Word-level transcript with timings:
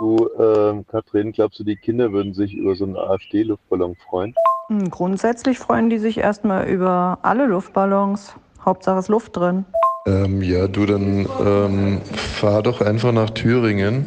Du, 0.00 0.30
ähm, 0.38 0.86
Katrin, 0.86 1.30
glaubst 1.30 1.60
du, 1.60 1.64
die 1.64 1.76
Kinder 1.76 2.10
würden 2.10 2.32
sich 2.32 2.54
über 2.54 2.74
so 2.74 2.84
einen 2.84 2.96
AfD-Luftballon 2.96 3.96
freuen? 4.08 4.34
Hm, 4.68 4.88
Grundsätzlich 4.88 5.58
freuen 5.58 5.90
die 5.90 5.98
sich 5.98 6.16
erstmal 6.16 6.66
über 6.70 7.18
alle 7.20 7.44
Luftballons. 7.44 8.34
Hauptsache 8.64 8.98
ist 8.98 9.08
Luft 9.08 9.36
drin. 9.36 9.66
Ähm, 10.06 10.40
ja, 10.40 10.68
du, 10.68 10.86
dann 10.86 11.28
ähm, 11.44 12.00
fahr 12.14 12.62
doch 12.62 12.80
einfach 12.80 13.12
nach 13.12 13.28
Thüringen. 13.28 14.06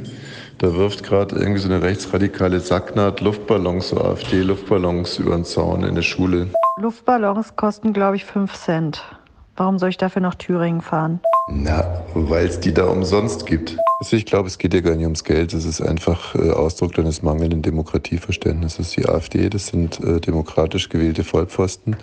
Da 0.57 0.73
wirft 0.75 1.03
gerade 1.03 1.35
irgendwie 1.35 1.59
so 1.59 1.71
eine 1.71 1.83
rechtsradikale 1.83 2.59
Sacknaht 2.59 3.21
Luftballons, 3.21 3.89
so 3.89 4.01
AfD-Luftballons 4.01 5.19
über 5.19 5.35
den 5.35 5.45
Zaun 5.45 5.83
in 5.83 5.93
der 5.93 6.01
Schule. 6.01 6.47
Luftballons 6.81 7.55
kosten, 7.55 7.93
glaube 7.93 8.15
ich, 8.15 8.25
5 8.25 8.51
Cent. 8.55 9.03
Warum 9.55 9.77
soll 9.77 9.89
ich 9.89 9.97
dafür 9.97 10.21
nach 10.21 10.35
Thüringen 10.35 10.81
fahren? 10.81 11.19
Na, 11.47 12.01
weil 12.13 12.47
es 12.47 12.59
die 12.59 12.73
da 12.73 12.85
umsonst 12.85 13.45
gibt. 13.45 13.77
Also 13.99 14.15
ich 14.15 14.25
glaube, 14.25 14.47
es 14.47 14.57
geht 14.57 14.73
ja 14.73 14.81
gar 14.81 14.95
nicht 14.95 15.03
ums 15.03 15.23
Geld. 15.23 15.53
Es 15.53 15.65
ist 15.65 15.81
einfach 15.81 16.35
äh, 16.35 16.49
Ausdruck 16.51 16.93
deines 16.93 17.21
mangelnden 17.21 17.61
Demokratieverständnisses. 17.61 18.91
Die 18.91 19.07
AfD, 19.07 19.49
das 19.49 19.67
sind 19.67 19.99
äh, 19.99 20.19
demokratisch 20.19 20.89
gewählte 20.89 21.23
Vollpfosten. 21.23 21.97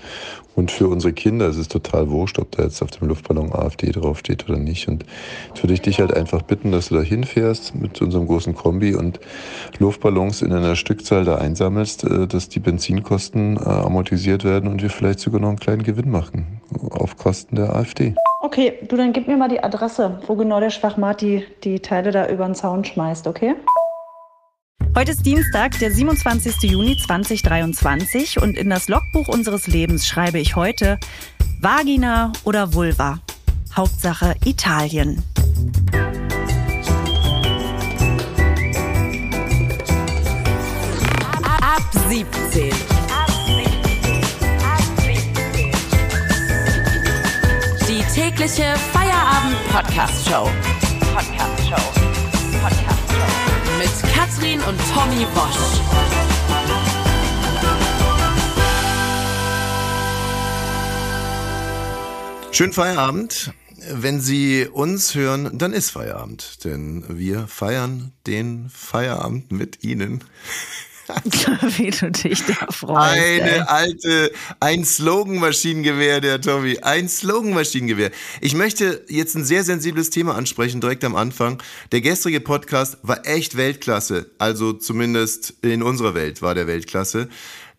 Und 0.55 0.71
für 0.71 0.89
unsere 0.89 1.13
Kinder 1.13 1.49
ist 1.49 1.57
es 1.57 1.69
total 1.69 2.11
wurscht, 2.11 2.39
ob 2.39 2.53
da 2.53 2.63
jetzt 2.63 2.83
auf 2.83 2.91
dem 2.91 3.09
Luftballon 3.09 3.53
AfD 3.53 3.91
draufsteht 3.91 4.49
oder 4.49 4.59
nicht. 4.59 4.89
Und 4.89 5.05
jetzt 5.49 5.63
würde 5.63 5.75
ich 5.75 5.81
dich 5.81 6.01
halt 6.01 6.15
einfach 6.15 6.43
bitten, 6.43 6.71
dass 6.71 6.89
du 6.89 6.97
da 6.97 7.03
hinfährst 7.03 7.75
mit 7.75 8.01
unserem 8.01 8.27
großen 8.27 8.55
Kombi 8.55 8.95
und 8.95 9.21
Luftballons 9.79 10.43
in 10.43 10.53
einer 10.53 10.77
Stückzahl 10.77 11.25
da 11.25 11.37
einsammelst, 11.37 12.05
äh, 12.05 12.27
dass 12.27 12.49
die 12.49 12.61
Benzinkosten 12.61 13.59
amortisiert 13.59 14.45
werden 14.45 14.69
und 14.69 14.83
wir 14.83 14.91
vielleicht 14.91 15.21
sogar 15.21 15.41
noch 15.41 15.49
einen 15.49 15.59
kleinen 15.59 15.83
Gewinn 15.83 16.11
machen 16.11 16.60
auf 16.91 17.17
Kosten 17.17 17.57
der 17.57 17.75
AfD. 17.75 18.15
Okay, 18.41 18.79
du, 18.89 18.97
dann 18.97 19.13
gib 19.13 19.29
mir 19.29 19.37
mal 19.37 19.49
die 19.49 19.63
Adresse, 19.63 20.21
wo 20.27 20.35
genau 20.35 20.61
der 20.61 20.71
Schwachmat 20.71 21.21
die, 21.21 21.45
die 21.63 21.81
Teile 21.81 22.11
da 22.11 22.29
über 22.29 22.47
den 22.47 22.55
Zaun 22.55 22.85
schmeißt, 22.85 23.27
okay? 23.27 23.55
Heute 24.97 25.13
ist 25.13 25.25
Dienstag, 25.25 25.79
der 25.79 25.93
27. 25.93 26.63
Juni 26.63 26.97
2023 26.97 28.43
und 28.43 28.59
in 28.59 28.69
das 28.71 28.89
Logbuch 28.89 29.29
unseres 29.29 29.67
Lebens 29.67 30.07
schreibe 30.07 30.39
ich 30.39 30.57
heute 30.57 30.99
Vagina 31.61 32.33
oder 32.45 32.75
Vulva. 32.75 33.21
Hauptsache 33.77 34.35
Italien. 34.45 35.23
Ab 41.45 41.83
17. 42.09 42.90
tägliche 48.21 48.75
Feierabend-Podcast-Show. 48.93 50.51
Podcast-Show. 51.15 51.85
Podcast-Show. 52.61 53.79
Mit 53.79 54.13
Katrin 54.13 54.61
und 54.61 54.79
Tommy 54.93 55.27
Bosch. 55.35 55.81
Schönen 62.53 62.75
Feierabend. 62.75 63.55
Wenn 63.91 64.21
Sie 64.21 64.69
uns 64.71 65.15
hören, 65.15 65.57
dann 65.57 65.73
ist 65.73 65.89
Feierabend, 65.91 66.63
denn 66.65 67.07
wir 67.09 67.47
feiern 67.47 68.13
den 68.27 68.69
Feierabend 68.69 69.51
mit 69.51 69.83
Ihnen. 69.83 70.23
Wie 71.77 71.91
du 71.91 72.11
dich 72.11 72.45
da 72.45 72.67
freust. 72.71 73.13
Eine 73.13 73.51
ey. 73.51 73.61
alte, 73.61 74.33
ein 74.61 74.85
Slogan-Maschinengewehr, 74.85 76.21
der 76.21 76.41
Tommy. 76.41 76.79
Ein 76.83 77.09
Slogan-Maschinengewehr. 77.09 78.11
Ich 78.41 78.55
möchte 78.55 79.05
jetzt 79.09 79.37
ein 79.37 79.45
sehr 79.45 79.65
sensibles 79.65 80.11
Thema 80.11 80.35
ansprechen, 80.35 80.81
direkt 80.81 81.05
am 81.05 81.17
Anfang. 81.17 81.63
Der 81.93 82.01
gestrige 82.01 82.41
Podcast 82.41 82.99
war 83.03 83.27
echt 83.27 83.57
Weltklasse. 83.57 84.31
Also 84.39 84.73
zumindest 84.73 85.55
in 85.63 85.83
unserer 85.83 86.15
Welt 86.15 86.43
war 86.43 86.55
der 86.55 86.67
Weltklasse. 86.67 87.29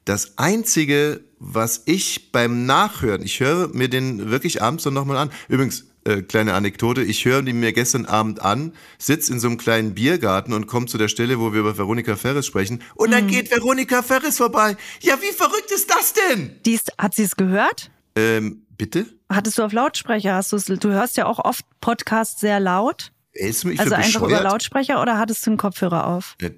Das 0.06 0.38
einzige, 0.38 1.22
was 1.40 1.84
ich 1.86 2.32
beim 2.32 2.66
Nachhören, 2.66 3.22
ich 3.22 3.40
höre 3.40 3.68
mir 3.70 3.88
den 3.88 4.32
wirklich 4.32 4.62
abends 4.62 4.84
dann 4.84 4.94
nochmal 4.94 5.18
an. 5.18 5.32
Übrigens, 5.48 5.91
äh, 6.04 6.22
kleine 6.22 6.54
Anekdote, 6.54 7.04
ich 7.04 7.26
höre 7.26 7.42
die 7.42 7.54
mir 7.54 7.74
gestern 7.74 8.06
Abend 8.06 8.42
an, 8.42 8.74
sitz 8.98 9.30
in 9.30 9.40
so 9.40 9.48
einem 9.48 9.58
kleinen 9.58 9.94
Biergarten 9.94 10.54
und 10.54 10.68
komme 10.68 10.88
zu 10.88 10.98
der 10.98 11.08
Stelle, 11.08 11.40
wo 11.40 11.54
wir 11.54 11.60
über 11.60 11.78
Veronika 11.78 12.16
Ferris 12.16 12.46
sprechen. 12.46 12.82
Und 12.96 13.12
dann 13.12 13.28
geht 13.28 13.52
Veronika 13.52 14.02
Ferris 14.02 14.38
vorbei. 14.38 14.78
Ja, 15.02 15.16
wie 15.22 15.32
verrückt 15.32 15.72
ist 15.74 15.90
das 15.90 16.14
denn? 16.14 16.60
Die 16.66 16.74
ist, 16.74 16.92
hat 16.98 17.16
sie 17.16 17.24
es 17.24 17.36
gehört? 17.36 17.92
Ähm, 18.16 18.66
bitte? 18.78 19.06
Hattest 19.30 19.58
du 19.58 19.64
auf 19.64 19.74
Lautsprecher? 19.74 20.36
Hast 20.36 20.52
du's, 20.52 20.66
du 20.66 20.90
hörst 20.90 21.18
ja 21.18 21.26
auch 21.26 21.40
oft 21.40 21.66
Podcasts 21.80 22.42
sehr 22.42 22.60
laut. 22.60 23.12
Ist 23.34 23.64
mich 23.64 23.80
also 23.80 23.96
einfach 23.96 24.24
über? 24.24 24.42
Lautsprecher 24.42 25.02
oder 25.02 25.18
hattest 25.18 25.46
du 25.46 25.52
einen 25.52 25.58
Kopfhörer 25.58 26.08
auf? 26.08 26.36
Ja, 26.42 26.50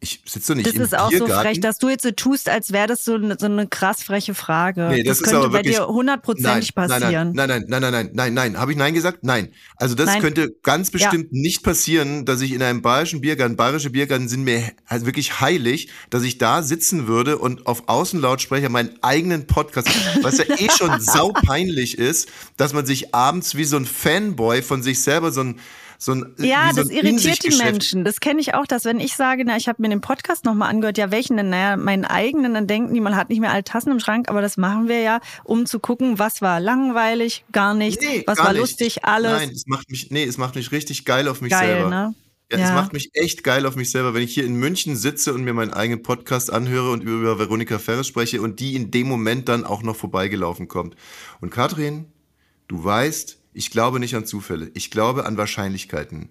Ich 0.00 0.22
sitze 0.26 0.54
nicht 0.54 0.66
Das 0.68 0.74
im 0.74 0.82
ist 0.82 0.96
auch 0.96 1.10
so 1.10 1.24
Biergarten. 1.24 1.42
frech, 1.48 1.60
dass 1.60 1.78
du 1.78 1.88
jetzt 1.88 2.04
so 2.04 2.12
tust, 2.12 2.48
als 2.48 2.72
wäre 2.72 2.86
das 2.86 3.04
so 3.04 3.14
eine, 3.14 3.36
so 3.36 3.46
eine 3.46 3.66
krass 3.66 4.02
freche 4.04 4.32
Frage. 4.32 4.88
Nee, 4.92 5.02
das 5.02 5.16
ist 5.18 5.24
könnte 5.24 5.38
aber 5.38 5.48
bei 5.48 5.58
wirklich- 5.58 5.76
dir 5.76 5.88
hundertprozentig 5.88 6.72
passieren. 6.74 7.32
Nein, 7.34 7.48
nein, 7.48 7.64
nein, 7.68 7.80
nein, 7.80 7.80
nein, 7.80 7.92
nein, 7.92 8.10
nein, 8.14 8.34
nein. 8.34 8.58
Habe 8.58 8.70
ich 8.70 8.78
nein 8.78 8.94
gesagt? 8.94 9.24
Nein. 9.24 9.48
Also 9.76 9.96
das 9.96 10.06
Nein. 10.06 10.20
könnte 10.20 10.54
ganz 10.62 10.92
bestimmt 10.92 11.32
nicht 11.32 11.64
passieren, 11.64 12.24
dass 12.24 12.40
ich 12.42 12.52
in 12.52 12.62
einem 12.62 12.80
bayerischen 12.80 13.20
Biergarten, 13.20 13.56
bayerische 13.56 13.90
Biergarten 13.90 14.28
sind 14.28 14.44
mir 14.44 14.70
halt 14.86 15.04
wirklich 15.04 15.40
heilig, 15.40 15.88
dass 16.10 16.22
ich 16.22 16.38
da 16.38 16.62
sitzen 16.62 17.08
würde 17.08 17.36
und 17.38 17.66
auf 17.66 17.88
Außenlautsprecher 17.88 18.68
meinen 18.68 18.90
eigenen 19.02 19.48
Podcast, 19.48 19.88
was 20.22 20.38
ja 20.38 20.44
eh 20.44 20.68
schon 20.70 21.00
saupeinlich 21.00 21.98
ist, 21.98 22.28
dass 22.56 22.72
man 22.72 22.86
sich 22.86 23.14
abends 23.14 23.56
wie 23.56 23.64
so 23.64 23.76
ein 23.76 23.84
Fanboy 23.84 24.62
von 24.62 24.82
sich 24.82 25.02
selber 25.02 25.32
so 25.32 25.40
ein 25.40 25.58
so 26.00 26.12
ein, 26.12 26.34
Ja, 26.38 26.68
wie 26.70 26.74
so 26.74 26.82
das 26.82 26.90
irritiert 26.90 27.42
die 27.44 27.56
Menschen. 27.56 28.04
Das 28.04 28.20
kenne 28.20 28.40
ich 28.40 28.54
auch, 28.54 28.66
dass 28.66 28.84
wenn 28.84 29.00
ich 29.00 29.14
sage, 29.16 29.42
na, 29.44 29.56
ich 29.56 29.68
habe 29.68 29.82
mir 29.82 29.88
den 29.88 30.00
Podcast 30.00 30.44
nochmal 30.44 30.70
angehört, 30.70 30.96
ja, 30.96 31.10
welchen 31.10 31.36
denn? 31.36 31.50
Naja, 31.50 31.76
meinen 31.76 32.04
eigenen, 32.04 32.54
dann 32.54 32.66
denken 32.68 32.94
die, 32.94 33.00
man 33.00 33.16
hat 33.16 33.28
nicht 33.30 33.40
mehr 33.40 33.50
alle 33.52 33.64
Tassen 33.64 33.90
im 33.90 33.98
Schrank, 34.00 34.28
aber 34.28 34.40
das 34.40 34.56
machen 34.56 34.88
wir 34.88 35.00
ja, 35.00 35.20
um 35.44 35.66
zu 35.66 35.80
gucken, 35.80 36.18
was 36.18 36.40
war 36.40 36.60
langweilig, 36.60 37.44
gar 37.52 37.74
nichts, 37.74 38.04
Nee, 38.04 38.22
was 38.26 38.36
gar 38.38 38.46
war 38.46 38.52
nicht. 38.52 38.60
lustig, 38.60 39.04
alles. 39.04 39.32
Nein, 39.32 39.50
es 39.50 39.66
macht 39.66 39.90
mich, 39.90 40.10
nee, 40.10 40.24
es 40.24 40.38
macht 40.38 40.54
mich 40.54 40.70
richtig 40.72 41.04
geil 41.04 41.26
auf 41.28 41.40
mich 41.40 41.50
Geil, 41.50 41.68
selber. 41.68 41.90
ne? 41.90 42.14
Ja, 42.50 42.58
Ja. 42.58 42.64
es 42.64 42.72
macht 42.72 42.92
mich 42.94 43.10
echt 43.12 43.44
geil 43.44 43.66
auf 43.66 43.76
mich 43.76 43.90
selber, 43.90 44.14
wenn 44.14 44.22
ich 44.22 44.32
hier 44.32 44.44
in 44.46 44.54
München 44.54 44.96
sitze 44.96 45.34
und 45.34 45.44
mir 45.44 45.52
meinen 45.52 45.72
eigenen 45.74 46.02
Podcast 46.02 46.50
anhöre 46.50 46.92
und 46.92 47.02
über 47.02 47.38
Veronika 47.38 47.78
Ferres 47.78 48.06
spreche 48.06 48.40
und 48.40 48.60
die 48.60 48.74
in 48.74 48.90
dem 48.90 49.06
Moment 49.08 49.48
dann 49.50 49.64
auch 49.64 49.82
noch 49.82 49.96
vorbeigelaufen 49.96 50.66
kommt. 50.68 50.94
Und 51.42 51.50
Katrin, 51.50 52.06
du 52.68 52.82
weißt, 52.82 53.37
ich 53.52 53.70
glaube 53.70 54.00
nicht 54.00 54.14
an 54.14 54.26
Zufälle. 54.26 54.70
Ich 54.74 54.90
glaube 54.90 55.26
an 55.26 55.36
Wahrscheinlichkeiten. 55.36 56.28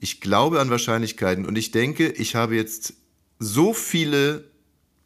Ich 0.00 0.20
glaube 0.20 0.60
an 0.60 0.70
Wahrscheinlichkeiten 0.70 1.46
und 1.46 1.56
ich 1.56 1.70
denke, 1.70 2.08
ich 2.08 2.34
habe 2.34 2.56
jetzt 2.56 2.94
so 3.38 3.72
viele 3.72 4.44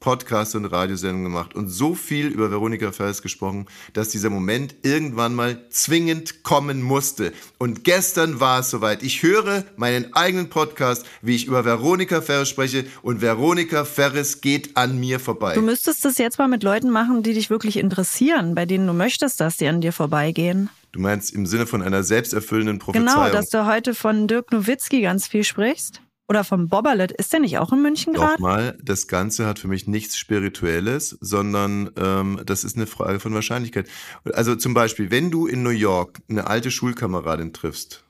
Podcasts 0.01 0.55
und 0.55 0.67
Radiosendungen 0.67 1.33
gemacht 1.33 1.55
und 1.55 1.69
so 1.69 1.95
viel 1.95 2.27
über 2.29 2.51
Veronika 2.51 2.93
Ferres 2.93 3.23
gesprochen, 3.23 3.67
dass 3.93 4.11
dieser 4.11 4.31
Moment 4.31 4.75
irgendwann 4.83 5.35
mal 5.35 5.69
zwingend 5.71 6.43
kommen 6.43 6.83
musste. 6.83 7.33
Und 7.59 7.83
gestern 7.83 8.39
war 8.39 8.61
es 8.61 8.71
soweit. 8.71 9.03
Ich 9.03 9.23
höre 9.23 9.65
meinen 9.77 10.15
eigenen 10.15 10.49
Podcast, 10.49 11.05
wie 11.23 11.35
ich 11.35 11.47
über 11.47 11.65
Veronika 11.65 12.21
Ferres 12.21 12.49
spreche 12.49 12.85
und 13.03 13.21
Veronika 13.21 13.85
Ferres 13.85 14.41
geht 14.41 14.77
an 14.77 15.01
mir 15.01 15.19
vorbei. 15.19 15.55
Du 15.55 15.63
müsstest 15.63 16.05
das 16.05 16.19
jetzt 16.19 16.39
mal 16.39 16.49
mit 16.49 16.63
Leuten 16.63 16.91
machen, 16.91 17.23
die 17.23 17.35
dich 17.35 17.51
wirklich 17.51 17.77
interessieren, 17.77 18.55
bei 18.55 18.67
denen 18.67 18.87
du 18.87 18.93
möchtest, 18.93 19.41
dass 19.41 19.57
die 19.57 19.67
an 19.67 19.81
dir 19.81 19.93
vorbeigehen. 19.93 20.71
Du 20.97 21.03
meinst 21.03 21.35
im 21.35 21.45
Sinne 21.45 21.67
von 21.67 21.83
einer 21.83 22.03
selbsterfüllenden 22.03 22.79
Prophezeiung. 22.79 23.07
Genau, 23.07 23.29
dass 23.31 23.51
du 23.51 23.67
heute 23.67 23.95
von 23.95 24.29
Dirk 24.29 24.51
Nowitzki 24.51 25.03
ganz 25.03 25.29
viel 25.29 25.45
sprichst. 25.45 26.01
Oder 26.27 26.43
vom 26.43 26.69
Bobberlet. 26.69 27.13
Ist 27.13 27.35
der 27.35 27.41
nicht 27.41 27.59
auch 27.59 27.71
in 27.71 27.83
München 27.83 28.15
gerade? 28.15 28.33
Nochmal, 28.33 28.79
das 28.83 29.07
Ganze 29.07 29.45
hat 29.47 29.59
für 29.59 29.69
mich 29.69 29.87
nichts 29.87 30.17
Spirituelles, 30.17 31.19
sondern 31.21 31.91
ähm, 31.99 32.41
das 32.47 32.65
ist 32.65 32.77
eine 32.77 32.87
Frage 32.87 33.21
von 33.21 33.35
Wahrscheinlichkeit. 33.35 33.89
Also 34.33 34.57
zum 34.57 34.73
Beispiel, 34.73 35.11
wenn 35.11 35.31
du 35.31 35.47
in 35.47 35.63
New 35.63 35.69
York 35.69 36.19
eine 36.31 36.47
alte 36.47 36.71
Schulkameradin 36.71 37.53
triffst, 37.53 38.03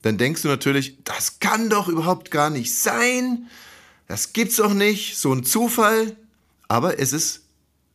dann 0.00 0.16
denkst 0.16 0.40
du 0.40 0.48
natürlich, 0.48 1.04
das 1.04 1.38
kann 1.38 1.68
doch 1.68 1.86
überhaupt 1.86 2.30
gar 2.30 2.48
nicht 2.48 2.74
sein. 2.74 3.46
Das 4.08 4.32
gibt's 4.32 4.56
doch 4.56 4.72
nicht, 4.72 5.18
so 5.18 5.34
ein 5.34 5.44
Zufall. 5.44 6.16
Aber 6.66 6.98
es 6.98 7.12
ist 7.12 7.42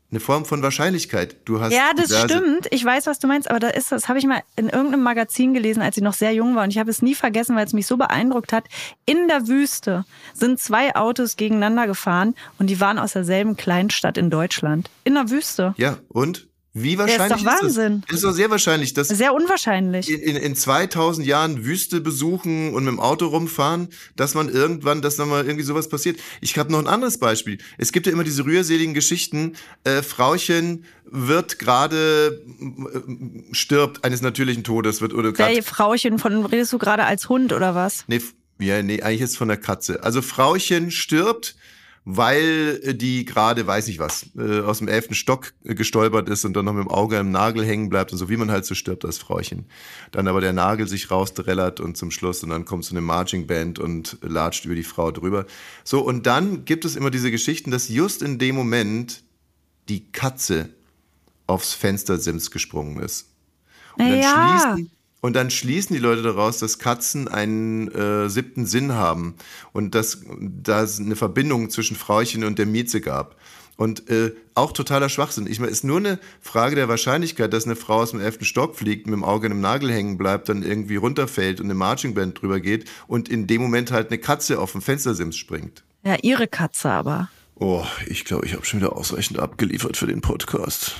eine 0.09 0.19
Form 0.21 0.45
von 0.45 0.63
Wahrscheinlichkeit. 0.63 1.35
Du 1.45 1.59
hast 1.59 1.73
Ja, 1.73 1.91
das 1.95 2.17
stimmt. 2.17 2.67
Ich 2.71 2.83
weiß, 2.83 3.07
was 3.07 3.19
du 3.19 3.27
meinst, 3.27 3.49
aber 3.49 3.59
da 3.59 3.67
ist 3.67 3.91
das 3.91 4.07
habe 4.07 4.19
ich 4.19 4.25
mal 4.25 4.41
in 4.55 4.69
irgendeinem 4.69 5.03
Magazin 5.03 5.53
gelesen, 5.53 5.81
als 5.81 5.97
ich 5.97 6.03
noch 6.03 6.13
sehr 6.13 6.31
jung 6.33 6.55
war 6.55 6.63
und 6.63 6.69
ich 6.69 6.77
habe 6.77 6.89
es 6.89 7.01
nie 7.01 7.13
vergessen, 7.13 7.55
weil 7.55 7.65
es 7.65 7.73
mich 7.73 7.87
so 7.87 7.97
beeindruckt 7.97 8.53
hat. 8.53 8.65
In 9.05 9.27
der 9.27 9.47
Wüste 9.47 10.05
sind 10.33 10.59
zwei 10.59 10.95
Autos 10.95 11.35
gegeneinander 11.35 11.87
gefahren 11.87 12.35
und 12.57 12.69
die 12.69 12.79
waren 12.79 12.99
aus 12.99 13.13
derselben 13.13 13.57
Kleinstadt 13.57 14.17
in 14.17 14.29
Deutschland. 14.29 14.89
In 15.03 15.15
der 15.15 15.29
Wüste. 15.29 15.73
Ja, 15.77 15.97
und? 16.07 16.46
Wie 16.83 16.93
ist 16.93 16.99
wahrscheinlich 16.99 17.43
doch 17.43 17.53
ist, 17.53 17.63
Wahnsinn. 17.63 18.03
das? 18.07 18.15
Ist 18.17 18.23
doch 18.23 18.31
sehr 18.31 18.49
wahrscheinlich, 18.49 18.93
dass 18.93 19.07
Sehr 19.07 19.33
unwahrscheinlich. 19.33 20.09
in, 20.09 20.19
in, 20.19 20.35
in 20.35 20.55
2000 20.55 21.25
Jahren 21.25 21.65
Wüste 21.65 22.01
besuchen 22.01 22.73
und 22.73 22.83
mit 22.85 22.93
dem 22.93 22.99
Auto 22.99 23.27
rumfahren, 23.27 23.89
dass 24.15 24.33
man 24.35 24.49
irgendwann, 24.49 25.01
dass 25.01 25.15
dann 25.15 25.29
mal 25.29 25.45
irgendwie 25.45 25.63
sowas 25.63 25.89
passiert. 25.89 26.19
Ich 26.41 26.57
habe 26.57 26.71
noch 26.71 26.79
ein 26.79 26.87
anderes 26.87 27.17
Beispiel. 27.19 27.57
Es 27.77 27.91
gibt 27.91 28.05
ja 28.05 28.11
immer 28.13 28.23
diese 28.23 28.45
rührseligen 28.45 28.93
Geschichten. 28.93 29.53
Äh, 29.83 30.01
Frauchen 30.03 30.85
wird 31.05 31.59
gerade 31.59 32.41
äh, 32.61 33.53
stirbt 33.53 34.03
eines 34.03 34.21
natürlichen 34.21 34.63
Todes 34.63 35.01
wird 35.01 35.13
oder 35.13 35.31
Der 35.31 35.47
gerade 35.47 35.63
Frauchen 35.63 36.19
von 36.19 36.45
redest 36.45 36.73
du 36.73 36.77
gerade 36.77 37.05
als 37.05 37.29
Hund 37.29 37.53
oder 37.53 37.75
was? 37.75 38.03
nee, 38.07 38.21
Ja, 38.59 38.81
nee, 38.81 39.01
eigentlich 39.01 39.21
ist 39.21 39.31
es 39.31 39.37
von 39.37 39.47
der 39.47 39.57
Katze. 39.57 40.03
Also 40.03 40.21
Frauchen 40.21 40.91
stirbt, 40.91 41.55
weil 42.09 42.79
äh, 42.83 42.95
die 42.95 43.25
gerade, 43.25 43.67
weiß 43.67 43.89
ich 43.89 43.99
was, 43.99 44.27
äh, 44.37 44.61
aus 44.61 44.77
dem 44.77 44.87
elften 44.87 45.13
Stock 45.13 45.51
äh, 45.65 45.75
gestolpert 45.75 46.29
ist 46.29 46.45
und 46.45 46.53
dann 46.53 46.63
noch 46.63 46.71
mit 46.71 46.85
dem 46.85 46.89
Auge 46.89 47.17
im 47.17 47.31
Nagel 47.31 47.65
hängen 47.65 47.89
bleibt 47.89 48.13
und 48.13 48.17
so 48.17 48.29
wie 48.29 48.37
man 48.37 48.49
halt 48.49 48.65
so 48.65 48.75
stirbt 48.75 49.03
als 49.03 49.17
Frauchen. 49.17 49.65
Dann 50.11 50.29
aber 50.29 50.39
der 50.39 50.53
Nagel 50.53 50.87
sich 50.87 51.11
rausdrellert 51.11 51.81
und 51.81 51.97
zum 51.97 52.09
Schluss 52.11 52.41
und 52.43 52.49
dann 52.49 52.63
kommt 52.63 52.85
so 52.85 52.93
eine 52.93 53.01
Marching 53.01 53.45
Band 53.45 53.77
und 53.77 54.19
latscht 54.21 54.63
über 54.63 54.75
die 54.75 54.83
Frau 54.83 55.11
drüber. 55.11 55.45
So, 55.83 55.99
und 55.99 56.25
dann 56.25 56.63
gibt 56.63 56.85
es 56.85 56.95
immer 56.95 57.11
diese 57.11 57.29
Geschichten, 57.29 57.71
dass 57.71 57.89
just 57.89 58.21
in 58.21 58.39
dem 58.39 58.55
Moment 58.55 59.23
die 59.89 60.09
Katze 60.09 60.69
aufs 61.45 61.73
Fenstersims 61.73 62.51
gesprungen 62.51 62.99
ist. 63.03 63.33
Und 63.97 64.07
dann 64.07 64.21
Ja. 64.21 64.31
schließen 64.31 64.91
und 65.27 65.33
dann 65.33 65.49
schließen 65.49 65.93
die 65.93 66.01
Leute 66.01 66.21
daraus, 66.21 66.57
dass 66.57 66.79
Katzen 66.79 67.27
einen 67.27 67.89
äh, 67.89 68.29
siebten 68.29 68.65
Sinn 68.65 68.93
haben 68.93 69.35
und 69.73 69.93
dass 69.93 70.21
da 70.39 70.83
es 70.83 71.01
eine 71.01 71.17
Verbindung 71.17 71.69
zwischen 71.69 71.97
Frauchen 71.97 72.45
und 72.45 72.57
der 72.57 72.65
Mieze 72.65 73.01
gab. 73.01 73.35
Und 73.75 74.09
äh, 74.09 74.31
auch 74.53 74.71
totaler 74.71 75.09
Schwachsinn. 75.09 75.45
Ich 75.45 75.59
meine, 75.59 75.69
es 75.73 75.79
ist 75.79 75.83
nur 75.83 75.97
eine 75.97 76.17
Frage 76.39 76.77
der 76.77 76.87
Wahrscheinlichkeit, 76.87 77.51
dass 77.51 77.65
eine 77.65 77.75
Frau 77.75 77.95
aus 77.95 78.11
dem 78.11 78.21
elften 78.21 78.45
Stock 78.45 78.77
fliegt, 78.77 79.05
mit 79.05 79.15
dem 79.15 79.25
Auge 79.25 79.47
in 79.47 79.51
einem 79.51 79.59
Nagel 79.59 79.91
hängen 79.91 80.17
bleibt, 80.17 80.47
dann 80.47 80.63
irgendwie 80.63 80.95
runterfällt 80.95 81.59
und 81.59 81.65
eine 81.65 81.73
Marching 81.73 82.13
Band 82.13 82.41
drüber 82.41 82.61
geht 82.61 82.89
und 83.07 83.27
in 83.27 83.47
dem 83.47 83.61
Moment 83.61 83.91
halt 83.91 84.07
eine 84.07 84.19
Katze 84.19 84.61
auf 84.61 84.71
dem 84.71 84.81
Fenstersims 84.81 85.35
springt. 85.35 85.83
Ja, 86.05 86.15
ihre 86.21 86.47
Katze 86.47 86.89
aber. 86.89 87.27
Oh, 87.55 87.83
ich 88.05 88.23
glaube, 88.23 88.45
ich 88.45 88.53
habe 88.53 88.65
schon 88.65 88.79
wieder 88.79 88.95
ausreichend 88.95 89.39
abgeliefert 89.39 89.97
für 89.97 90.07
den 90.07 90.21
Podcast. 90.21 90.95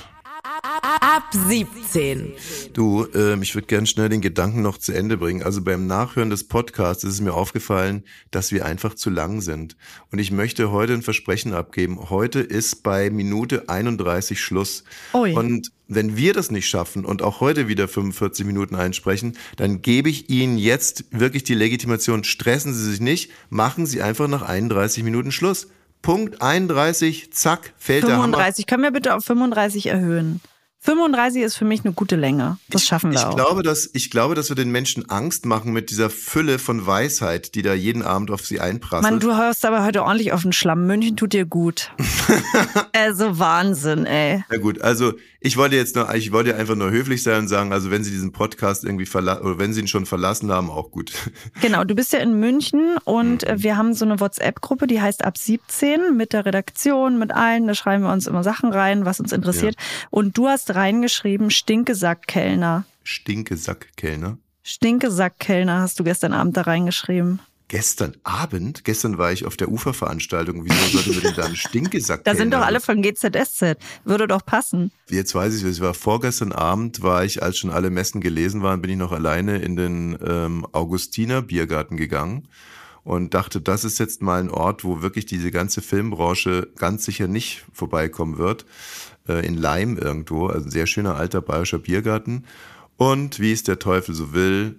Ab 1.18 1.32
17. 1.32 2.34
Du, 2.74 3.04
ähm, 3.12 3.42
ich 3.42 3.56
würde 3.56 3.66
gern 3.66 3.86
schnell 3.86 4.08
den 4.08 4.20
Gedanken 4.20 4.62
noch 4.62 4.78
zu 4.78 4.92
Ende 4.92 5.16
bringen. 5.16 5.42
Also 5.42 5.62
beim 5.62 5.88
Nachhören 5.88 6.30
des 6.30 6.46
Podcasts 6.46 7.02
ist 7.02 7.14
es 7.14 7.20
mir 7.20 7.34
aufgefallen, 7.34 8.04
dass 8.30 8.52
wir 8.52 8.64
einfach 8.64 8.94
zu 8.94 9.10
lang 9.10 9.40
sind. 9.40 9.76
Und 10.12 10.20
ich 10.20 10.30
möchte 10.30 10.70
heute 10.70 10.92
ein 10.92 11.02
Versprechen 11.02 11.54
abgeben. 11.54 12.08
Heute 12.08 12.38
ist 12.38 12.84
bei 12.84 13.10
Minute 13.10 13.68
31 13.68 14.40
Schluss. 14.40 14.84
Ui. 15.12 15.32
Und 15.32 15.72
wenn 15.88 16.16
wir 16.16 16.34
das 16.34 16.52
nicht 16.52 16.68
schaffen 16.68 17.04
und 17.04 17.20
auch 17.22 17.40
heute 17.40 17.66
wieder 17.66 17.88
45 17.88 18.46
Minuten 18.46 18.76
einsprechen, 18.76 19.36
dann 19.56 19.82
gebe 19.82 20.08
ich 20.08 20.30
Ihnen 20.30 20.56
jetzt 20.56 21.06
wirklich 21.10 21.42
die 21.42 21.54
Legitimation. 21.54 22.22
Stressen 22.22 22.72
Sie 22.72 22.88
sich 22.92 23.00
nicht, 23.00 23.32
machen 23.50 23.86
Sie 23.86 24.02
einfach 24.02 24.28
nach 24.28 24.42
31 24.42 25.02
Minuten 25.02 25.32
Schluss. 25.32 25.66
Punkt 26.00 26.40
31, 26.40 27.32
zack, 27.32 27.74
fällt 27.76 28.04
der 28.04 28.12
Hammer. 28.12 28.36
35. 28.36 28.68
Können 28.68 28.84
wir 28.84 28.92
bitte 28.92 29.16
auf 29.16 29.24
35 29.24 29.86
erhöhen? 29.86 30.40
35 30.80 31.42
ist 31.42 31.56
für 31.56 31.64
mich 31.64 31.84
eine 31.84 31.92
gute 31.92 32.16
Länge. 32.16 32.58
Das 32.70 32.86
schaffen 32.86 33.10
wir 33.10 33.18
ich 33.18 33.24
auch. 33.24 33.34
Glaube, 33.34 33.62
dass, 33.62 33.90
ich 33.92 34.10
glaube, 34.10 34.34
dass 34.34 34.48
wir 34.48 34.56
den 34.56 34.70
Menschen 34.70 35.10
Angst 35.10 35.44
machen 35.44 35.72
mit 35.72 35.90
dieser 35.90 36.08
Fülle 36.08 36.58
von 36.58 36.86
Weisheit, 36.86 37.54
die 37.54 37.62
da 37.62 37.74
jeden 37.74 38.02
Abend 38.02 38.30
auf 38.30 38.46
sie 38.46 38.60
einprasselt. 38.60 39.10
Mann, 39.10 39.20
du 39.20 39.36
hörst 39.36 39.64
aber 39.66 39.84
heute 39.84 40.04
ordentlich 40.04 40.32
auf 40.32 40.42
den 40.42 40.52
Schlamm. 40.52 40.86
München 40.86 41.16
tut 41.16 41.32
dir 41.32 41.44
gut. 41.46 41.90
also 42.92 43.38
Wahnsinn, 43.38 44.06
ey. 44.06 44.44
Na 44.50 44.58
gut, 44.58 44.80
also 44.80 45.12
ich 45.40 45.56
wollte 45.56 45.76
jetzt 45.76 45.94
noch, 45.96 46.12
ich 46.14 46.32
wollte 46.32 46.56
einfach 46.56 46.74
nur 46.74 46.90
höflich 46.90 47.22
sein 47.22 47.40
und 47.40 47.48
sagen, 47.48 47.72
also 47.72 47.90
wenn 47.90 48.02
Sie 48.02 48.10
diesen 48.10 48.32
Podcast 48.32 48.84
irgendwie 48.84 49.06
verlassen, 49.06 49.42
oder 49.44 49.58
wenn 49.58 49.72
Sie 49.72 49.80
ihn 49.80 49.88
schon 49.88 50.06
verlassen 50.06 50.50
haben, 50.50 50.70
auch 50.70 50.90
gut. 50.90 51.12
Genau, 51.60 51.84
du 51.84 51.94
bist 51.94 52.12
ja 52.12 52.20
in 52.20 52.38
München 52.38 52.96
und 53.04 53.42
Mhm. 53.42 53.48
äh, 53.48 53.62
wir 53.62 53.76
haben 53.76 53.94
so 53.94 54.04
eine 54.04 54.20
WhatsApp-Gruppe, 54.20 54.86
die 54.86 55.00
heißt 55.00 55.24
ab 55.24 55.36
17 55.38 56.16
mit 56.16 56.32
der 56.32 56.44
Redaktion, 56.46 57.18
mit 57.18 57.32
allen. 57.32 57.66
Da 57.66 57.74
schreiben 57.74 58.04
wir 58.04 58.12
uns 58.12 58.26
immer 58.26 58.42
Sachen 58.44 58.72
rein, 58.72 59.04
was 59.04 59.20
uns 59.20 59.32
interessiert. 59.32 59.76
Und 60.10 60.36
du 60.38 60.46
hast 60.48 60.67
reingeschrieben, 60.74 61.50
Stinkesack-Kellner. 61.50 62.84
Stinkesack-Kellner. 63.04 64.38
Stinkesack-Kellner 64.62 65.80
hast 65.80 65.98
du 65.98 66.04
gestern 66.04 66.32
Abend 66.32 66.56
da 66.56 66.62
reingeschrieben. 66.62 67.40
Gestern 67.68 68.16
Abend, 68.24 68.84
gestern 68.84 69.18
war 69.18 69.30
ich 69.30 69.44
auf 69.44 69.58
der 69.58 69.70
Uferveranstaltung. 69.70 70.64
Wieso 70.64 70.86
sollten 70.86 71.14
wir 71.14 71.20
denn 71.20 71.34
da 71.36 71.44
einen 71.44 71.56
Stinkesack 71.56 72.22
Da 72.24 72.34
sind 72.34 72.54
doch 72.54 72.62
alle 72.62 72.80
von 72.80 73.02
GZSZ. 73.02 73.76
Würde 74.04 74.26
doch 74.26 74.44
passen. 74.44 74.90
Jetzt 75.10 75.34
weiß 75.34 75.54
ich, 75.54 75.62
es 75.64 75.80
war 75.80 75.92
vorgestern 75.92 76.52
Abend, 76.52 77.02
war 77.02 77.24
ich, 77.24 77.42
als 77.42 77.58
schon 77.58 77.70
alle 77.70 77.90
Messen 77.90 78.22
gelesen 78.22 78.62
waren, 78.62 78.80
bin 78.80 78.92
ich 78.92 78.96
noch 78.96 79.12
alleine 79.12 79.58
in 79.58 79.76
den 79.76 80.18
ähm, 80.26 80.66
Augustiner 80.72 81.42
Biergarten 81.42 81.98
gegangen 81.98 82.48
und 83.08 83.32
dachte, 83.32 83.62
das 83.62 83.84
ist 83.84 83.98
jetzt 83.98 84.20
mal 84.20 84.38
ein 84.38 84.50
Ort, 84.50 84.84
wo 84.84 85.00
wirklich 85.00 85.24
diese 85.24 85.50
ganze 85.50 85.80
Filmbranche 85.80 86.68
ganz 86.76 87.06
sicher 87.06 87.26
nicht 87.26 87.64
vorbeikommen 87.72 88.36
wird. 88.36 88.66
Äh, 89.26 89.46
in 89.46 89.56
Leim 89.56 89.96
irgendwo, 89.96 90.48
also 90.48 90.66
ein 90.66 90.70
sehr 90.70 90.86
schöner 90.86 91.16
alter 91.16 91.40
bayerischer 91.40 91.78
Biergarten. 91.78 92.44
Und 92.98 93.40
wie 93.40 93.50
es 93.50 93.62
der 93.62 93.78
Teufel 93.78 94.14
so 94.14 94.34
will, 94.34 94.78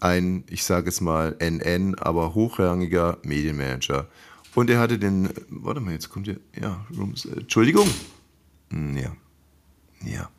ein, 0.00 0.44
ich 0.48 0.64
sage 0.64 0.88
es 0.88 1.02
mal, 1.02 1.36
NN, 1.40 1.94
aber 1.96 2.34
hochrangiger 2.34 3.18
Medienmanager. 3.22 4.08
Und 4.54 4.70
er 4.70 4.80
hatte 4.80 4.98
den, 4.98 5.28
warte 5.50 5.80
mal, 5.80 5.92
jetzt 5.92 6.08
kommt 6.08 6.28
hier, 6.28 6.40
ja, 6.58 6.86
Rooms, 6.96 7.26
äh, 7.26 7.40
Entschuldigung. 7.40 7.86
Hm, 8.70 8.96
Ja. 8.96 9.12
Ja. 10.06 10.30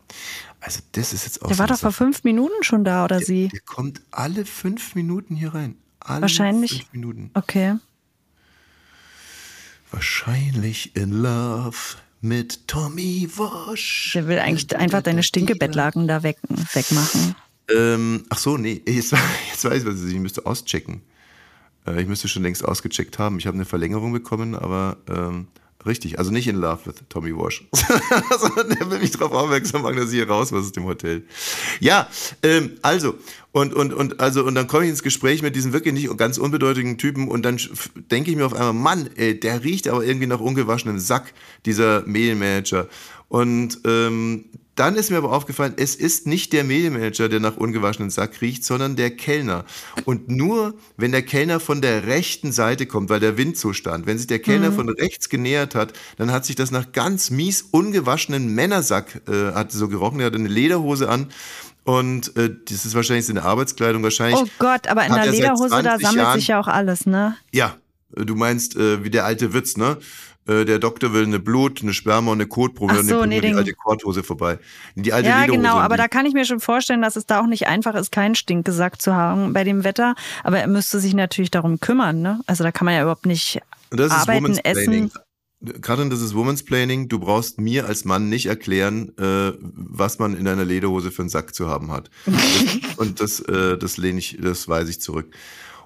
Also 0.59 0.79
das 0.93 1.13
ist 1.13 1.25
jetzt 1.25 1.43
auch 1.43 1.47
Der 1.47 1.57
so 1.57 1.59
war 1.59 1.67
doch 1.67 1.77
vor 1.77 1.91
fünf 1.91 2.23
Minuten 2.23 2.63
schon 2.63 2.83
da, 2.83 3.05
oder 3.05 3.19
sie? 3.19 3.49
Der 3.49 3.59
kommt 3.59 4.01
alle 4.09 4.45
fünf 4.45 4.95
Minuten 4.95 5.35
hier 5.35 5.53
rein. 5.53 5.75
Alle 6.03 6.23
Wahrscheinlich. 6.23 6.71
fünf 6.71 6.93
Minuten. 6.93 7.31
Okay. 7.33 7.75
Wahrscheinlich 9.91 10.95
in 10.95 11.11
love 11.11 11.77
mit 12.21 12.67
Tommy 12.67 13.29
Walsh. 13.35 14.13
Der 14.13 14.27
will 14.27 14.39
eigentlich 14.39 14.75
einfach 14.75 15.01
deine 15.01 15.23
Stinkebettlaken 15.23 16.07
da 16.07 16.23
weg, 16.23 16.37
wegmachen. 16.73 17.35
Ähm, 17.69 18.23
ach 18.29 18.37
so, 18.37 18.57
nee, 18.57 18.81
jetzt, 18.87 19.11
jetzt 19.51 19.65
weiß 19.65 19.83
ich, 19.83 19.85
was 19.85 19.95
es 19.95 20.01
ist. 20.03 20.13
Ich 20.13 20.19
müsste 20.19 20.45
auschecken. 20.45 21.01
Äh, 21.85 22.01
ich 22.01 22.07
müsste 22.07 22.27
schon 22.27 22.43
längst 22.43 22.65
ausgecheckt 22.65 23.19
haben. 23.19 23.37
Ich 23.39 23.47
habe 23.47 23.55
eine 23.55 23.65
Verlängerung 23.65 24.13
bekommen, 24.13 24.55
aber 24.55 24.97
ähm, 25.07 25.47
richtig. 25.85 26.19
Also 26.19 26.31
nicht 26.31 26.47
in 26.47 26.55
Love 26.55 26.85
with 26.85 26.95
Tommy 27.09 27.35
Walsh. 27.35 27.65
Sondern 28.39 28.69
der 28.69 28.89
will 28.89 28.99
mich 28.99 29.11
darauf 29.11 29.31
aufmerksam 29.31 29.81
machen, 29.81 29.97
dass 29.97 30.07
ich 30.07 30.15
hier 30.15 30.27
raus 30.27 30.51
muss 30.51 30.65
aus 30.65 30.71
dem 30.71 30.85
Hotel. 30.85 31.23
Ja, 31.79 32.07
ähm, 32.41 32.71
also, 32.81 33.15
und, 33.51 33.73
und, 33.73 33.93
und, 33.93 34.19
also, 34.19 34.43
und 34.43 34.55
dann 34.55 34.67
komme 34.67 34.85
ich 34.85 34.89
ins 34.89 35.03
Gespräch 35.03 35.41
mit 35.41 35.55
diesem 35.55 35.73
wirklich 35.73 35.93
nicht 35.93 36.17
ganz 36.17 36.37
unbedeutenden 36.37 36.97
Typen 36.97 37.27
und 37.27 37.43
dann 37.43 37.59
denke 38.11 38.31
ich 38.31 38.37
mir 38.37 38.45
auf 38.45 38.53
einmal, 38.53 38.73
Mann, 38.73 39.09
ey, 39.15 39.39
der 39.39 39.63
riecht 39.63 39.87
aber 39.87 40.03
irgendwie 40.03 40.27
nach 40.27 40.39
ungewaschenem 40.39 40.99
Sack, 40.99 41.33
dieser 41.65 42.03
Medienmanager. 42.05 42.87
Und 43.29 43.79
ähm, 43.85 44.45
dann 44.75 44.95
ist 44.95 45.11
mir 45.11 45.17
aber 45.17 45.31
aufgefallen, 45.31 45.73
es 45.77 45.95
ist 45.95 46.25
nicht 46.25 46.51
der 46.51 46.63
Medienmanager, 46.63 47.29
der 47.29 47.39
nach 47.39 47.57
ungewaschenen 47.57 48.09
Sack 48.09 48.41
riecht, 48.41 48.63
sondern 48.65 48.95
der 48.95 49.11
Kellner. 49.11 49.65
Und 50.05 50.29
nur, 50.29 50.73
wenn 50.97 51.11
der 51.11 51.21
Kellner 51.21 51.59
von 51.59 51.81
der 51.81 52.07
rechten 52.07 52.51
Seite 52.51 52.85
kommt, 52.87 53.09
weil 53.09 53.19
der 53.19 53.37
Wind 53.37 53.57
so 53.57 53.73
stand, 53.73 54.07
wenn 54.07 54.17
sich 54.17 54.27
der 54.27 54.39
Kellner 54.39 54.71
von 54.71 54.89
rechts 54.89 55.29
genähert 55.29 55.75
hat, 55.75 55.93
dann 56.17 56.31
hat 56.31 56.45
sich 56.45 56.55
das 56.55 56.71
nach 56.71 56.91
ganz 56.91 57.29
mies 57.29 57.61
ungewaschenen 57.71 58.55
Männersack, 58.55 59.21
äh, 59.27 59.53
hat 59.53 59.71
so 59.71 59.87
gerochen, 59.87 60.19
er 60.19 60.27
hatte 60.27 60.37
eine 60.37 60.49
Lederhose 60.49 61.07
an. 61.07 61.27
Und 61.83 62.35
äh, 62.37 62.49
das 62.65 62.85
ist 62.85 62.95
wahrscheinlich 62.95 63.25
seine 63.25 63.43
Arbeitskleidung, 63.43 64.01
wahrscheinlich. 64.03 64.39
Oh 64.39 64.47
Gott, 64.57 64.87
aber 64.87 65.05
in 65.05 65.13
der 65.13 65.25
er 65.25 65.31
Lederhose, 65.31 65.69
da 65.69 65.81
20 65.97 66.01
sammelt 66.01 66.15
Jahren- 66.23 66.39
sich 66.39 66.47
ja 66.47 66.59
auch 66.59 66.67
alles, 66.67 67.05
ne? 67.05 67.35
Ja, 67.51 67.75
äh, 68.15 68.25
du 68.25 68.35
meinst 68.35 68.75
äh, 68.77 69.03
wie 69.03 69.09
der 69.09 69.25
alte 69.25 69.53
Witz, 69.53 69.77
ne? 69.77 69.97
Äh, 70.47 70.65
Der 70.65 70.79
Doktor 70.79 71.13
will 71.13 71.23
eine 71.23 71.39
Blut, 71.39 71.81
eine 71.81 71.93
Sperma 71.93 72.31
und 72.31 72.37
eine 72.37 72.47
Kotprobe, 72.47 72.93
dann 72.93 73.05
so, 73.05 73.21
nimmt 73.21 73.29
nee, 73.29 73.41
die 73.41 73.53
alte 73.53 73.73
Korthose 73.73 74.23
vorbei. 74.23 74.59
Die 74.95 75.13
alte 75.13 75.29
Ja, 75.29 75.45
genau, 75.45 75.77
und 75.77 75.81
aber 75.81 75.97
da 75.97 76.07
kann 76.07 76.25
ich 76.25 76.33
mir 76.33 76.45
schon 76.45 76.59
vorstellen, 76.59 77.01
dass 77.01 77.15
es 77.15 77.25
da 77.25 77.41
auch 77.41 77.47
nicht 77.47 77.67
einfach 77.67 77.95
ist, 77.95 78.11
keinen 78.11 78.35
Stinkgesack 78.35 79.01
zu 79.01 79.15
haben 79.15 79.53
bei 79.53 79.63
dem 79.63 79.83
Wetter. 79.83 80.15
Aber 80.43 80.59
er 80.59 80.67
müsste 80.67 80.99
sich 80.99 81.13
natürlich 81.13 81.51
darum 81.51 81.79
kümmern, 81.79 82.21
ne? 82.21 82.41
Also 82.45 82.63
da 82.63 82.71
kann 82.71 82.85
man 82.85 82.95
ja 82.95 83.01
überhaupt 83.01 83.25
nicht 83.25 83.61
Und 83.91 83.99
das 83.99 84.07
ist 84.07 84.13
arbeiten, 84.13 84.43
Woman's 84.43 84.61
Planning. 84.61 85.05
essen. 85.05 85.11
Karin, 85.81 86.09
das 86.09 86.19
ist 86.19 86.35
Woman's 86.35 86.63
Planning. 86.63 87.07
Du 87.07 87.19
brauchst 87.19 87.61
mir 87.61 87.85
als 87.85 88.03
Mann 88.03 88.27
nicht 88.27 88.47
erklären, 88.47 89.13
äh, 89.17 89.53
was 89.61 90.19
man 90.19 90.35
in 90.35 90.45
einer 90.47 90.65
Lederhose 90.65 91.09
für 91.09 91.21
einen 91.21 91.29
Sack 91.29 91.55
zu 91.55 91.69
haben 91.69 91.89
hat. 91.91 92.09
Und 92.97 93.21
das, 93.21 93.39
äh, 93.39 93.77
das 93.77 93.95
lehne 93.95 94.19
ich, 94.19 94.37
das 94.41 94.67
weise 94.67 94.89
ich 94.89 94.99
zurück. 94.99 95.33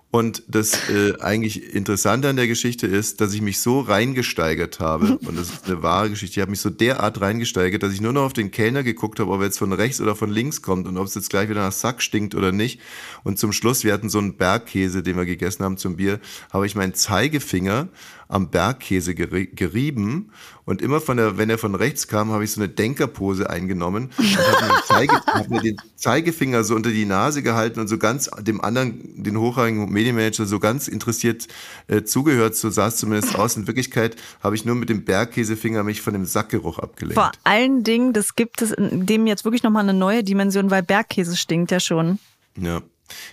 Und 0.09 0.43
das 0.47 0.89
äh, 0.89 1.19
eigentlich 1.19 1.73
Interessante 1.73 2.29
an 2.29 2.37
der 2.37 2.47
Geschichte 2.47 2.87
ist, 2.87 3.19
dass 3.19 3.33
ich 3.33 3.41
mich 3.41 3.59
so 3.59 3.81
reingesteigert 3.81 4.79
habe, 4.79 5.17
und 5.27 5.37
das 5.37 5.49
ist 5.49 5.65
eine 5.65 5.83
wahre 5.83 6.09
Geschichte, 6.09 6.39
ich 6.39 6.41
habe 6.41 6.51
mich 6.51 6.61
so 6.61 6.69
derart 6.69 7.19
reingesteigert, 7.19 7.83
dass 7.83 7.91
ich 7.91 7.99
nur 7.99 8.13
noch 8.13 8.23
auf 8.23 8.33
den 8.33 8.49
Kellner 8.49 8.83
geguckt 8.83 9.19
habe, 9.19 9.31
ob 9.31 9.41
er 9.41 9.47
jetzt 9.47 9.59
von 9.59 9.73
rechts 9.73 9.99
oder 9.99 10.15
von 10.15 10.29
links 10.29 10.61
kommt 10.61 10.87
und 10.87 10.97
ob 10.97 11.07
es 11.07 11.15
jetzt 11.15 11.29
gleich 11.29 11.49
wieder 11.49 11.61
nach 11.61 11.73
Sack 11.73 12.01
stinkt 12.01 12.35
oder 12.35 12.53
nicht. 12.53 12.79
Und 13.23 13.37
zum 13.37 13.51
Schluss, 13.51 13.83
wir 13.83 13.91
hatten 13.91 14.09
so 14.09 14.19
einen 14.19 14.37
Bergkäse, 14.37 15.03
den 15.03 15.17
wir 15.17 15.25
gegessen 15.25 15.65
haben 15.65 15.77
zum 15.77 15.97
Bier, 15.97 16.21
habe 16.53 16.65
ich 16.65 16.75
meinen 16.75 16.93
Zeigefinger 16.93 17.89
am 18.27 18.50
Bergkäse 18.50 19.15
geri 19.15 19.48
gerieben 19.48 20.31
und 20.65 20.81
immer 20.81 21.00
von 21.00 21.15
der, 21.15 21.38
wenn 21.38 21.50
er 21.50 21.57
von 21.57 21.75
rechts 21.75 22.07
kam, 22.07 22.31
habe 22.31 22.43
ich 22.43 22.51
so 22.51 22.60
eine 22.60 22.67
Denkerpose 22.67 23.50
eingenommen 23.50 24.12
und 24.17 24.38
habe 24.38 24.65
mir, 24.65 24.69
den 24.69 24.84
Zeige, 24.86 25.15
hab 25.27 25.50
mir 25.50 25.62
den 25.62 25.77
Zeigefinger 25.96 26.63
so 26.65 26.75
unter 26.75 26.89
die 26.89 27.05
Nase 27.05 27.41
gehalten 27.41 27.79
und 27.79 27.88
so 27.88 27.98
ganz 27.98 28.29
dem 28.41 28.60
anderen, 28.60 29.24
den 29.24 29.39
hochrangigen 29.39 29.89
Medienmanager, 29.89 30.46
so 30.46 30.60
ganz 30.60 30.89
interessiert 30.89 31.48
äh, 31.88 32.03
zugehört, 32.03 32.55
so 32.55 32.69
sah 32.69 32.88
es 32.88 32.98
zumindest 32.98 33.36
aus. 33.36 33.55
In 33.55 33.65
Wirklichkeit 33.67 34.17
habe 34.41 34.55
ich 34.55 34.65
nur 34.65 34.75
mit 34.75 34.89
dem 34.89 35.05
Bergkäsefinger 35.05 35.84
mich 35.84 36.01
von 36.01 36.13
dem 36.13 36.25
Sackgeruch 36.25 36.79
abgelenkt. 36.79 37.15
Vor 37.15 37.31
allen 37.46 37.84
Dingen, 37.84 38.12
das 38.12 38.36
gibt 38.36 38.62
es 38.62 38.72
in 38.72 39.05
dem 39.05 39.25
jetzt 39.25 39.46
wirklich 39.46 39.63
nochmal 39.63 39.84
eine 39.84 39.93
neue 39.93 40.24
Dimension, 40.24 40.69
weil 40.69 40.84
Bergkäse 40.84 41.38
stinkt 41.38 41.72
ja 41.72 41.79
schon. 41.79 42.19
Ja. 42.60 42.81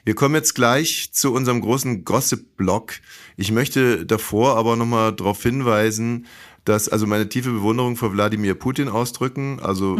Wir 0.04 0.14
kommen 0.14 0.34
jetzt 0.34 0.54
gleich 0.54 1.10
zu 1.12 1.32
unserem 1.32 1.60
großen 1.60 2.04
Gossip-Blog. 2.04 2.94
Ich 3.36 3.52
möchte 3.52 4.06
davor 4.06 4.56
aber 4.56 4.76
nochmal 4.76 5.12
darauf 5.12 5.42
hinweisen, 5.42 6.26
dass 6.64 6.88
also 6.88 7.06
meine 7.06 7.28
tiefe 7.28 7.50
Bewunderung 7.50 7.96
vor 7.96 8.12
Wladimir 8.12 8.54
Putin 8.54 8.88
ausdrücken. 8.88 9.60
Also 9.60 9.98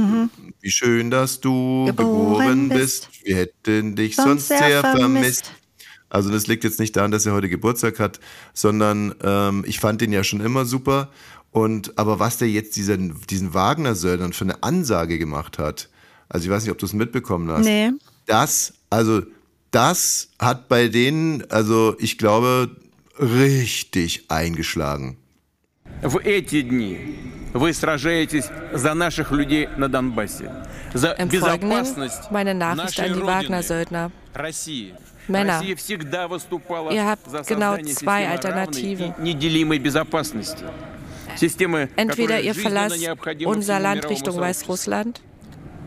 wie 0.60 0.70
schön, 0.70 1.10
dass 1.10 1.40
du 1.40 1.86
geboren, 1.86 1.96
Geboren 1.96 2.68
bist. 2.70 3.10
bist. 3.10 3.26
Wir 3.26 3.36
hätten 3.36 3.96
dich 3.96 4.16
Sonst 4.16 4.48
sonst 4.48 4.48
sehr 4.48 4.58
sehr 4.58 4.80
vermisst. 4.80 5.02
vermisst. 5.02 5.52
Also 6.08 6.30
das 6.30 6.46
liegt 6.46 6.62
jetzt 6.64 6.78
nicht 6.78 6.94
daran, 6.96 7.10
dass 7.10 7.26
er 7.26 7.32
heute 7.32 7.48
Geburtstag 7.48 7.98
hat, 7.98 8.20
sondern 8.52 9.14
ähm, 9.22 9.64
ich 9.66 9.80
fand 9.80 10.00
den 10.00 10.12
ja 10.12 10.22
schon 10.22 10.40
immer 10.40 10.64
super. 10.64 11.10
Und 11.50 11.98
aber 11.98 12.18
was 12.18 12.38
der 12.38 12.48
jetzt 12.48 12.76
diesen, 12.76 13.20
diesen 13.28 13.52
Wagner-Söldnern 13.52 14.32
für 14.32 14.44
eine 14.44 14.62
Ansage 14.62 15.18
gemacht 15.18 15.58
hat, 15.58 15.88
also 16.28 16.44
ich 16.46 16.50
weiß 16.50 16.62
nicht, 16.62 16.72
ob 16.72 16.78
du 16.78 16.86
es 16.86 16.92
mitbekommen 16.92 17.50
hast. 17.50 17.64
Nee. 17.64 17.90
Das, 18.26 18.74
also 18.90 19.22
das 19.73 20.29
hat 20.39 20.67
bei 20.67 20.87
denen, 20.87 21.43
also 21.49 21.95
ich 21.99 22.17
glaube, 22.17 22.71
richtig 23.19 24.25
eingeschlagen. 24.29 25.17
В 26.01 26.17
эти 26.23 26.61
дни 26.61 27.17
вы 27.53 27.73
сражаетесь 27.73 28.45
за 28.73 28.93
наших 28.93 29.31
людей 29.31 29.67
на 29.75 29.89
Донбассе, 29.89 30.51
за 30.93 31.11
Im 31.13 31.29
Folgenden 31.29 31.29
безопасность 31.29 32.31
meine 32.31 32.53
Nachricht 32.53 32.97
нашей 32.99 33.05
an 33.05 33.13
die 33.13 33.19
Родины, 33.19 33.27
Wagner-Söldner. 33.27 34.11
России. 34.33 34.93
Männer, 35.27 35.59
Россия 35.59 35.75
всегда 35.75 36.27
выступала 36.27 36.91
ihr 36.91 37.05
habt 37.05 37.29
за 37.29 37.41
genau 37.41 37.75
создание 37.75 37.93
zwei 37.93 38.21
системы 38.21 38.31
Alternativen. 38.31 39.09
равной 39.09 39.29
и 39.29 39.33
неделимой 39.33 39.79
безопасности. 39.79 40.65
Системы, 41.35 41.89
entweder 41.95 42.37
которая 42.37 42.41
ihr 42.41 42.53
жизненно 42.53 42.69
verlasst 42.69 42.99
необходима 42.99 43.51
unser 43.51 43.77
всему 43.77 43.83
Land 43.83 43.95
мировому 43.95 44.13
Richtung 44.13 44.33
сообществу. 44.33 44.43
Weißrussland 44.43 45.15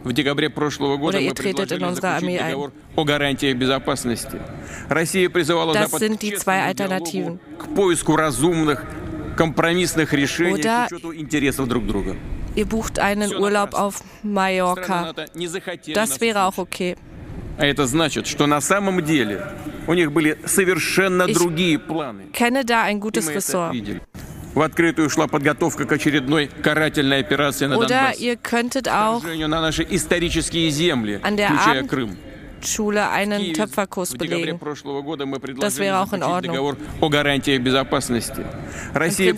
В 0.03 0.13
декабре 0.13 0.49
прошлого 0.49 0.97
года 0.97 1.19
мы 1.19 1.33
предложили 1.33 1.79
заключить 1.93 2.39
ein. 2.39 2.47
договор 2.47 2.71
о 2.95 3.03
гарантиях 3.03 3.57
безопасности. 3.57 4.39
Россия 4.89 5.29
призывала 5.29 5.73
Запад 5.73 6.01
к 6.01 6.19
честному 6.21 7.39
к 7.57 7.75
поиску 7.75 8.15
разумных, 8.15 8.85
компромиссных 9.35 10.13
решений 10.13 10.61
с 10.61 10.91
учетом 10.91 11.15
интересов 11.15 11.67
друг 11.67 11.85
друга. 11.85 12.15
ihr 12.55 12.65
bucht 12.65 12.97
einen 12.99 13.31
Urlaub 13.35 13.75
auf 13.75 14.01
Mallorca. 14.23 15.13
Das 15.93 16.19
wäre 16.19 16.43
auch 16.45 16.57
okay. 16.57 16.95
А 17.59 17.65
это 17.65 17.87
значит, 17.87 18.27
что 18.27 18.45
на 18.45 18.61
самом 18.61 19.03
деле 19.03 19.41
у 19.87 19.93
них 19.93 20.11
были 20.11 20.37
совершенно 20.45 21.23
Ich 21.23 21.33
другие 21.33 21.79
планы. 21.79 22.29
Kenne 22.31 22.63
da 22.65 22.83
ein 22.83 22.99
gutes 22.99 23.29
Ressort. 23.29 23.75
В 24.57 24.61
открытую 24.63 25.09
шла 25.11 25.27
подготовка 25.27 25.85
к 25.85 25.91
очередной 25.91 26.47
карательной 26.47 27.19
операции 27.19 27.67
на 27.67 27.77
Донбасс. 27.77 28.17
Сражению 28.17 29.49
на 29.49 29.61
наши 29.61 29.85
исторические 29.87 30.71
земли, 30.71 31.19
включая 31.19 31.83
Крым. 31.83 32.17
Schule 32.59 33.07
einen 33.11 33.53
Töpferkurs 33.53 34.15
belegen. 34.15 34.59
Das 35.59 35.77
wäre 35.77 35.99
auch 35.99 36.11
in 36.11 36.23
Ordnung. 36.23 36.55
Im 36.55 36.75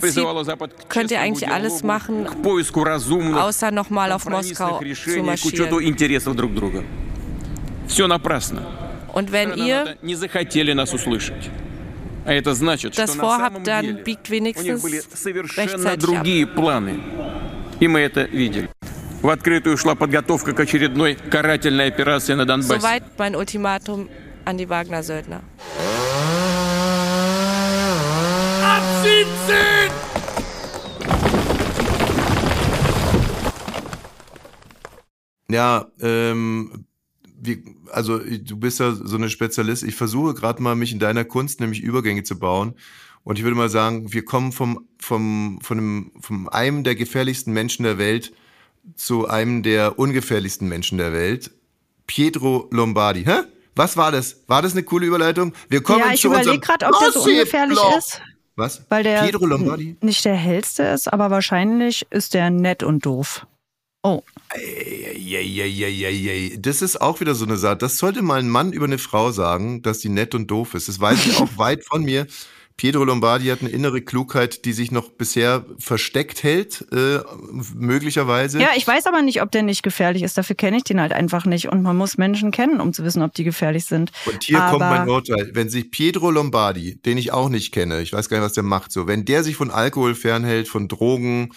könnt 0.88 1.10
ihr 1.10 1.20
eigentlich 1.20 1.50
alles 1.50 1.82
machen, 1.82 2.26
außer 3.34 3.70
nochmal 3.72 4.12
auf 4.12 4.26
Moskau 4.26 4.78
zu 4.78 5.22
marschieren. 5.22 5.68
Und 9.12 9.32
wenn 9.32 9.58
ihr 9.58 9.96
а 12.30 12.32
это 12.32 12.54
значит, 12.54 12.96
das 12.96 13.14
что 13.14 13.22
на 13.22 13.38
самом 13.38 13.64
деле 13.64 14.04
biegt 14.04 14.30
у 14.30 14.62
них 14.62 14.80
были 14.80 15.00
совершенно 15.00 15.94
ab. 15.94 15.96
другие 15.96 16.46
планы. 16.46 17.02
И 17.80 17.88
мы 17.88 17.98
это 17.98 18.22
видели. 18.22 18.70
В 19.20 19.28
открытую 19.30 19.76
шла 19.76 19.96
подготовка 19.96 20.52
к 20.52 20.60
очередной 20.60 21.16
карательной 21.16 21.88
операции 21.88 22.34
на 22.34 22.44
Донбассе. 22.44 22.80
Soweit 22.80 23.02
mein 23.18 23.34
Ultimatum 23.34 24.08
an 24.44 24.58
die 24.58 24.68
Wagner-Söldner. 24.68 25.42
Ja, 35.48 35.86
ähm, 36.00 36.86
wie, 37.24 37.64
also 37.92 38.18
du 38.18 38.56
bist 38.56 38.80
ja 38.80 38.92
so 38.92 39.16
eine 39.16 39.28
Spezialist. 39.28 39.82
Ich 39.82 39.94
versuche 39.94 40.34
gerade 40.34 40.62
mal, 40.62 40.74
mich 40.74 40.92
in 40.92 40.98
deiner 40.98 41.24
Kunst 41.24 41.60
nämlich 41.60 41.80
Übergänge 41.80 42.22
zu 42.22 42.38
bauen. 42.38 42.74
Und 43.22 43.38
ich 43.38 43.44
würde 43.44 43.56
mal 43.56 43.68
sagen, 43.68 44.12
wir 44.12 44.24
kommen 44.24 44.52
vom, 44.52 44.88
vom, 44.98 45.58
von 45.62 45.78
einem, 45.78 46.12
vom 46.20 46.48
einem 46.48 46.84
der 46.84 46.94
gefährlichsten 46.94 47.52
Menschen 47.52 47.82
der 47.84 47.98
Welt 47.98 48.32
zu 48.96 49.28
einem 49.28 49.62
der 49.62 49.98
ungefährlichsten 49.98 50.68
Menschen 50.68 50.98
der 50.98 51.12
Welt. 51.12 51.50
Pietro 52.06 52.68
Lombardi. 52.70 53.24
Hä? 53.24 53.42
Was 53.76 53.96
war 53.96 54.10
das? 54.10 54.42
War 54.46 54.62
das 54.62 54.72
eine 54.72 54.82
coole 54.82 55.06
Überleitung? 55.06 55.52
Wir 55.68 55.82
kommen 55.82 56.00
Ja, 56.00 56.12
ich 56.12 56.24
überlege 56.24 56.58
gerade, 56.58 56.86
ob 56.86 56.98
der 56.98 57.12
so 57.12 57.22
ungefährlich 57.22 57.78
ist. 57.96 58.20
Was? 58.56 58.84
Weil 58.88 59.04
der 59.04 59.22
Pietro 59.22 59.46
Lombardi? 59.46 59.96
nicht 60.00 60.24
der 60.24 60.34
hellste 60.34 60.82
ist, 60.82 61.12
aber 61.12 61.30
wahrscheinlich 61.30 62.06
ist 62.10 62.34
der 62.34 62.50
nett 62.50 62.82
und 62.82 63.06
doof. 63.06 63.46
Oh, 64.02 64.22
Eieieiei. 64.48 66.56
Das 66.58 66.82
ist 66.82 67.00
auch 67.00 67.20
wieder 67.20 67.34
so 67.34 67.44
eine 67.44 67.56
Sache. 67.56 67.76
Das 67.76 67.98
sollte 67.98 68.22
mal 68.22 68.40
ein 68.40 68.48
Mann 68.48 68.72
über 68.72 68.86
eine 68.86 68.98
Frau 68.98 69.30
sagen, 69.30 69.82
dass 69.82 69.98
die 69.98 70.08
nett 70.08 70.34
und 70.34 70.50
doof 70.50 70.74
ist. 70.74 70.88
Das 70.88 71.00
weiß 71.00 71.26
ich 71.26 71.36
auch 71.36 71.56
weit 71.56 71.84
von 71.84 72.02
mir. 72.02 72.26
Pietro 72.80 73.04
Lombardi 73.04 73.48
hat 73.48 73.60
eine 73.60 73.68
innere 73.68 74.00
Klugheit, 74.00 74.64
die 74.64 74.72
sich 74.72 74.90
noch 74.90 75.10
bisher 75.10 75.66
versteckt 75.78 76.42
hält, 76.42 76.86
äh, 76.92 77.18
möglicherweise. 77.74 78.58
Ja, 78.58 78.68
ich 78.74 78.86
weiß 78.86 79.04
aber 79.04 79.20
nicht, 79.20 79.42
ob 79.42 79.50
der 79.50 79.62
nicht 79.62 79.82
gefährlich 79.82 80.22
ist. 80.22 80.38
Dafür 80.38 80.56
kenne 80.56 80.78
ich 80.78 80.84
den 80.84 80.98
halt 80.98 81.12
einfach 81.12 81.44
nicht. 81.44 81.68
Und 81.68 81.82
man 81.82 81.94
muss 81.94 82.16
Menschen 82.16 82.52
kennen, 82.52 82.80
um 82.80 82.94
zu 82.94 83.04
wissen, 83.04 83.20
ob 83.20 83.34
die 83.34 83.44
gefährlich 83.44 83.84
sind. 83.84 84.12
Und 84.24 84.44
hier 84.44 84.62
aber 84.62 84.78
kommt 84.78 84.90
mein 84.90 85.08
Urteil. 85.10 85.50
Wenn 85.52 85.68
sich 85.68 85.90
Pietro 85.90 86.30
Lombardi, 86.30 86.96
den 87.02 87.18
ich 87.18 87.32
auch 87.32 87.50
nicht 87.50 87.72
kenne, 87.72 88.00
ich 88.00 88.14
weiß 88.14 88.30
gar 88.30 88.38
nicht, 88.38 88.46
was 88.46 88.54
der 88.54 88.62
macht, 88.62 88.92
so, 88.92 89.06
wenn 89.06 89.26
der 89.26 89.44
sich 89.44 89.56
von 89.56 89.70
Alkohol 89.70 90.14
fernhält, 90.14 90.66
von 90.66 90.88
Drogen 90.88 91.50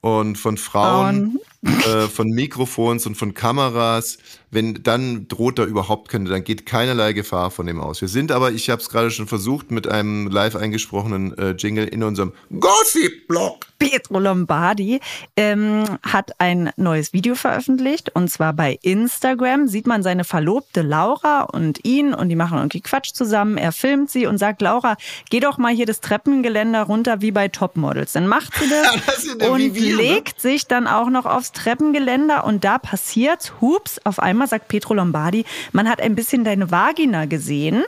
und 0.00 0.38
von 0.38 0.58
Frauen, 0.58 1.40
äh, 1.64 2.06
von 2.06 2.28
Mikrofons 2.28 3.04
und 3.06 3.16
von 3.16 3.34
Kameras, 3.34 4.18
wenn 4.50 4.80
dann 4.82 5.26
droht 5.26 5.58
da 5.58 5.64
überhaupt 5.64 6.08
keine, 6.08 6.30
dann 6.30 6.44
geht 6.44 6.66
keinerlei 6.66 7.12
Gefahr 7.12 7.50
von 7.50 7.66
dem 7.66 7.80
aus. 7.80 8.00
Wir 8.00 8.08
sind 8.08 8.30
aber, 8.30 8.52
ich 8.52 8.70
habe 8.70 8.80
es 8.80 8.88
gerade 8.88 9.10
schon 9.10 9.26
versucht, 9.26 9.72
mit 9.72 9.88
einem 9.88 10.28
live 10.28 10.54
eingesprochenen 10.54 11.36
äh, 11.36 11.50
Jingle 11.50 11.86
in 11.86 12.04
unserem 12.04 12.32
Gossip-Blog. 12.58 13.66
Pietro 13.78 14.18
Lombardi 14.18 15.00
ähm, 15.36 15.84
hat 16.02 16.40
ein 16.40 16.70
neues 16.76 17.12
Video 17.12 17.34
veröffentlicht 17.34 18.10
und 18.14 18.28
zwar 18.30 18.52
bei 18.52 18.78
Instagram 18.82 19.68
sieht 19.68 19.86
man 19.86 20.02
seine 20.02 20.24
Verlobte 20.24 20.82
Laura 20.82 21.42
und 21.42 21.84
ihn 21.84 22.14
und 22.14 22.28
die 22.28 22.36
machen 22.36 22.58
irgendwie 22.58 22.80
Quatsch 22.80 23.12
zusammen. 23.12 23.56
Er 23.56 23.72
filmt 23.72 24.10
sie 24.10 24.26
und 24.26 24.38
sagt, 24.38 24.62
Laura, 24.62 24.96
geh 25.30 25.40
doch 25.40 25.58
mal 25.58 25.74
hier 25.74 25.86
das 25.86 26.00
Treppengeländer 26.00 26.84
runter 26.84 27.20
wie 27.20 27.30
bei 27.30 27.48
Topmodels. 27.48 28.12
Dann 28.12 28.26
macht 28.26 28.52
sie 28.54 28.68
das, 28.68 28.94
Ja, 29.28 29.38
das 29.38 29.48
und 29.48 29.74
wir, 29.74 29.96
ne? 29.96 30.02
legt 30.02 30.40
sich 30.40 30.66
dann 30.66 30.86
auch 30.86 31.10
noch 31.10 31.26
aufs 31.26 31.47
Treppengeländer 31.52 32.44
und 32.44 32.64
da 32.64 32.78
passiert's, 32.78 33.52
hups, 33.60 34.00
auf 34.04 34.18
einmal 34.20 34.48
sagt 34.48 34.68
Pietro 34.68 34.94
Lombardi, 34.94 35.44
man 35.72 35.88
hat 35.88 36.00
ein 36.00 36.14
bisschen 36.14 36.44
deine 36.44 36.70
Vagina 36.70 37.26
gesehen. 37.26 37.84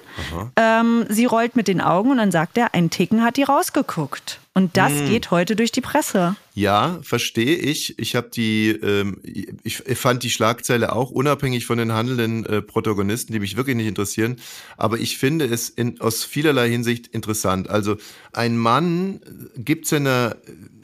Ähm, 0.56 1.06
sie 1.08 1.24
rollt 1.24 1.56
mit 1.56 1.68
den 1.68 1.80
Augen 1.80 2.10
und 2.10 2.18
dann 2.18 2.30
sagt 2.32 2.58
er, 2.58 2.74
ein 2.74 2.90
Ticken 2.90 3.22
hat 3.22 3.36
die 3.36 3.42
rausgeguckt. 3.42 4.40
Und 4.52 4.76
das 4.76 4.92
Hm. 4.92 5.08
geht 5.08 5.30
heute 5.30 5.54
durch 5.54 5.70
die 5.70 5.80
Presse. 5.80 6.34
Ja, 6.54 6.98
verstehe 7.02 7.56
ich. 7.56 7.98
Ich 7.98 8.16
habe 8.16 8.28
die, 8.30 8.70
ähm, 8.70 9.18
ich 9.62 9.78
fand 9.96 10.22
die 10.24 10.30
Schlagzeile 10.30 10.92
auch 10.92 11.10
unabhängig 11.10 11.66
von 11.66 11.78
den 11.78 11.92
handelnden 11.92 12.44
äh, 12.44 12.60
Protagonisten, 12.60 13.32
die 13.32 13.38
mich 13.38 13.56
wirklich 13.56 13.76
nicht 13.76 13.86
interessieren. 13.86 14.36
Aber 14.76 14.98
ich 14.98 15.18
finde 15.18 15.44
es 15.46 15.68
in, 15.70 16.00
aus 16.00 16.24
vielerlei 16.24 16.68
Hinsicht 16.68 17.06
interessant. 17.06 17.70
Also 17.70 17.96
ein 18.32 18.58
Mann 18.58 19.20
gibt 19.56 19.86
seiner 19.86 20.36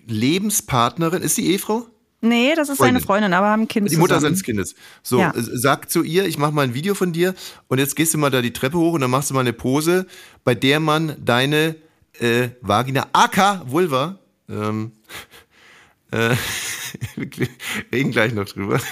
Lebenspartnerin, 0.07 1.23
ist 1.23 1.35
sie 1.35 1.47
Ehefrau? 1.49 1.87
Nee, 2.29 2.55
das 2.55 2.69
ist 2.69 2.79
seine 2.79 3.01
Freundin. 3.01 3.07
Freundin, 3.07 3.33
aber 3.35 3.49
haben 3.49 3.63
ein 3.63 3.69
Kind 3.69 3.91
Die 3.91 3.97
Mutter 3.97 4.21
seines 4.21 4.43
Kindes. 4.43 4.75
So, 5.03 5.21
Ja. 5.21 5.33
sagt 5.37 5.91
zu 5.91 6.03
ihr, 6.03 6.27
ich 6.27 6.39
mache 6.39 6.53
mal 6.53 6.63
ein 6.63 6.75
Video 6.75 6.95
von 6.95 7.13
dir 7.13 7.35
und 7.69 7.79
jetzt 7.79 7.97
gehst 7.97 8.15
du 8.15 8.19
mal 8.19 8.31
da 8.31 8.43
die 8.43 8.53
Treppe 8.53 8.79
hoch 8.79 8.93
und 8.95 9.01
dann 9.01 9.11
machst 9.11 9.31
du 9.31 9.35
mal 9.35 9.41
eine 9.41 9.53
Pose, 9.53 10.07
bei 10.45 10.55
der 10.55 10.81
man 10.81 11.17
deine 11.25 11.77
äh, 12.21 12.49
Vagina, 12.61 13.07
aka 13.13 13.63
Vulva, 13.67 14.19
ähm, 14.49 14.93
äh, 16.11 16.35
wir 17.17 17.49
reden 17.93 18.11
gleich 18.11 18.33
noch 18.33 18.47
drüber. 18.47 18.81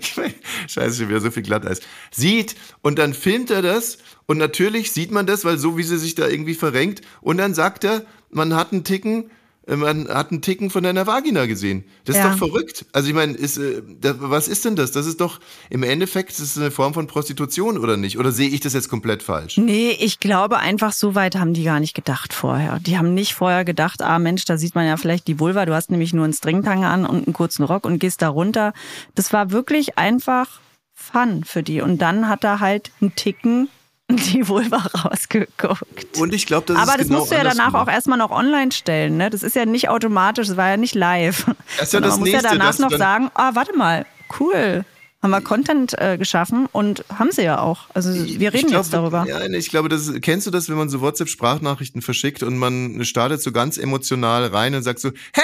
Ich 0.00 0.16
mein, 0.16 0.32
scheiße, 0.66 0.96
schon 1.00 1.08
wieder 1.10 1.20
so 1.20 1.30
viel 1.30 1.42
Glatteis. 1.42 1.80
Sieht 2.10 2.56
und 2.80 2.98
dann 2.98 3.12
filmt 3.12 3.50
er 3.50 3.60
das 3.60 3.98
und 4.24 4.38
natürlich 4.38 4.92
sieht 4.92 5.10
man 5.10 5.26
das, 5.26 5.44
weil 5.44 5.58
so 5.58 5.76
wie 5.76 5.82
sie 5.82 5.98
sich 5.98 6.14
da 6.14 6.26
irgendwie 6.26 6.54
verrenkt 6.54 7.02
und 7.20 7.36
dann 7.36 7.52
sagt 7.52 7.84
er, 7.84 8.06
man 8.30 8.54
hat 8.54 8.72
einen 8.72 8.84
Ticken, 8.84 9.30
man 9.66 10.08
hat 10.08 10.30
einen 10.30 10.42
Ticken 10.42 10.70
von 10.70 10.82
deiner 10.82 11.06
Vagina 11.06 11.46
gesehen. 11.46 11.84
Das 12.04 12.16
ist 12.16 12.22
Ja. 12.22 12.30
doch 12.30 12.38
verrückt. 12.38 12.84
Also 12.92 13.08
ich 13.08 13.14
meine, 13.14 13.32
ist, 13.32 13.56
äh, 13.56 13.82
da, 14.00 14.14
was 14.18 14.48
ist 14.48 14.64
denn 14.64 14.76
das? 14.76 14.92
Das 14.92 15.06
ist 15.06 15.20
doch 15.20 15.40
im 15.70 15.82
Endeffekt 15.82 16.30
das 16.30 16.40
ist 16.40 16.58
eine 16.58 16.70
Form 16.70 16.94
von 16.94 17.06
Prostitution 17.06 17.78
oder 17.78 17.96
nicht? 17.96 18.18
Oder 18.18 18.32
sehe 18.32 18.48
ich 18.48 18.60
das 18.60 18.72
jetzt 18.74 18.88
komplett 18.88 19.22
falsch? 19.22 19.56
Nee, 19.56 19.96
ich 19.98 20.20
glaube 20.20 20.58
einfach, 20.58 20.92
so 20.92 21.14
weit 21.14 21.36
haben 21.36 21.54
die 21.54 21.64
gar 21.64 21.80
nicht 21.80 21.94
gedacht 21.94 22.32
vorher. 22.32 22.78
Die 22.80 22.98
haben 22.98 23.14
nicht 23.14 23.34
vorher 23.34 23.64
gedacht, 23.64 24.02
ah 24.02 24.18
Mensch, 24.18 24.44
da 24.44 24.56
sieht 24.58 24.74
man 24.74 24.86
ja 24.86 24.96
vielleicht 24.96 25.26
die 25.28 25.40
Vulva, 25.40 25.64
du 25.66 25.74
hast 25.74 25.90
nämlich 25.90 26.12
nur 26.12 26.24
einen 26.24 26.34
Stringtanga 26.34 26.92
an 26.92 27.06
und 27.06 27.24
einen 27.26 27.32
kurzen 27.32 27.62
Rock 27.64 27.86
und 27.86 27.98
gehst 27.98 28.22
da 28.22 28.28
runter. 28.28 28.72
Das 29.14 29.32
war 29.32 29.50
wirklich 29.50 29.98
einfach 29.98 30.60
Fun 30.96 31.42
für 31.44 31.62
die. 31.62 31.80
Und 31.80 31.98
dann 32.02 32.28
hat 32.28 32.44
er 32.44 32.60
halt 32.60 32.92
einen 33.00 33.14
Ticken 33.16 33.68
die 34.10 34.46
Vulva 34.48 34.76
rausgeguckt. 35.04 36.18
Und 36.18 36.34
ich 36.34 36.46
glaube, 36.46 36.66
das 36.66 36.76
Aber 36.76 36.92
ist 36.92 37.00
das 37.00 37.06
genau 37.08 37.18
musst 37.20 37.32
du 37.32 37.36
ja 37.36 37.42
danach 37.44 37.66
andersrum. 37.68 37.88
auch 37.88 37.92
erstmal 37.92 38.18
noch 38.18 38.30
online 38.30 38.72
stellen. 38.72 39.16
Ne? 39.16 39.30
Das 39.30 39.42
ist 39.42 39.56
ja 39.56 39.64
nicht 39.66 39.88
automatisch, 39.88 40.48
das 40.48 40.56
war 40.56 40.68
ja 40.70 40.76
nicht 40.76 40.94
live. 40.94 41.46
Das 41.78 41.88
ist 41.88 41.92
ja 41.94 42.00
das 42.00 42.10
man 42.12 42.20
muss 42.20 42.28
Nächste, 42.28 42.44
ja 42.48 42.52
danach 42.54 42.78
noch 42.78 42.90
sagen, 42.92 43.30
ah, 43.34 43.52
warte 43.54 43.76
mal, 43.76 44.04
cool. 44.40 44.84
Haben 45.22 45.30
wir 45.30 45.40
Content 45.40 45.98
äh, 45.98 46.18
geschaffen 46.18 46.66
und 46.70 47.02
haben 47.18 47.32
sie 47.32 47.40
ja 47.44 47.58
auch. 47.58 47.86
Also 47.94 48.12
wir 48.12 48.52
reden 48.52 48.68
glaub, 48.68 48.82
jetzt 48.82 48.92
darüber. 48.92 49.24
Ja, 49.26 49.42
ich 49.46 49.70
glaube, 49.70 49.88
das 49.88 50.06
ist- 50.06 50.20
kennst 50.20 50.46
du 50.46 50.50
das, 50.50 50.68
wenn 50.68 50.76
man 50.76 50.90
so 50.90 51.00
WhatsApp-Sprachnachrichten 51.00 52.02
verschickt 52.02 52.42
und 52.42 52.58
man 52.58 53.02
startet 53.06 53.40
so 53.40 53.50
ganz 53.50 53.78
emotional 53.78 54.44
rein 54.48 54.74
und 54.74 54.82
sagt 54.82 54.98
so, 55.00 55.12
hey, 55.32 55.42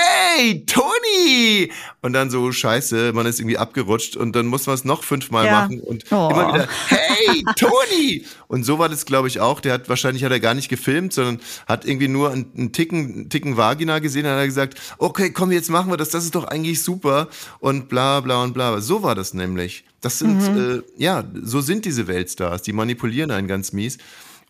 Toni! 0.66 1.70
Und 2.02 2.12
dann 2.12 2.30
so, 2.30 2.50
scheiße, 2.52 3.12
man 3.12 3.26
ist 3.26 3.40
irgendwie 3.40 3.58
abgerutscht 3.58 4.16
und 4.16 4.34
dann 4.34 4.46
muss 4.46 4.66
man 4.66 4.74
es 4.74 4.84
noch 4.84 5.04
fünfmal 5.04 5.46
Ja. 5.46 5.52
machen 5.62 5.80
und 5.80 6.04
Oh. 6.10 6.28
immer 6.30 6.54
wieder, 6.54 6.68
hey, 6.88 7.44
Toni! 7.56 8.24
Und 8.48 8.64
so 8.64 8.78
war 8.78 8.88
das, 8.88 9.04
glaube 9.06 9.28
ich, 9.28 9.40
auch. 9.40 9.60
Der 9.60 9.72
hat 9.74 9.88
wahrscheinlich 9.88 10.24
hat 10.24 10.32
er 10.32 10.40
gar 10.40 10.54
nicht 10.54 10.68
gefilmt, 10.68 11.12
sondern 11.12 11.40
hat 11.66 11.84
irgendwie 11.84 12.08
nur 12.08 12.30
einen, 12.32 12.50
einen 12.56 12.72
Ticken, 12.72 12.98
einen 13.12 13.28
Ticken 13.30 13.56
Vagina 13.56 13.98
gesehen 13.98 14.24
und 14.26 14.32
hat 14.32 14.38
er 14.38 14.46
gesagt, 14.46 14.80
okay, 14.98 15.30
komm, 15.30 15.52
jetzt 15.52 15.70
machen 15.70 15.90
wir 15.90 15.96
das, 15.96 16.08
das 16.10 16.24
ist 16.24 16.34
doch 16.34 16.44
eigentlich 16.44 16.82
super 16.82 17.28
und 17.60 17.88
bla 17.88 18.20
bla 18.20 18.42
und 18.42 18.54
bla. 18.54 18.80
So 18.80 19.02
war 19.02 19.14
das 19.14 19.34
nämlich. 19.34 19.84
Das 20.00 20.18
sind, 20.18 20.40
äh, 20.56 20.82
ja, 20.96 21.24
so 21.42 21.60
sind 21.60 21.84
diese 21.84 22.06
Weltstars, 22.06 22.62
die 22.62 22.72
manipulieren 22.72 23.30
einen 23.30 23.48
ganz 23.48 23.72
mies. 23.72 23.98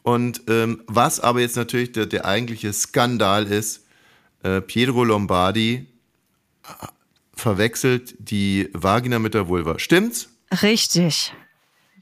Und 0.02 0.42
ähm, 0.48 0.82
was 0.86 1.20
aber 1.20 1.40
jetzt 1.40 1.56
natürlich 1.56 1.92
der, 1.92 2.06
der 2.06 2.24
eigentliche 2.24 2.72
Skandal 2.72 3.46
ist, 3.46 3.82
äh, 4.42 4.60
Pietro 4.60 5.04
Lombardi 5.04 5.86
äh, 6.64 6.86
verwechselt 7.34 8.14
die 8.18 8.68
Vagina 8.72 9.18
mit 9.18 9.34
der 9.34 9.48
Vulva. 9.48 9.78
Stimmt's? 9.78 10.28
Richtig. 10.62 11.32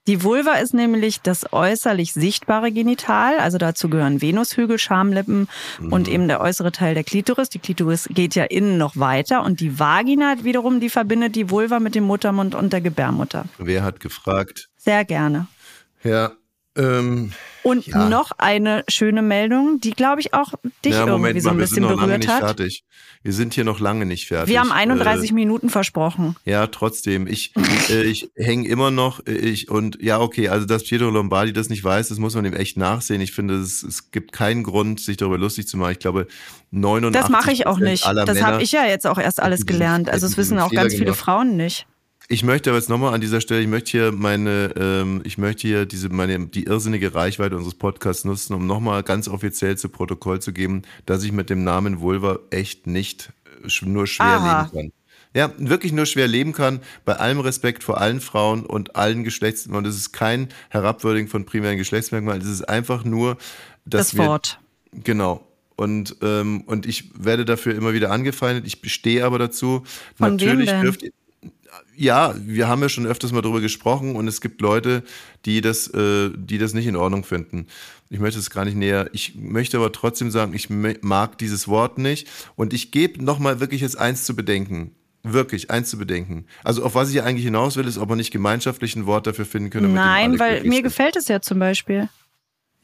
Die 0.08 0.24
Vulva 0.24 0.54
ist 0.54 0.72
nämlich 0.72 1.20
das 1.20 1.52
äußerlich 1.52 2.14
sichtbare 2.14 2.72
Genital, 2.72 3.38
also 3.38 3.58
dazu 3.58 3.90
gehören 3.90 4.22
Venushügel, 4.22 4.78
Schamlippen 4.78 5.48
und 5.90 6.08
eben 6.08 6.28
der 6.28 6.40
äußere 6.40 6.72
Teil 6.72 6.94
der 6.94 7.04
Klitoris. 7.04 7.50
Die 7.50 7.58
Klitoris 7.58 8.08
geht 8.10 8.34
ja 8.34 8.44
innen 8.44 8.78
noch 8.78 8.96
weiter 8.96 9.44
und 9.44 9.60
die 9.60 9.78
Vagina 9.78 10.36
wiederum, 10.44 10.80
die 10.80 10.88
verbindet 10.88 11.36
die 11.36 11.50
Vulva 11.50 11.78
mit 11.78 11.94
dem 11.94 12.04
Muttermund 12.04 12.54
und 12.54 12.72
der 12.72 12.80
Gebärmutter. 12.80 13.44
Wer 13.58 13.82
hat 13.82 14.00
gefragt? 14.00 14.70
Sehr 14.78 15.04
gerne. 15.04 15.46
Ja, 16.02 16.32
ähm, 16.78 17.32
Und 17.64 17.86
Ja. 17.86 18.08
noch 18.08 18.30
eine 18.38 18.84
schöne 18.88 19.20
Meldung, 19.20 19.80
die 19.80 19.90
glaube 19.90 20.20
ich 20.20 20.32
auch 20.32 20.52
dich 20.84 20.92
ja, 20.94 21.00
irgendwie 21.00 21.12
Moment 21.12 21.42
so 21.42 21.48
mal, 21.48 21.54
ein 21.54 21.58
wir 21.58 21.66
sind 21.66 21.74
bisschen 21.76 21.82
noch 21.82 21.90
lange 21.90 22.02
berührt 22.06 22.18
nicht 22.20 22.28
hat. 22.32 22.40
fertig. 22.40 22.84
Wir 23.24 23.32
sind 23.32 23.52
hier 23.52 23.64
noch 23.64 23.80
lange 23.80 24.06
nicht 24.06 24.28
fertig. 24.28 24.48
Wir 24.48 24.60
haben 24.60 24.70
31 24.70 25.30
Äh, 25.30 25.34
Minuten 25.34 25.68
versprochen. 25.70 26.36
Ja, 26.44 26.68
trotzdem. 26.68 27.26
Ich, 27.26 27.52
äh, 27.90 28.04
ich 28.04 28.30
hänge 28.36 28.68
immer 28.68 28.90
noch. 28.92 29.26
äh, 29.26 29.32
Ich 29.32 29.68
und 29.68 29.98
ja, 30.00 30.20
okay. 30.20 30.48
Also 30.48 30.66
dass 30.66 30.84
Pietro 30.84 31.10
Lombardi 31.10 31.52
das 31.52 31.68
nicht 31.68 31.82
weiß, 31.82 32.08
das 32.08 32.18
muss 32.18 32.34
man 32.36 32.44
ihm 32.44 32.54
echt 32.54 32.76
nachsehen. 32.76 33.20
Ich 33.20 33.32
finde, 33.32 33.56
es, 33.56 33.82
es 33.82 34.12
gibt 34.12 34.32
keinen 34.32 34.62
Grund, 34.62 35.00
sich 35.00 35.16
darüber 35.16 35.36
lustig 35.36 35.66
zu 35.66 35.76
machen. 35.76 35.92
Ich 35.92 35.98
glaube, 35.98 36.28
89 36.70 37.20
Das 37.20 37.28
mache 37.30 37.52
ich 37.52 37.66
auch 37.66 37.78
nicht. 37.80 38.04
Das 38.06 38.40
habe 38.40 38.62
ich 38.62 38.70
ja 38.72 38.86
jetzt 38.86 39.06
auch 39.06 39.18
erst 39.18 39.42
alles 39.42 39.66
gelernt. 39.66 40.08
Also 40.08 40.26
es 40.26 40.36
wissen 40.36 40.58
auch 40.60 40.70
ganz 40.70 40.92
viele 40.92 41.06
gemacht. 41.06 41.20
Frauen 41.20 41.56
nicht. 41.56 41.86
Ich 42.30 42.42
möchte 42.42 42.68
aber 42.68 42.78
jetzt 42.78 42.90
nochmal 42.90 43.14
an 43.14 43.22
dieser 43.22 43.40
Stelle, 43.40 43.62
ich 43.62 43.68
möchte 43.68 43.90
hier 43.90 44.12
meine, 44.12 44.74
ähm, 44.76 45.22
ich 45.24 45.38
möchte 45.38 45.66
hier 45.66 45.86
diese, 45.86 46.10
meine, 46.10 46.46
die 46.46 46.64
irrsinnige 46.64 47.14
Reichweite 47.14 47.56
unseres 47.56 47.74
Podcasts 47.74 48.26
nutzen, 48.26 48.52
um 48.52 48.66
nochmal 48.66 49.02
ganz 49.02 49.28
offiziell 49.28 49.78
zu 49.78 49.88
Protokoll 49.88 50.40
zu 50.40 50.52
geben, 50.52 50.82
dass 51.06 51.24
ich 51.24 51.32
mit 51.32 51.48
dem 51.48 51.64
Namen 51.64 52.00
Vulva 52.00 52.38
echt 52.50 52.86
nicht 52.86 53.32
äh, 53.64 53.86
nur 53.86 54.06
schwer 54.06 54.26
Aha. 54.26 54.62
leben 54.62 54.72
kann. 54.72 54.92
Ja, 55.34 55.52
wirklich 55.56 55.92
nur 55.92 56.04
schwer 56.04 56.28
leben 56.28 56.52
kann, 56.52 56.80
bei 57.06 57.16
allem 57.16 57.40
Respekt 57.40 57.82
vor 57.82 57.98
allen 57.98 58.20
Frauen 58.20 58.66
und 58.66 58.94
allen 58.94 59.24
Geschlechtsmerkmalen. 59.24 59.86
Und 59.86 59.90
es 59.90 59.96
ist 59.96 60.12
kein 60.12 60.48
Herabwürdigen 60.68 61.28
von 61.28 61.46
primären 61.46 61.78
Geschlechtsmerkmalen, 61.78 62.42
es 62.42 62.48
ist 62.48 62.68
einfach 62.68 63.04
nur, 63.04 63.38
dass 63.86 64.10
Das 64.10 64.18
wir, 64.18 64.26
Wort. 64.26 64.60
Genau. 64.92 65.46
Und, 65.76 66.16
ähm, 66.20 66.62
und 66.62 66.84
ich 66.84 67.10
werde 67.14 67.46
dafür 67.46 67.74
immer 67.74 67.94
wieder 67.94 68.10
angefeindet. 68.10 68.66
Ich 68.66 68.82
bestehe 68.82 69.24
aber 69.24 69.38
dazu. 69.38 69.84
Von 70.16 70.38
wem 70.40 70.58
Natürlich 70.58 70.70
dürft 70.70 71.02
ihr. 71.02 71.12
Ja, 71.96 72.34
wir 72.38 72.68
haben 72.68 72.80
ja 72.82 72.88
schon 72.88 73.06
öfters 73.06 73.32
mal 73.32 73.42
darüber 73.42 73.60
gesprochen 73.60 74.14
und 74.16 74.28
es 74.28 74.40
gibt 74.40 74.60
Leute, 74.60 75.02
die 75.44 75.60
das, 75.60 75.88
äh, 75.88 76.30
die 76.36 76.58
das 76.58 76.74
nicht 76.74 76.86
in 76.86 76.96
Ordnung 76.96 77.24
finden. 77.24 77.66
Ich 78.10 78.20
möchte 78.20 78.38
es 78.38 78.50
gar 78.50 78.64
nicht 78.64 78.76
näher. 78.76 79.10
Ich 79.12 79.34
möchte 79.34 79.76
aber 79.76 79.92
trotzdem 79.92 80.30
sagen, 80.30 80.54
ich 80.54 80.70
mag 80.70 81.38
dieses 81.38 81.68
Wort 81.68 81.98
nicht 81.98 82.28
und 82.56 82.72
ich 82.72 82.90
gebe 82.90 83.22
nochmal 83.22 83.60
wirklich 83.60 83.80
jetzt 83.80 83.98
eins 83.98 84.24
zu 84.24 84.34
bedenken. 84.36 84.94
Wirklich, 85.24 85.70
eins 85.70 85.90
zu 85.90 85.98
bedenken. 85.98 86.46
Also 86.62 86.84
auf 86.84 86.94
was 86.94 87.10
ich 87.10 87.22
eigentlich 87.22 87.44
hinaus 87.44 87.76
will, 87.76 87.86
ist, 87.86 87.98
ob 87.98 88.08
man 88.08 88.18
nicht 88.18 88.30
gemeinschaftlich 88.30 88.94
ein 88.96 89.04
Wort 89.06 89.26
dafür 89.26 89.44
finden 89.44 89.68
könnte. 89.70 89.88
Nein, 89.88 90.38
weil 90.38 90.62
mir 90.62 90.74
sind. 90.74 90.84
gefällt 90.84 91.16
es 91.16 91.28
ja 91.28 91.40
zum 91.40 91.58
Beispiel. 91.58 92.08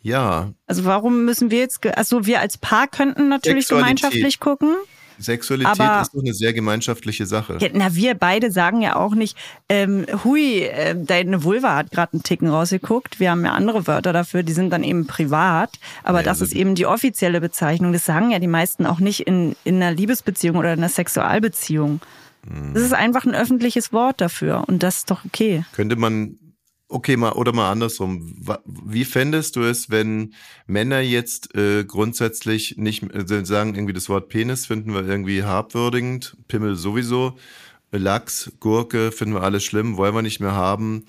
Ja, 0.03 0.53
Also 0.67 0.85
warum 0.85 1.25
müssen 1.25 1.51
wir 1.51 1.61
jetzt, 1.61 1.87
also 1.97 2.27
wir 2.27 2.41
als 2.41 2.59
Paar 2.59 2.89
könnten 2.89 3.29
natürlich 3.29 3.69
Sexualität. 3.69 4.03
gemeinschaftlich 4.03 4.41
gucken. 4.41 4.75
Sexualität 5.19 5.81
Aber- 5.81 6.03
ist 6.03 6.15
doch 6.15 6.21
eine 6.21 6.35
sehr 6.35 6.53
gemeinschaftliche 6.53 7.27
Sache. 7.27 7.59
Ja, 7.61 7.69
na, 7.73 7.95
wir 7.95 8.15
beide 8.15 8.51
sagen 8.51 8.83
ja 8.83 8.97
auch 8.97 9.15
nicht, 9.15 9.37
ähm, 9.69 10.07
hui, 10.25 10.63
äh, 10.63 10.95
deine 10.97 11.45
Vulva 11.45 11.77
hat 11.77 11.91
gerade 11.91 12.15
einen 12.15 12.23
Ticken 12.23 12.49
rausgeguckt. 12.49 13.21
Wir 13.21 13.31
haben 13.31 13.45
ja 13.45 13.53
andere 13.53 13.87
Wörter 13.87 14.13
dafür, 14.13 14.43
die 14.43 14.53
sind 14.53 14.71
dann 14.71 14.83
eben 14.85 15.07
privat. 15.07 15.71
Aber 16.03 16.19
Ja, 16.21 16.25
das 16.25 16.39
das- 16.41 16.49
ist 16.49 16.55
eben 16.55 16.75
die 16.75 16.87
offizielle 16.87 17.41
Bezeichnung. 17.41 17.93
Das 17.93 18.05
sagen 18.05 18.31
ja 18.31 18.39
die 18.39 18.47
meisten 18.47 18.87
auch 18.87 19.01
nicht 19.01 19.21
in, 19.21 19.57
in 19.65 19.77
einer 19.77 19.93
Liebesbeziehung 19.95 20.57
oder 20.57 20.73
in 20.73 20.79
einer 20.81 20.89
Sexualbeziehung. 20.89 22.01
Hm. 22.47 22.75
Das 22.75 22.83
ist 22.83 22.93
einfach 22.93 23.25
ein 23.25 23.35
öffentliches 23.35 23.93
Wort 23.93 24.21
dafür 24.21 24.65
und 24.67 24.83
das 24.83 24.99
ist 24.99 25.11
doch 25.11 25.25
okay. 25.25 25.65
Könnte 25.73 25.97
man, 25.97 26.37
okay, 26.95 27.17
mal 27.17 27.33
oder 27.33 27.53
mal 27.53 27.71
andersrum. 27.71 28.37
Wie 28.65 29.05
fändest 29.05 29.57
du 29.57 29.63
es, 29.63 29.91
wenn 29.91 30.33
Männer 30.67 31.01
jetzt 31.01 31.55
äh, 31.57 31.85
grundsätzlich 31.85 32.77
nicht 32.79 33.03
äh, 33.13 33.45
sagen, 33.45 33.75
irgendwie 33.75 33.93
das 33.93 34.09
Wort 34.09 34.29
Penis 34.29 34.67
finden 34.67 34.95
wir 34.95 35.07
irgendwie 35.07 35.43
herabwürdigend, 35.43 36.37
Pimmel 36.47 36.77
sowieso, 36.77 37.37
Lachs, 37.91 38.53
Gurke 38.61 39.13
finden 39.13 39.35
wir 39.35 39.43
alles 39.43 39.65
schlimm, 39.65 39.97
wollen 39.97 40.15
wir 40.15 40.23
nicht 40.23 40.41
mehr 40.41 40.55
haben, 40.55 41.05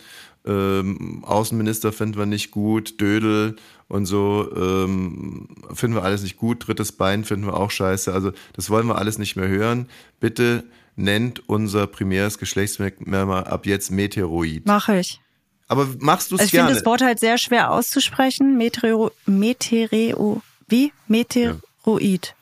ähm, 0.45 1.23
Außenminister 1.23 1.91
finden 1.91 2.17
wir 2.17 2.25
nicht 2.25 2.51
gut, 2.51 2.99
Dödel 2.99 3.55
und 3.87 4.07
so 4.07 4.51
ähm, 4.55 5.47
finden 5.73 5.95
wir 5.95 6.03
alles 6.03 6.23
nicht 6.23 6.37
gut, 6.37 6.67
drittes 6.67 6.91
Bein 6.93 7.23
finden 7.23 7.45
wir 7.45 7.55
auch 7.55 7.71
scheiße, 7.71 8.11
also 8.11 8.31
das 8.53 8.69
wollen 8.71 8.87
wir 8.87 8.97
alles 8.97 9.19
nicht 9.19 9.35
mehr 9.35 9.47
hören. 9.47 9.87
Bitte 10.19 10.63
nennt 10.95 11.47
unser 11.47 11.87
primäres 11.87 12.37
Geschlechtsmerkmal 12.37 13.43
ab 13.43 13.65
jetzt 13.65 13.91
Meteoroid. 13.91 14.65
Mache 14.65 14.99
ich. 14.99 15.19
Aber 15.67 15.87
machst 15.99 16.31
du 16.31 16.35
es 16.35 16.41
Also 16.41 16.45
ich 16.47 16.51
finde 16.51 16.65
gerne? 16.67 16.75
das 16.79 16.85
Wort 16.85 17.01
halt 17.01 17.19
sehr 17.19 17.37
schwer 17.37 17.71
auszusprechen. 17.71 18.57
Meteoro, 18.57 19.11
Meteoreo, 19.25 20.41
wie? 20.67 20.91
Meteoroid. 21.07 22.35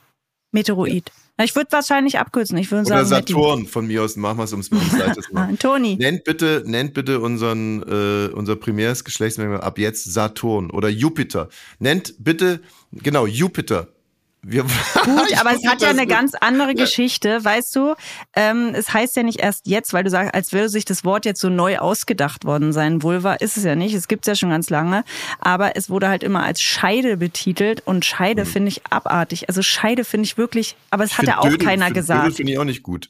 Meteoroid. 0.51 1.11
Na, 1.37 1.45
ich 1.45 1.55
würde 1.55 1.71
wahrscheinlich 1.71 2.19
abkürzen. 2.19 2.57
Ich 2.59 2.69
würde 2.69 2.85
sagen. 2.87 3.07
Saturn 3.07 3.65
von 3.65 3.87
mir 3.87 4.03
aus, 4.03 4.15
machen 4.17 4.37
wir 4.37 4.43
es 4.43 4.51
ums 4.51 4.69
Ah. 5.33 5.49
Toni. 5.57 5.95
Nennt 5.95 6.25
bitte, 6.25 6.63
nennt 6.65 6.93
bitte 6.93 7.19
unseren, 7.21 7.81
äh, 7.83 8.31
unser 8.33 8.55
primäres 8.55 9.03
Geschlechtsmerkmal 9.03 9.61
ab 9.61 9.79
jetzt 9.79 10.13
Saturn 10.13 10.69
oder 10.69 10.89
Jupiter. 10.89 11.49
Nennt 11.79 12.13
bitte, 12.19 12.61
genau, 12.91 13.25
Jupiter. 13.25 13.87
Wir, 14.45 14.63
Gut, 15.05 15.39
aber 15.39 15.51
es 15.55 15.65
hat 15.65 15.81
ja 15.81 15.89
eine 15.89 16.05
ganz 16.05 16.33
andere 16.35 16.73
Geschichte, 16.75 17.43
weißt 17.43 17.73
du. 17.77 17.95
Ähm, 18.35 18.73
es 18.75 18.93
heißt 18.93 19.15
ja 19.15 19.23
nicht 19.23 19.39
erst 19.39 19.67
jetzt, 19.67 19.93
weil 19.93 20.03
du 20.03 20.09
sagst, 20.09 20.33
als 20.33 20.51
würde 20.51 20.67
sich 20.67 20.83
das 20.83 21.05
Wort 21.05 21.25
jetzt 21.25 21.39
so 21.39 21.47
neu 21.49 21.77
ausgedacht 21.79 22.43
worden 22.43 22.73
sein. 22.73 23.01
Vulva 23.03 23.35
ist 23.35 23.55
es 23.55 23.63
ja 23.63 23.75
nicht, 23.75 23.93
es 23.95 24.09
gibt's 24.09 24.27
ja 24.27 24.35
schon 24.35 24.49
ganz 24.49 24.69
lange. 24.69 25.05
Aber 25.39 25.77
es 25.77 25.89
wurde 25.89 26.09
halt 26.09 26.23
immer 26.23 26.43
als 26.43 26.61
Scheide 26.61 27.15
betitelt 27.15 27.81
und 27.85 28.03
Scheide 28.03 28.45
finde 28.45 28.67
ich 28.67 28.81
abartig. 28.89 29.47
Also 29.47 29.61
Scheide 29.61 30.03
finde 30.03 30.25
ich 30.25 30.37
wirklich, 30.37 30.75
aber 30.89 31.05
es 31.05 31.11
Ich 31.11 31.17
hat 31.19 31.27
ja 31.27 31.37
auch 31.39 31.43
Dödel- 31.47 31.59
keiner 31.65 31.85
find 31.85 31.95
Dödel 31.97 32.01
gesagt. 32.01 32.35
finde 32.35 32.51
ich 32.51 32.59
auch 32.59 32.65
nicht 32.65 32.83
gut. 32.83 33.09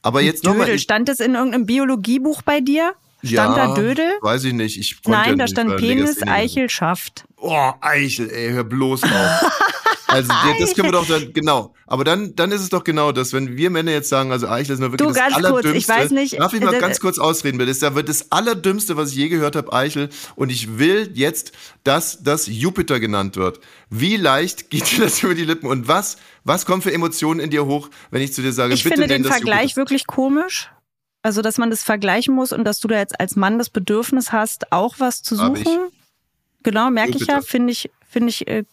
Aber 0.00 0.22
jetzt 0.22 0.44
nochmal. 0.44 0.64
Dödel, 0.66 0.78
stand 0.78 1.08
es 1.10 1.20
in 1.20 1.34
irgendeinem 1.34 1.66
Biologiebuch 1.66 2.40
bei 2.42 2.60
dir? 2.60 2.94
Stand 3.22 3.56
da 3.56 3.74
Dödel? 3.74 4.10
Weiß 4.22 4.44
ich 4.44 4.52
nicht. 4.52 4.78
Ich 4.78 5.02
konnte 5.02 5.18
ja 5.18 5.26
Nein, 5.26 5.38
da 5.38 5.44
nicht, 5.44 5.50
stand 5.52 5.76
Penis, 5.76 6.16
Legasthenie- 6.22 6.30
Eichelschaft. 6.30 7.24
Oh, 7.36 7.72
Eichel, 7.82 8.30
ey, 8.30 8.50
hör 8.52 8.64
bloß 8.64 9.02
auf. 9.02 9.10
Also 10.14 10.32
das 10.60 10.74
können 10.74 10.88
wir 10.88 10.92
doch 10.92 11.06
dann, 11.06 11.32
genau. 11.32 11.74
Aber 11.86 12.04
dann, 12.04 12.34
dann 12.34 12.50
ist 12.52 12.62
es 12.62 12.68
doch 12.70 12.84
genau 12.84 13.12
das, 13.12 13.32
wenn 13.32 13.56
wir 13.56 13.70
Männer 13.70 13.92
jetzt 13.92 14.08
sagen, 14.08 14.32
also 14.32 14.48
Eichel 14.48 14.74
ist 14.74 14.80
nur 14.80 14.92
wirklich 14.92 15.06
Du, 15.06 15.12
das 15.12 15.16
ganz 15.16 15.34
kurz, 15.34 15.46
Allerdümmste. 15.46 15.76
ich 15.78 15.88
weiß 15.88 16.10
nicht, 16.12 16.38
Darf 16.40 16.52
ich 16.54 16.60
mal 16.60 16.74
äh, 16.74 16.78
ganz 16.78 17.00
kurz 17.00 17.18
ausreden, 17.18 17.58
bitte? 17.58 17.74
Das 17.74 17.94
wird 17.94 18.08
das 18.08 18.32
Allerdümmste, 18.32 18.96
was 18.96 19.10
ich 19.10 19.16
je 19.16 19.28
gehört 19.28 19.56
habe, 19.56 19.72
Eichel. 19.72 20.08
Und 20.36 20.50
ich 20.50 20.78
will 20.78 21.10
jetzt, 21.14 21.52
dass 21.84 22.22
das 22.22 22.46
Jupiter 22.46 23.00
genannt 23.00 23.36
wird. 23.36 23.60
Wie 23.90 24.16
leicht 24.16 24.70
geht 24.70 24.90
dir 24.92 25.04
das 25.04 25.22
über 25.22 25.34
die 25.34 25.44
Lippen? 25.44 25.66
Und 25.66 25.88
was, 25.88 26.16
was 26.44 26.64
kommt 26.66 26.82
für 26.84 26.92
Emotionen 26.92 27.40
in 27.40 27.50
dir 27.50 27.66
hoch, 27.66 27.90
wenn 28.10 28.22
ich 28.22 28.32
zu 28.32 28.42
dir 28.42 28.52
sage, 28.52 28.74
Ich 28.74 28.84
bitte 28.84 28.96
finde 28.96 29.08
den 29.14 29.24
Vergleich 29.24 29.62
Jupiter? 29.70 29.76
wirklich 29.78 30.06
komisch. 30.06 30.70
Also, 31.22 31.40
dass 31.40 31.56
man 31.56 31.70
das 31.70 31.82
vergleichen 31.82 32.34
muss 32.34 32.52
und 32.52 32.64
dass 32.64 32.80
du 32.80 32.88
da 32.88 32.98
jetzt 32.98 33.18
als 33.18 33.34
Mann 33.34 33.56
das 33.58 33.70
Bedürfnis 33.70 34.30
hast, 34.30 34.72
auch 34.72 34.96
was 34.98 35.22
zu 35.22 35.36
suchen. 35.36 35.90
Genau, 36.62 36.90
merke 36.90 37.16
ich 37.16 37.26
ja, 37.26 37.40
finde 37.40 37.72
ich, 37.72 37.90
finde 38.08 38.28
ich 38.30 38.46
äh, 38.46 38.64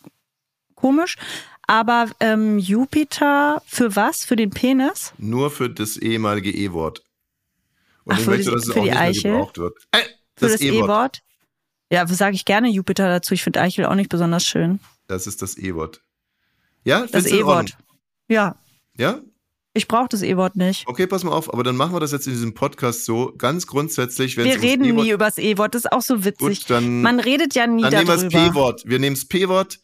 komisch. 0.82 1.16
Aber 1.68 2.10
ähm, 2.20 2.60
Jupiter 2.60 3.62
für 3.66 3.96
was? 3.96 4.26
Für 4.26 4.36
den 4.36 4.50
Penis? 4.50 5.14
Nur 5.18 5.52
für 5.52 5.70
das 5.70 5.96
ehemalige 5.98 6.52
E-Wort. 6.52 7.02
Und 8.04 8.14
Ach, 8.14 8.18
ich 8.18 8.24
für 8.26 8.30
möchte, 8.32 8.50
die- 8.50 8.56
dass 8.56 8.68
es 8.68 8.74
für 8.74 8.80
auch 8.80 8.84
nicht 8.84 8.94
mehr 8.94 9.02
Eichel? 9.02 9.32
gebraucht 9.32 9.58
wird. 9.58 9.78
Äh, 9.92 9.98
Für 10.36 10.46
das 10.48 10.52
das 10.54 10.62
E-Wort. 10.62 11.22
Ja, 11.92 12.08
sage 12.08 12.36
ich 12.36 12.46
gerne 12.46 12.70
Jupiter 12.70 13.08
dazu. 13.08 13.34
Ich 13.34 13.44
finde 13.44 13.62
Eichel 13.62 13.86
auch 13.86 13.96
nicht 13.96 14.10
besonders 14.10 14.44
schön. 14.46 14.80
Das 15.08 15.28
ist 15.28 15.42
das 15.42 15.58
E-Wort. 15.58 16.02
Ja, 16.84 17.06
Das 17.06 17.26
E-Wort. 17.28 17.78
Ja, 18.28 18.56
Ja? 18.98 19.20
ich 19.74 19.88
brauche 19.88 20.08
das 20.10 20.22
E-Wort 20.24 20.56
nicht. 20.56 20.88
Okay, 20.88 21.06
pass 21.08 21.24
mal 21.24 21.32
auf, 21.32 21.54
aber 21.54 21.64
dann 21.64 21.76
machen 21.78 21.94
wir 21.94 22.00
das 22.00 22.12
jetzt 22.12 22.28
in 22.28 22.34
diesem 22.34 22.54
Podcast 22.54 23.06
so, 23.06 23.34
ganz 23.38 23.68
grundsätzlich, 23.68 24.36
wenn 24.36 24.46
Wir 24.46 24.62
reden 24.62 24.84
E-Wort 24.86 25.06
nie 25.06 25.12
über 25.12 25.26
das 25.26 25.38
E-Wort. 25.38 25.76
Das 25.76 25.86
ist 25.86 25.92
auch 25.92 26.02
so 26.02 26.26
witzig. 26.26 26.40
Gut, 26.62 26.70
dann, 26.70 27.02
Man 27.02 27.20
redet 27.20 27.56
ja 27.56 27.68
nie 27.68 27.82
dann 27.84 27.92
nehmen 27.94 28.08
wir 28.08 28.14
das 28.16 28.22
darüber. 28.28 28.50
P-Wort. 28.52 28.84
Wir 28.86 29.00
nehmen 29.00 29.16
das 29.16 29.26
P-Wort. 29.26 29.80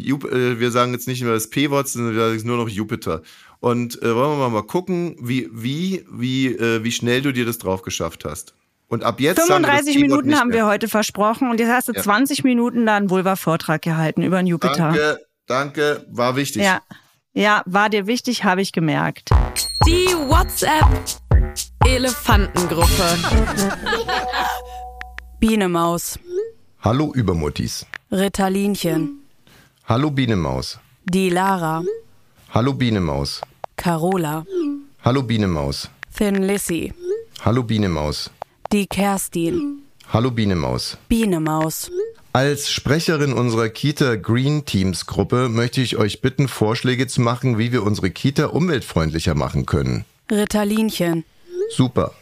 Jup- 0.00 0.30
äh, 0.30 0.58
Wir 0.60 0.70
sagen 0.70 0.92
jetzt 0.92 1.08
nicht 1.08 1.22
mehr 1.22 1.32
das 1.34 1.50
P-Wort, 1.50 1.88
sondern 1.88 2.14
wir 2.14 2.28
sagen 2.30 2.46
nur 2.46 2.56
noch 2.56 2.68
Jupiter. 2.68 3.22
Und 3.60 4.00
äh, 4.02 4.14
wollen 4.14 4.38
wir 4.38 4.48
mal 4.48 4.62
gucken, 4.62 5.16
wie, 5.20 5.48
wie, 5.52 6.04
wie, 6.10 6.46
äh, 6.48 6.82
wie 6.82 6.92
schnell 6.92 7.20
du 7.22 7.32
dir 7.32 7.44
das 7.44 7.58
drauf 7.58 7.82
geschafft 7.82 8.24
hast. 8.24 8.54
Und 8.88 9.04
ab 9.04 9.20
jetzt 9.20 9.36
sagen 9.46 9.62
wir 9.62 9.68
das 9.68 9.80
35 9.82 9.94
P-Wort 9.94 10.08
Minuten 10.24 10.38
haben 10.40 10.52
wir 10.52 10.66
heute 10.66 10.88
versprochen 10.88 11.48
und 11.50 11.60
jetzt 11.60 11.70
hast 11.70 11.88
du 11.88 11.92
Ja. 11.92 12.02
20 12.02 12.42
Minuten 12.42 12.86
da 12.86 12.96
einen 12.96 13.08
Vulva-Vortrag 13.10 13.82
gehalten 13.82 14.22
über 14.22 14.38
den 14.38 14.46
Jupiter. 14.48 14.74
Danke, 14.76 15.18
danke, 15.46 16.06
war 16.10 16.34
wichtig. 16.36 16.62
Ja. 16.62 16.80
ja, 17.32 17.62
war 17.66 17.88
dir 17.88 18.06
wichtig, 18.08 18.42
habe 18.44 18.62
ich 18.62 18.72
gemerkt. 18.72 19.30
Die 19.86 20.06
WhatsApp 20.28 20.86
Elefantengruppe. 21.86 23.16
Bienemaus, 25.38 26.18
Hallo 26.82 27.12
Übermuttis. 27.14 27.86
Ritalinchen, 28.10 29.19
Hallo 29.90 30.10
Bienemaus. 30.12 30.78
die 31.04 31.30
Lara, 31.30 31.82
Hallo 32.54 32.72
Bienemaus. 32.74 33.40
Carola, 33.76 34.44
Hallo 35.04 35.22
Bienemaus. 35.24 35.90
Thin 36.16 36.42
Lissy, 36.44 36.92
Hallo 37.44 37.64
Bienemaus. 37.64 38.30
die 38.72 38.86
Kerstin, 38.86 39.82
Hallo 40.12 40.30
Bienemaus. 40.30 40.96
Bienemaus, 41.08 41.90
Als 42.32 42.70
Sprecherin 42.70 43.32
unserer 43.32 43.68
Kita 43.68 44.14
Green 44.14 44.64
Teams 44.64 45.06
Gruppe 45.06 45.48
möchte 45.48 45.80
ich 45.80 45.96
euch 45.96 46.20
bitten, 46.20 46.46
Vorschläge 46.46 47.08
zu 47.08 47.20
machen, 47.20 47.58
wie 47.58 47.72
wir 47.72 47.82
unsere 47.82 48.10
Kita 48.12 48.46
umweltfreundlicher 48.46 49.34
machen 49.34 49.66
können. 49.66 50.04
Ritalinchen, 50.30 51.24
Super. 51.74 52.12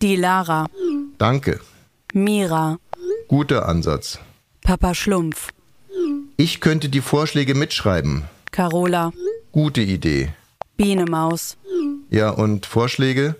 die 0.00 0.16
Lara, 0.16 0.66
Danke. 1.18 1.60
Mira, 2.12 2.78
Guter 3.28 3.68
Ansatz. 3.68 4.18
Papa 4.62 4.94
Schlumpf, 4.94 5.50
Ich 6.36 6.60
könnte 6.60 6.88
die 6.88 7.00
Vorschläge 7.00 7.54
mitschreiben. 7.54 8.24
Carola, 8.50 9.12
Gute 9.52 9.80
Idee. 9.82 10.30
Bienemaus, 10.76 11.56
Ja, 12.10 12.30
und 12.30 12.66
Vorschläge? 12.66 13.36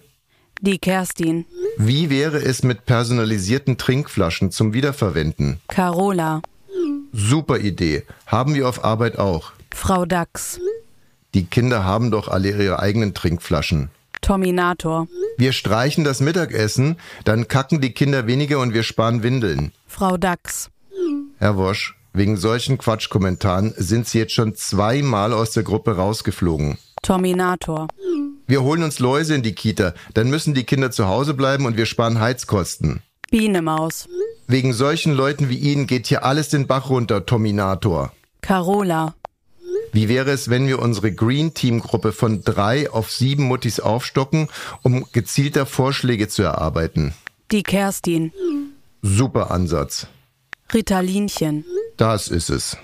die 0.60 0.78
Kerstin, 0.78 1.44
Wie 1.76 2.08
wäre 2.08 2.38
es 2.38 2.62
mit 2.62 2.86
personalisierten 2.86 3.76
Trinkflaschen 3.76 4.50
zum 4.52 4.72
Wiederverwenden? 4.72 5.58
Carola, 5.68 6.40
Super 7.12 7.58
Idee. 7.58 8.04
Haben 8.26 8.54
wir 8.54 8.68
auf 8.68 8.84
Arbeit 8.84 9.18
auch. 9.18 9.52
Frau 9.74 10.04
Dachs, 10.04 10.60
Die 11.34 11.44
Kinder 11.46 11.84
haben 11.84 12.10
doch 12.12 12.28
alle 12.28 12.50
ihre 12.50 12.78
eigenen 12.78 13.12
Trinkflaschen. 13.14 13.90
Tominator, 14.20 15.08
Wir 15.36 15.52
streichen 15.52 16.04
das 16.04 16.20
Mittagessen, 16.20 16.96
dann 17.24 17.48
kacken 17.48 17.80
die 17.80 17.92
Kinder 17.92 18.26
weniger 18.28 18.60
und 18.60 18.72
wir 18.72 18.84
sparen 18.84 19.22
Windeln. 19.24 19.72
Frau 19.88 20.16
Dachs, 20.16 20.70
Herr 21.38 21.56
Wosch, 21.56 21.96
wegen 22.14 22.36
solchen 22.36 22.78
Quatschkommentaren 22.78 23.74
sind 23.76 24.06
Sie 24.08 24.18
jetzt 24.18 24.32
schon 24.32 24.54
zweimal 24.54 25.32
aus 25.32 25.50
der 25.50 25.64
Gruppe 25.64 25.96
rausgeflogen. 25.96 26.78
Tominator, 27.02 27.88
Wir 28.46 28.62
holen 28.62 28.82
uns 28.82 28.98
Läuse 29.00 29.34
in 29.34 29.42
die 29.42 29.54
Kita, 29.54 29.92
dann 30.14 30.30
müssen 30.30 30.54
die 30.54 30.64
Kinder 30.64 30.90
zu 30.90 31.06
Hause 31.08 31.34
bleiben 31.34 31.66
und 31.66 31.76
wir 31.76 31.86
sparen 31.86 32.20
Heizkosten. 32.20 33.02
Bienemaus, 33.30 34.08
Wegen 34.46 34.72
solchen 34.74 35.14
Leuten 35.14 35.48
wie 35.48 35.56
Ihnen 35.56 35.86
geht 35.86 36.06
hier 36.06 36.24
alles 36.24 36.50
den 36.50 36.66
Bach 36.66 36.88
runter, 36.90 37.24
Tominator. 37.26 38.12
Carola, 38.42 39.14
Wie 39.92 40.08
wäre 40.08 40.30
es, 40.30 40.50
wenn 40.50 40.66
wir 40.68 40.80
unsere 40.80 41.12
Green 41.12 41.54
Team 41.54 41.80
Gruppe 41.80 42.12
von 42.12 42.42
drei 42.44 42.90
auf 42.90 43.10
sieben 43.10 43.44
Muttis 43.44 43.80
aufstocken, 43.80 44.48
um 44.82 45.06
gezielter 45.12 45.66
Vorschläge 45.66 46.28
zu 46.28 46.42
erarbeiten? 46.42 47.12
die 47.50 47.62
Kerstin, 47.62 48.32
Super 49.02 49.50
Ansatz. 49.50 50.06
Ritalinchen, 50.72 51.64
Das 51.96 52.28
ist 52.28 52.50
es. 52.50 52.76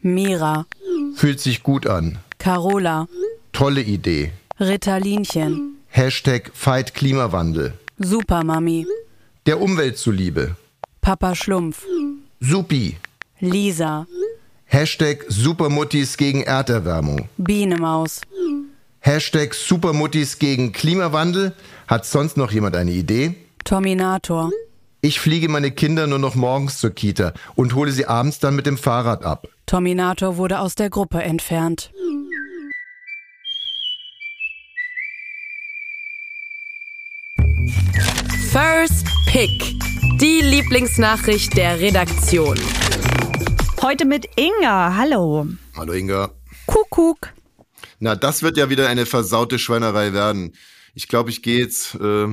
Mira, 0.00 0.66
Fühlt 1.14 1.40
sich 1.40 1.62
gut 1.62 1.86
an. 1.86 2.18
Carola, 2.38 3.08
Tolle 3.52 3.80
Idee. 3.82 4.32
Ritalinchen, 4.60 5.76
Hashtag 5.88 6.50
Fight 6.54 6.94
Klimawandel. 6.94 7.74
Supermami, 7.98 8.86
Der 9.46 9.60
Umwelt 9.60 9.96
zuliebe. 9.98 10.56
Papa 11.00 11.34
Schlumpf, 11.34 11.84
Supi. 12.40 12.96
Lisa, 13.40 14.06
Hashtag 14.64 15.24
Supermuttis 15.28 16.16
gegen 16.16 16.42
Erderwärmung. 16.42 17.28
Bienemaus, 17.36 18.20
Hashtag 19.00 19.54
Supermuttis 19.54 20.38
gegen 20.38 20.72
Klimawandel. 20.72 21.54
Hat 21.86 22.04
sonst 22.04 22.36
noch 22.36 22.50
jemand 22.50 22.74
eine 22.76 22.90
Idee? 22.90 23.34
Tominator, 23.64 24.50
Ich 25.06 25.20
fliege 25.20 25.48
meine 25.48 25.70
Kinder 25.70 26.08
nur 26.08 26.18
noch 26.18 26.34
morgens 26.34 26.80
zur 26.80 26.90
Kita 26.90 27.32
und 27.54 27.76
hole 27.76 27.92
sie 27.92 28.06
abends 28.06 28.40
dann 28.40 28.56
mit 28.56 28.66
dem 28.66 28.76
Fahrrad 28.76 29.22
ab. 29.24 29.46
Tominator 29.64 30.36
wurde 30.36 30.58
aus 30.58 30.74
der 30.74 30.90
Gruppe 30.90 31.22
entfernt. 31.22 31.92
First 38.50 39.06
Pick. 39.28 39.76
Die 40.20 40.40
Lieblingsnachricht 40.42 41.56
der 41.56 41.78
Redaktion. 41.78 42.58
Heute 43.82 44.06
mit 44.06 44.28
Inga. 44.34 44.96
Hallo. 44.96 45.46
Hallo 45.76 45.92
Inga. 45.92 46.32
Kuckuck. 46.66 47.32
Na, 48.00 48.16
das 48.16 48.42
wird 48.42 48.56
ja 48.56 48.70
wieder 48.70 48.88
eine 48.88 49.06
versaute 49.06 49.60
Schweinerei 49.60 50.12
werden. 50.12 50.56
Ich 50.94 51.06
glaube, 51.06 51.30
ich 51.30 51.42
gehe 51.42 51.60
jetzt 51.60 51.94
äh, 51.94 52.26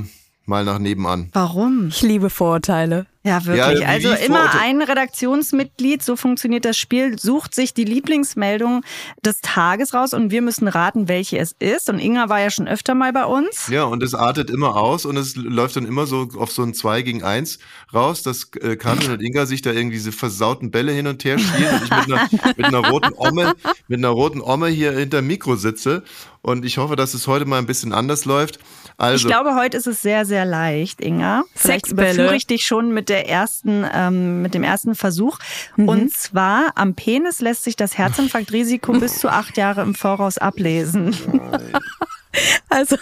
mal 0.46 0.64
nach 0.66 0.80
nebenan. 0.80 1.30
Warum? 1.34 1.88
Ich 1.88 2.02
liebe 2.02 2.30
Vorurteile. 2.30 3.06
Ja, 3.26 3.46
wirklich. 3.46 3.80
Ja, 3.80 3.88
also 3.88 4.12
immer 4.12 4.54
ein 4.60 4.82
Redaktionsmitglied, 4.82 6.04
so 6.04 6.18
funktioniert 6.18 6.66
das 6.66 6.76
Spiel, 6.76 7.18
sucht 7.18 7.56
sich 7.56 7.74
die 7.74 7.86
Lieblingsmeldung 7.86 8.84
des 9.26 9.40
Tages 9.40 9.94
raus 9.94 10.14
und 10.14 10.30
wir 10.30 10.42
müssen 10.42 10.68
raten, 10.68 11.08
welche 11.08 11.38
es 11.38 11.56
ist. 11.58 11.90
Und 11.90 12.00
Inga 12.00 12.28
war 12.28 12.42
ja 12.42 12.50
schon 12.50 12.68
öfter 12.68 12.96
mal 12.96 13.14
bei 13.14 13.24
uns. 13.24 13.70
Ja, 13.70 13.86
und 13.86 14.04
es 14.04 14.14
artet 14.14 14.50
immer 14.50 14.76
aus 14.76 15.06
und 15.06 15.16
es 15.16 15.38
läuft 15.38 15.78
dann 15.78 15.86
immer 15.86 16.06
so 16.06 16.28
auf 16.38 16.52
so 16.52 16.64
ein 16.64 16.74
2 16.74 17.02
gegen 17.04 17.24
1 17.24 17.60
raus, 17.94 18.24
dass 18.24 18.52
äh, 18.60 18.76
Karin 18.76 19.12
und 19.12 19.22
Inga 19.22 19.46
sich 19.46 19.62
da 19.62 19.72
irgendwie 19.72 19.96
diese 19.96 20.12
versauten 20.12 20.70
Bälle 20.70 20.92
hin 20.92 21.08
und 21.08 21.24
her 21.24 21.40
spielen 21.40 21.76
und 21.76 21.84
ich 21.84 21.90
mit 21.90 22.12
einer, 22.12 22.30
mit 22.58 22.66
einer 22.66 22.90
roten 22.90 23.14
Omme, 23.16 23.54
mit 23.88 24.00
einer 24.00 24.10
roten 24.10 24.42
Omme 24.42 24.68
hier 24.68 24.92
hinterm 24.92 25.28
Mikro 25.28 25.56
sitze. 25.56 26.04
Und 26.42 26.66
ich 26.66 26.78
hoffe, 26.78 26.98
dass 26.98 27.14
es 27.14 27.26
heute 27.28 27.46
mal 27.46 27.58
ein 27.58 27.66
bisschen 27.66 27.94
anders 27.94 28.26
läuft. 28.26 28.60
Also, 29.04 29.28
Ich 29.28 29.34
glaube, 29.34 29.56
heute 29.56 29.78
ist 29.78 29.88
es 29.88 30.02
sehr, 30.02 30.26
sehr 30.26 30.46
leicht, 30.46 31.02
Inga. 31.02 31.44
Vielleicht 31.56 31.88
Sexbälle. 31.88 32.14
überführe 32.14 32.36
ich 32.36 32.48
dich 32.48 32.64
schon 32.64 32.94
mit 32.94 33.10
der 33.10 33.30
ersten, 33.30 33.86
ähm, 33.94 34.42
mit 34.42 34.54
dem 34.54 34.64
ersten 34.64 34.96
Versuch. 34.96 35.38
Mhm. 35.76 35.88
Und 35.88 36.14
zwar 36.14 36.72
am 36.76 36.96
Penis 36.96 37.42
lässt 37.42 37.64
sich 37.64 37.76
das 37.76 37.98
Herzinfarktrisiko 37.98 38.94
bis 39.00 39.20
zu 39.20 39.30
acht 39.30 39.58
Jahre 39.58 39.82
im 39.82 39.96
Voraus 39.96 40.38
ablesen. 40.38 41.16
Also, 42.68 42.98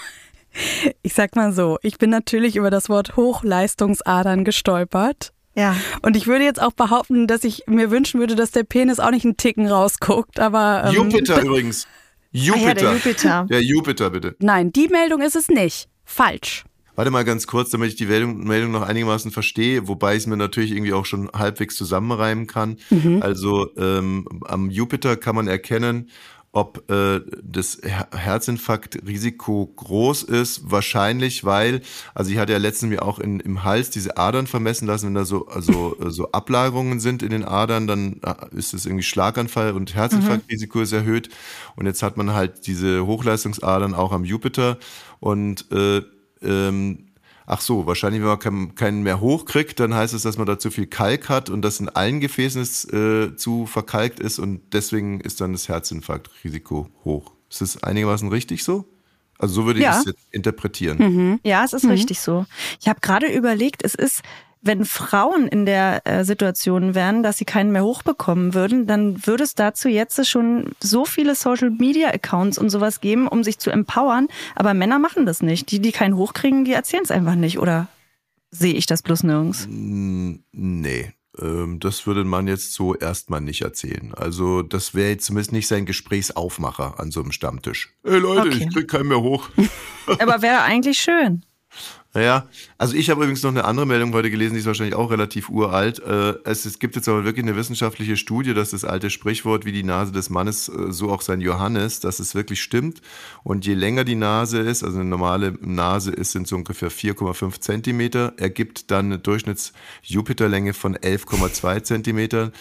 ich 1.01 1.13
sag 1.13 1.37
mal 1.37 1.53
so, 1.53 1.77
ich 1.83 1.97
bin 1.97 2.09
natürlich 2.09 2.57
über 2.57 2.69
das 2.69 2.89
Wort 2.89 3.15
Hochleistungsadern 3.15 4.43
gestolpert. 4.43 5.31
Ja. 5.55 5.75
Und 6.01 6.15
ich 6.15 6.27
würde 6.27 6.43
jetzt 6.43 6.61
auch 6.61 6.73
behaupten, 6.73 7.27
dass 7.27 7.43
ich 7.43 7.63
mir 7.67 7.91
wünschen 7.91 8.19
würde, 8.19 8.35
dass 8.35 8.51
der 8.51 8.63
Penis 8.63 8.99
auch 8.99 9.11
nicht 9.11 9.25
einen 9.25 9.37
Ticken 9.37 9.67
rausguckt, 9.67 10.39
aber. 10.39 10.83
Ähm, 10.87 10.93
Jupiter 10.95 11.41
übrigens. 11.41 11.87
Jupiter. 12.31 12.65
Ah 12.65 12.67
ja, 12.67 12.73
der 12.73 12.93
Jupiter. 12.93 13.45
Der 13.49 13.61
Jupiter, 13.61 14.09
bitte. 14.09 14.35
Nein, 14.39 14.71
die 14.71 14.87
Meldung 14.87 15.21
ist 15.21 15.35
es 15.35 15.49
nicht. 15.49 15.89
Falsch. 16.11 16.65
Warte 16.95 17.09
mal 17.09 17.23
ganz 17.23 17.47
kurz, 17.47 17.69
damit 17.69 17.89
ich 17.89 17.95
die 17.95 18.05
Meldung, 18.05 18.43
Meldung 18.43 18.71
noch 18.71 18.81
einigermaßen 18.81 19.31
verstehe, 19.31 19.87
wobei 19.87 20.13
ich 20.15 20.23
es 20.23 20.27
mir 20.27 20.35
natürlich 20.35 20.71
irgendwie 20.71 20.93
auch 20.93 21.05
schon 21.05 21.29
halbwegs 21.31 21.75
zusammenreimen 21.75 22.47
kann. 22.47 22.77
Also 23.21 23.69
ähm, 23.77 24.27
am 24.45 24.69
Jupiter 24.69 25.15
kann 25.15 25.35
man 25.35 25.47
erkennen, 25.47 26.09
ob 26.53 26.89
äh, 26.91 27.21
das 27.41 27.79
Her 27.81 28.09
Herzinfarktrisiko 28.13 29.67
groß 29.67 30.23
ist. 30.23 30.69
Wahrscheinlich, 30.69 31.45
weil, 31.45 31.81
also 32.13 32.29
ich 32.31 32.37
hatte 32.37 32.51
ja 32.51 32.59
letztens 32.59 32.89
mir 32.89 33.03
auch 33.03 33.19
in, 33.19 33.39
im 33.39 33.63
Hals 33.63 33.89
diese 33.89 34.17
Adern 34.17 34.47
vermessen 34.47 34.85
lassen, 34.85 35.07
wenn 35.07 35.15
da 35.15 35.23
so, 35.23 35.47
also, 35.47 35.97
äh, 35.99 36.09
so 36.09 36.31
Ablagerungen 36.31 36.99
sind 36.99 37.23
in 37.23 37.29
den 37.29 37.45
Adern, 37.45 37.87
dann 37.87 38.19
äh, 38.23 38.55
ist 38.55 38.73
es 38.73 38.85
irgendwie 38.85 39.03
Schlaganfall 39.03 39.71
und 39.71 39.95
Herzinfarktrisiko 39.95 40.81
ist 40.81 40.91
erhöht. 40.91 41.29
Und 41.77 41.85
jetzt 41.85 42.03
hat 42.03 42.17
man 42.17 42.33
halt 42.33 42.67
diese 42.67 43.05
Hochleistungsadern 43.05 43.93
auch 43.93 44.11
am 44.11 44.25
Jupiter 44.25 44.77
und 45.19 45.71
äh, 45.71 46.01
ähm, 46.41 47.10
ach 47.51 47.59
so, 47.59 47.85
wahrscheinlich, 47.85 48.21
wenn 48.21 48.29
man 48.29 48.75
keinen, 48.75 49.03
mehr 49.03 49.19
hochkriegt, 49.19 49.79
dann 49.79 49.93
heißt 49.93 50.13
es, 50.13 50.21
dass 50.23 50.37
man 50.37 50.47
da 50.47 50.57
zu 50.57 50.71
viel 50.71 50.87
Kalk 50.87 51.27
hat 51.27 51.49
und 51.49 51.61
das 51.61 51.81
in 51.81 51.89
allen 51.89 52.21
Gefäßen 52.21 52.61
ist, 52.61 52.91
äh, 52.93 53.35
zu 53.35 53.65
verkalkt 53.65 54.21
ist 54.21 54.39
und 54.39 54.61
deswegen 54.71 55.19
ist 55.19 55.41
dann 55.41 55.51
das 55.51 55.67
Herzinfarktrisiko 55.67 56.87
hoch. 57.03 57.33
Ist 57.49 57.59
das 57.59 57.83
einigermaßen 57.83 58.29
richtig 58.29 58.63
so? 58.63 58.85
Also 59.37 59.55
so 59.55 59.65
würde 59.65 59.79
ich 59.79 59.85
Ja. 59.85 59.99
es 59.99 60.05
jetzt 60.05 60.27
interpretieren. 60.31 60.97
Mhm. 60.99 61.39
Ja, 61.43 61.65
es 61.65 61.73
ist 61.73 61.85
richtig 61.89 62.21
so. 62.21 62.45
Ich 62.79 62.87
habe 62.87 63.01
gerade 63.01 63.27
überlegt, 63.27 63.83
es 63.83 63.95
ist, 63.95 64.21
wenn 64.61 64.85
Frauen 64.85 65.47
in 65.47 65.65
der 65.65 66.01
äh, 66.05 66.23
Situation 66.23 66.93
wären, 66.93 67.23
dass 67.23 67.37
sie 67.37 67.45
keinen 67.45 67.71
mehr 67.71 67.83
hochbekommen 67.83 68.53
würden, 68.53 68.85
dann 68.85 69.25
würde 69.25 69.43
es 69.43 69.55
dazu 69.55 69.89
jetzt 69.89 70.27
schon 70.29 70.71
so 70.79 71.05
viele 71.05 71.33
Social 71.35 71.71
Media 71.71 72.09
Accounts 72.09 72.57
und 72.57 72.69
sowas 72.69 73.01
geben, 73.01 73.27
um 73.27 73.43
sich 73.43 73.57
zu 73.57 73.71
empowern. 73.71 74.27
Aber 74.55 74.73
Männer 74.73 74.99
machen 74.99 75.25
das 75.25 75.41
nicht. 75.41 75.71
Die, 75.71 75.79
die 75.79 75.91
keinen 75.91 76.15
hochkriegen, 76.15 76.63
die 76.63 76.73
erzählen 76.73 77.03
es 77.03 77.11
einfach 77.11 77.35
nicht. 77.35 77.57
Oder 77.59 77.87
sehe 78.51 78.73
ich 78.75 78.85
das 78.85 79.01
bloß 79.01 79.23
nirgends? 79.23 79.67
Nee, 79.69 81.11
ähm, 81.39 81.79
das 81.79 82.05
würde 82.05 82.23
man 82.23 82.47
jetzt 82.47 82.73
so 82.73 82.93
erstmal 82.95 83.41
nicht 83.41 83.61
erzählen. 83.61 84.13
Also 84.13 84.61
das 84.61 84.93
wäre 84.93 85.09
jetzt 85.09 85.25
zumindest 85.25 85.53
nicht 85.53 85.67
sein 85.67 85.85
Gesprächsaufmacher 85.85 86.99
an 86.99 87.09
so 87.11 87.21
einem 87.21 87.31
Stammtisch. 87.31 87.93
Ey 88.03 88.19
Leute, 88.19 88.49
Okay. 88.49 88.65
ich 88.67 88.73
krieg 88.73 88.87
keinen 88.89 89.07
mehr 89.07 89.21
hoch. 89.21 89.49
Aber 90.19 90.41
wäre 90.41 90.61
eigentlich 90.61 90.99
schön. 90.99 91.43
Naja, 92.13 92.47
also 92.77 92.93
ich 92.93 93.09
habe 93.09 93.21
übrigens 93.21 93.41
noch 93.41 93.51
eine 93.51 93.63
andere 93.63 93.85
Meldung 93.85 94.11
heute 94.11 94.29
gelesen, 94.29 94.53
die 94.55 94.59
ist 94.59 94.65
wahrscheinlich 94.65 94.95
auch 94.95 95.11
relativ 95.11 95.49
uralt. 95.49 95.99
Äh, 95.99 96.33
Es, 96.43 96.65
es 96.65 96.77
gibt 96.79 96.97
jetzt 96.97 97.07
aber 97.07 97.23
wirklich 97.23 97.45
eine 97.45 97.55
wissenschaftliche 97.55 98.17
Studie, 98.17 98.53
dass 98.53 98.71
das 98.71 98.83
alte 98.83 99.09
Sprichwort, 99.09 99.63
wie 99.63 99.71
die 99.71 99.83
Nase 99.83 100.11
des 100.11 100.29
Mannes, 100.29 100.67
äh, 100.67 100.91
so 100.91 101.09
auch 101.09 101.21
sein 101.21 101.39
Johannes, 101.39 102.01
dass 102.01 102.19
es 102.19 102.35
wirklich 102.35 102.61
stimmt. 102.61 103.01
Und 103.43 103.65
je 103.65 103.75
länger 103.75 104.03
die 104.03 104.15
Nase 104.15 104.59
ist, 104.59 104.83
also 104.83 104.99
eine 104.99 105.07
normale 105.07 105.57
Nase 105.61 106.11
ist, 106.11 106.33
sind 106.33 106.49
so 106.49 106.57
ungefähr 106.57 106.91
4,5 106.91 107.61
Zentimeter, 107.61 108.33
ergibt 108.35 108.91
dann 108.91 109.05
eine 109.05 109.17
Durchschnitts-Jupiterlänge 109.19 110.73
von 110.73 110.97
11,2 110.97 111.83
Zentimetern. 111.83 112.51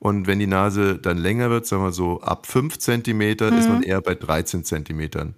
Und 0.00 0.26
wenn 0.26 0.40
die 0.40 0.48
Nase 0.48 0.98
dann 0.98 1.16
länger 1.16 1.48
wird, 1.50 1.66
sagen 1.66 1.84
wir 1.84 1.92
so 1.92 2.20
ab 2.22 2.46
5 2.46 2.78
Zentimeter, 2.78 3.56
ist 3.56 3.68
man 3.68 3.82
eher 3.84 4.00
bei 4.00 4.16
13 4.16 4.64
Zentimetern. 4.64 5.34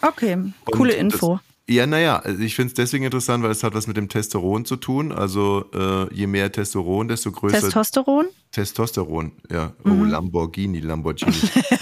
Okay, 0.00 0.38
coole 0.64 0.94
Info. 0.94 1.38
Ja, 1.70 1.86
naja, 1.86 2.18
also 2.18 2.42
ich 2.42 2.56
finde 2.56 2.70
es 2.70 2.74
deswegen 2.74 3.04
interessant, 3.04 3.44
weil 3.44 3.52
es 3.52 3.62
hat 3.62 3.74
was 3.74 3.86
mit 3.86 3.96
dem 3.96 4.08
Testosteron 4.08 4.64
zu 4.64 4.74
tun. 4.74 5.12
Also 5.12 5.66
äh, 5.72 6.12
je 6.12 6.26
mehr 6.26 6.50
Testosteron, 6.50 7.06
desto 7.06 7.30
größer 7.30 7.60
Testosteron? 7.60 8.26
Testosteron. 8.50 9.30
Ja, 9.48 9.72
oh, 9.84 9.90
Lamborghini, 9.90 10.80
Lamborghini. 10.80 11.32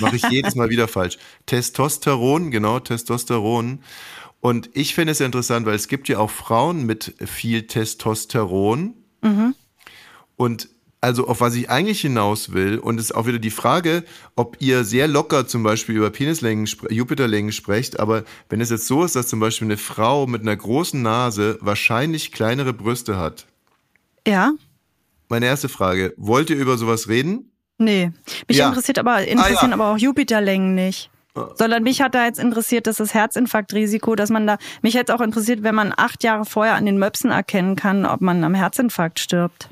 Mache 0.01 0.17
ich 0.17 0.23
jedes 0.31 0.57
Mal 0.57 0.69
wieder 0.69 0.89
falsch. 0.89 1.17
Testosteron, 1.47 2.51
genau, 2.51 2.81
Testosteron. 2.81 3.79
Und 4.41 4.69
ich 4.75 4.95
finde 4.95 5.13
es 5.13 5.21
interessant, 5.21 5.65
weil 5.65 5.77
es 5.77 5.89
gibt 5.89 6.11
ja 6.11 6.19
auch 6.19 6.31
Frauen 6.31 6.85
mit 6.85 7.15
viel 7.25 7.67
Testosteron. 7.67 8.93
Und 10.37 10.69
also 11.01 11.29
auf 11.29 11.41
was 11.41 11.55
ich 11.55 11.71
eigentlich 11.71 12.01
hinaus 12.01 12.53
will, 12.53 12.79
und 12.79 12.99
es 12.99 13.07
ist 13.07 13.15
auch 13.15 13.27
wieder 13.27 13.39
die 13.39 13.51
Frage, 13.51 14.05
ob 14.37 14.57
ihr 14.61 14.85
sehr 14.85 15.07
locker 15.09 15.47
zum 15.47 15.63
Beispiel 15.63 15.97
über 15.97 16.11
Penislängen, 16.11 16.67
Jupiterlängen 16.91 17.53
sprecht, 17.53 18.01
aber 18.01 18.25
wenn 18.49 18.61
es 18.61 18.71
jetzt 18.71 18.87
so 18.87 19.05
ist, 19.05 19.15
dass 19.17 19.29
zum 19.29 19.39
Beispiel 19.41 19.67
eine 19.69 19.77
Frau 19.77 20.27
mit 20.27 20.43
einer 20.43 20.57
großen 20.57 21.01
Nase 21.01 21.59
wahrscheinlich 21.61 22.33
kleinere 22.33 22.73
Brüste 22.73 23.17
hat. 23.17 23.47
Ja? 24.27 24.53
Meine 25.29 25.47
erste 25.47 25.69
Frage, 25.69 26.15
wollt 26.17 26.51
ihr 26.51 26.57
über 26.57 26.77
sowas 26.79 27.09
reden? 27.09 27.51
Nee. 27.79 28.11
Mich 28.49 28.57
Ja. 28.57 28.69
interessiert 28.69 28.99
aber, 28.99 29.25
interessieren 29.27 29.73
Ah, 29.73 29.77
ja. 29.77 29.83
aber 29.83 29.93
auch 29.93 29.99
Jupiterlängen 29.99 30.75
nicht. 30.75 31.11
Sondern 31.55 31.85
mich 31.85 32.03
hat 32.03 32.17
da 32.17 32.25
jetzt 32.25 32.41
interessiert, 32.41 32.89
dass 32.89 32.97
das 32.97 33.15
Herzinfarktrisiko, 33.15 34.17
dass 34.17 34.29
man 34.31 34.45
da, 34.49 34.59
mich 34.83 34.97
hätte 34.97 35.15
auch 35.15 35.21
interessiert, 35.21 35.63
wenn 35.63 35.75
man 35.77 35.95
acht 35.97 36.25
Jahre 36.25 36.45
vorher 36.45 36.75
an 36.75 36.85
den 36.85 36.99
Möpsen 36.99 37.31
erkennen 37.31 37.77
kann, 37.77 38.05
ob 38.07 38.21
man 38.21 38.43
am 38.43 38.55
Herzinfarkt 38.55 39.21
stirbt. 39.21 39.69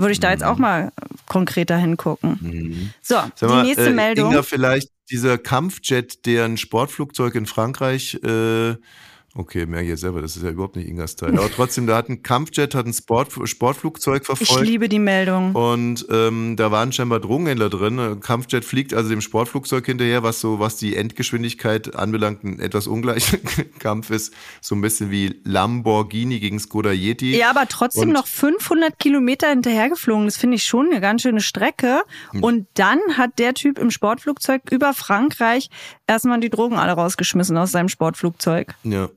Würde 0.00 0.12
ich 0.12 0.20
da 0.20 0.30
jetzt 0.30 0.44
auch 0.44 0.56
mal 0.56 0.92
konkreter 1.26 1.76
hingucken. 1.76 2.94
So, 3.02 3.16
Sag 3.16 3.36
die 3.36 3.46
mal, 3.46 3.62
nächste 3.64 3.90
äh, 3.90 3.92
Meldung. 3.92 4.30
Inga, 4.30 4.42
vielleicht 4.42 4.88
dieser 5.10 5.36
Kampfjet, 5.36 6.24
der 6.24 6.46
ein 6.46 6.56
Sportflugzeug 6.56 7.34
in 7.34 7.44
Frankreich, 7.46 8.14
äh, 8.24 8.76
okay, 9.34 9.64
merke 9.66 9.84
ich 9.84 9.90
jetzt 9.90 10.00
selber, 10.00 10.20
das 10.22 10.36
ist 10.36 10.42
ja 10.42 10.50
überhaupt 10.50 10.76
nicht 10.76 10.88
Ingas 10.88 11.16
Teil, 11.16 11.36
aber 11.38 11.50
trotzdem, 11.50 11.86
da 11.86 11.96
hat 11.96 12.08
ein 12.08 12.22
Kampfjet, 12.22 12.74
hat 12.74 12.86
ein 12.86 12.92
Sport, 12.92 13.32
Sportflugzeug 13.44 14.22
Ich 14.22 14.26
verfolgt. 14.26 14.66
liebe 14.66 14.88
die 14.88 14.98
Meldung. 14.98 15.54
Und 15.54 16.04
ähm, 16.10 16.56
da 16.56 16.70
waren 16.70 16.92
scheinbar 16.92 17.20
Drogenhändler 17.20 17.70
drin. 17.70 17.98
Ein 17.98 18.20
Kampfjet 18.20 18.64
fliegt 18.64 18.92
also 18.92 19.08
dem 19.08 19.20
Sportflugzeug 19.20 19.86
hinterher, 19.86 20.22
was 20.22 20.40
so, 20.40 20.58
was 20.58 20.76
die 20.76 20.96
Endgeschwindigkeit 20.96 21.94
anbelangt, 21.94 22.42
ein 22.44 22.58
etwas 22.60 22.86
ungleicher 22.86 23.38
Kampf 23.78 24.10
ist. 24.10 24.34
So 24.60 24.74
ein 24.74 24.80
bisschen 24.80 25.10
wie 25.10 25.40
Lamborghini 25.44 26.40
gegen 26.40 26.58
Skoda 26.58 26.90
Yeti. 26.92 27.36
Ja, 27.36 27.50
aber 27.50 27.66
trotzdem 27.68 28.08
Und- 28.08 28.14
noch 28.14 28.26
500 28.26 28.98
Kilometer 28.98 29.48
hinterhergeflogen. 29.48 30.24
Das 30.26 30.36
finde 30.36 30.56
ich 30.56 30.64
schon 30.64 30.90
eine 30.90 31.00
ganz 31.00 31.22
schöne 31.22 31.40
Strecke. 31.40 32.02
Hm. 32.32 32.42
Und 32.42 32.66
dann 32.74 32.98
hat 33.16 33.38
der 33.38 33.54
Typ 33.54 33.78
im 33.78 33.90
Sportflugzeug 33.90 34.62
über 34.70 34.92
Frankreich 34.94 35.68
erstmal 36.06 36.40
die 36.40 36.50
Drogen 36.50 36.76
alle 36.76 36.92
rausgeschmissen 36.92 37.56
aus 37.56 37.70
seinem 37.70 37.88
Sportflugzeug. 37.88 38.74
Ja. 38.82 39.08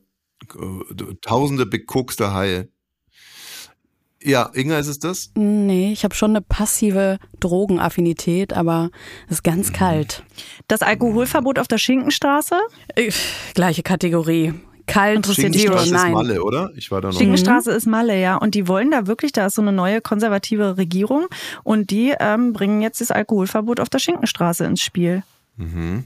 Tausende 1.22 1.66
bekokster 1.66 2.34
Haie. 2.34 2.70
Ja, 4.26 4.50
Inga, 4.54 4.78
ist 4.80 4.88
es 4.88 5.00
das? 5.00 5.32
Nee, 5.36 5.92
ich 5.92 6.06
habe 6.06 6.16
schon 6.16 6.32
eine 6.32 6.42
passive 6.42 7.18
Drogenaffinität, 7.42 8.54
aber 8.54 8.90
es 9.28 9.34
ist 9.40 9.46
Mhm. 9.46 9.52
ganz 9.52 9.74
kalt. 9.74 10.24
Das 10.70 10.82
Alkoholverbot 10.82 11.60
auf 11.60 11.68
der 11.68 11.78
Schinkenstraße? 11.78 12.56
Äh, 12.96 13.12
Gleiche 13.54 13.84
Kategorie. 13.84 14.54
Kalt, 14.86 15.18
Interessiert 15.18 15.54
Zero, 15.54 15.78
Schinkenstraße 15.78 15.96
ist 15.96 16.02
nein. 16.04 16.12
Malle, 16.14 16.44
oder? 16.44 16.72
Ich 16.76 16.90
war 16.92 17.00
da 17.02 17.10
noch. 17.10 17.18
Schinkenstraße 17.18 17.72
ist 17.72 17.86
Malle, 17.86 18.20
ja. 18.20 18.36
Und 18.38 18.54
die 18.56 18.68
wollen 18.68 18.92
da 18.92 19.08
wirklich, 19.08 19.32
da 19.34 19.46
ist 19.46 19.56
so 19.56 19.62
eine 19.62 19.72
neue 19.74 20.00
konservative 20.02 20.78
Regierung 20.78 21.28
und 21.64 21.90
die 21.90 22.14
ähm, 22.20 22.52
bringen 22.54 22.82
jetzt 22.82 23.00
das 23.02 23.12
Alkoholverbot 23.12 23.80
auf 23.82 23.90
der 23.90 24.00
Schinkenstraße 24.00 24.64
ins 24.66 24.82
Spiel. 24.82 25.24
Mhm. 25.58 26.06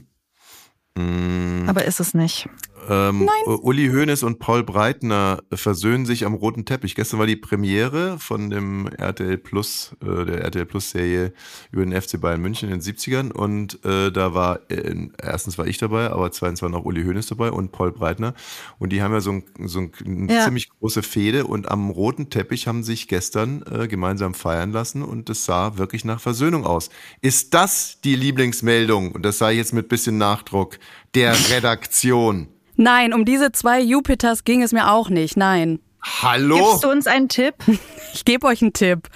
Mm, 0.96 1.68
Aber 1.68 1.84
ist 1.84 2.00
es 2.00 2.14
nicht. 2.14 2.48
Ähm, 2.88 3.28
Uli 3.46 3.88
Hoeneß 3.88 4.22
und 4.22 4.38
Paul 4.38 4.62
Breitner 4.64 5.42
versöhnen 5.52 6.06
sich 6.06 6.24
am 6.24 6.34
roten 6.34 6.64
Teppich. 6.64 6.94
Gestern 6.94 7.18
war 7.18 7.26
die 7.26 7.36
Premiere 7.36 8.18
von 8.18 8.50
dem 8.50 8.86
RTL 8.88 9.38
Plus, 9.38 9.92
äh, 10.02 10.24
der 10.24 10.42
RTL 10.42 10.66
Plus 10.66 10.90
Serie 10.90 11.32
über 11.70 11.84
den 11.84 11.92
FC 12.00 12.20
Bayern 12.20 12.40
München 12.40 12.68
in 12.70 12.80
den 12.80 12.82
70ern 12.82 13.32
und 13.32 13.84
äh, 13.84 14.10
da 14.10 14.34
war, 14.34 14.60
äh, 14.70 14.94
erstens 15.22 15.58
war 15.58 15.66
ich 15.66 15.78
dabei, 15.78 16.10
aber 16.10 16.30
zweitens 16.32 16.62
war 16.62 16.68
noch 16.68 16.84
Uli 16.84 17.04
Hoeneß 17.04 17.26
dabei 17.26 17.50
und 17.50 17.72
Paul 17.72 17.92
Breitner 17.92 18.34
und 18.78 18.90
die 18.92 19.02
haben 19.02 19.12
ja 19.12 19.20
so, 19.20 19.32
ein, 19.32 19.44
so 19.64 19.80
ein, 19.80 19.92
eine 20.04 20.32
Ja. 20.32 20.44
ziemlich 20.44 20.68
große 20.70 21.02
Fehde 21.02 21.46
und 21.46 21.70
am 21.70 21.90
roten 21.90 22.30
Teppich 22.30 22.66
haben 22.66 22.82
sich 22.82 23.08
gestern 23.08 23.62
äh, 23.70 23.88
gemeinsam 23.88 24.34
feiern 24.34 24.72
lassen 24.72 25.02
und 25.02 25.28
es 25.30 25.44
sah 25.44 25.76
wirklich 25.78 26.04
nach 26.04 26.20
Versöhnung 26.20 26.64
aus. 26.64 26.90
Ist 27.20 27.54
das 27.54 28.00
die 28.02 28.14
Lieblingsmeldung, 28.16 29.12
und 29.12 29.22
das 29.24 29.38
sage 29.38 29.52
ich 29.54 29.58
jetzt 29.58 29.72
mit 29.72 29.88
bisschen 29.88 30.18
Nachdruck, 30.18 30.78
der 31.14 31.34
Redaktion? 31.50 32.48
Nein, 32.78 33.12
um 33.12 33.24
diese 33.24 33.50
zwei 33.50 33.80
Jupiters 33.80 34.44
ging 34.44 34.62
es 34.62 34.72
mir 34.72 34.90
auch 34.92 35.10
nicht. 35.10 35.36
Nein. 35.36 35.80
Hallo? 36.00 36.56
Gibst 36.70 36.84
du 36.84 36.90
uns 36.90 37.06
einen 37.06 37.28
Tipp? 37.28 37.54
Ich 38.14 38.24
gebe 38.24 38.46
euch 38.46 38.62
einen 38.62 38.72
Tipp. 38.72 39.10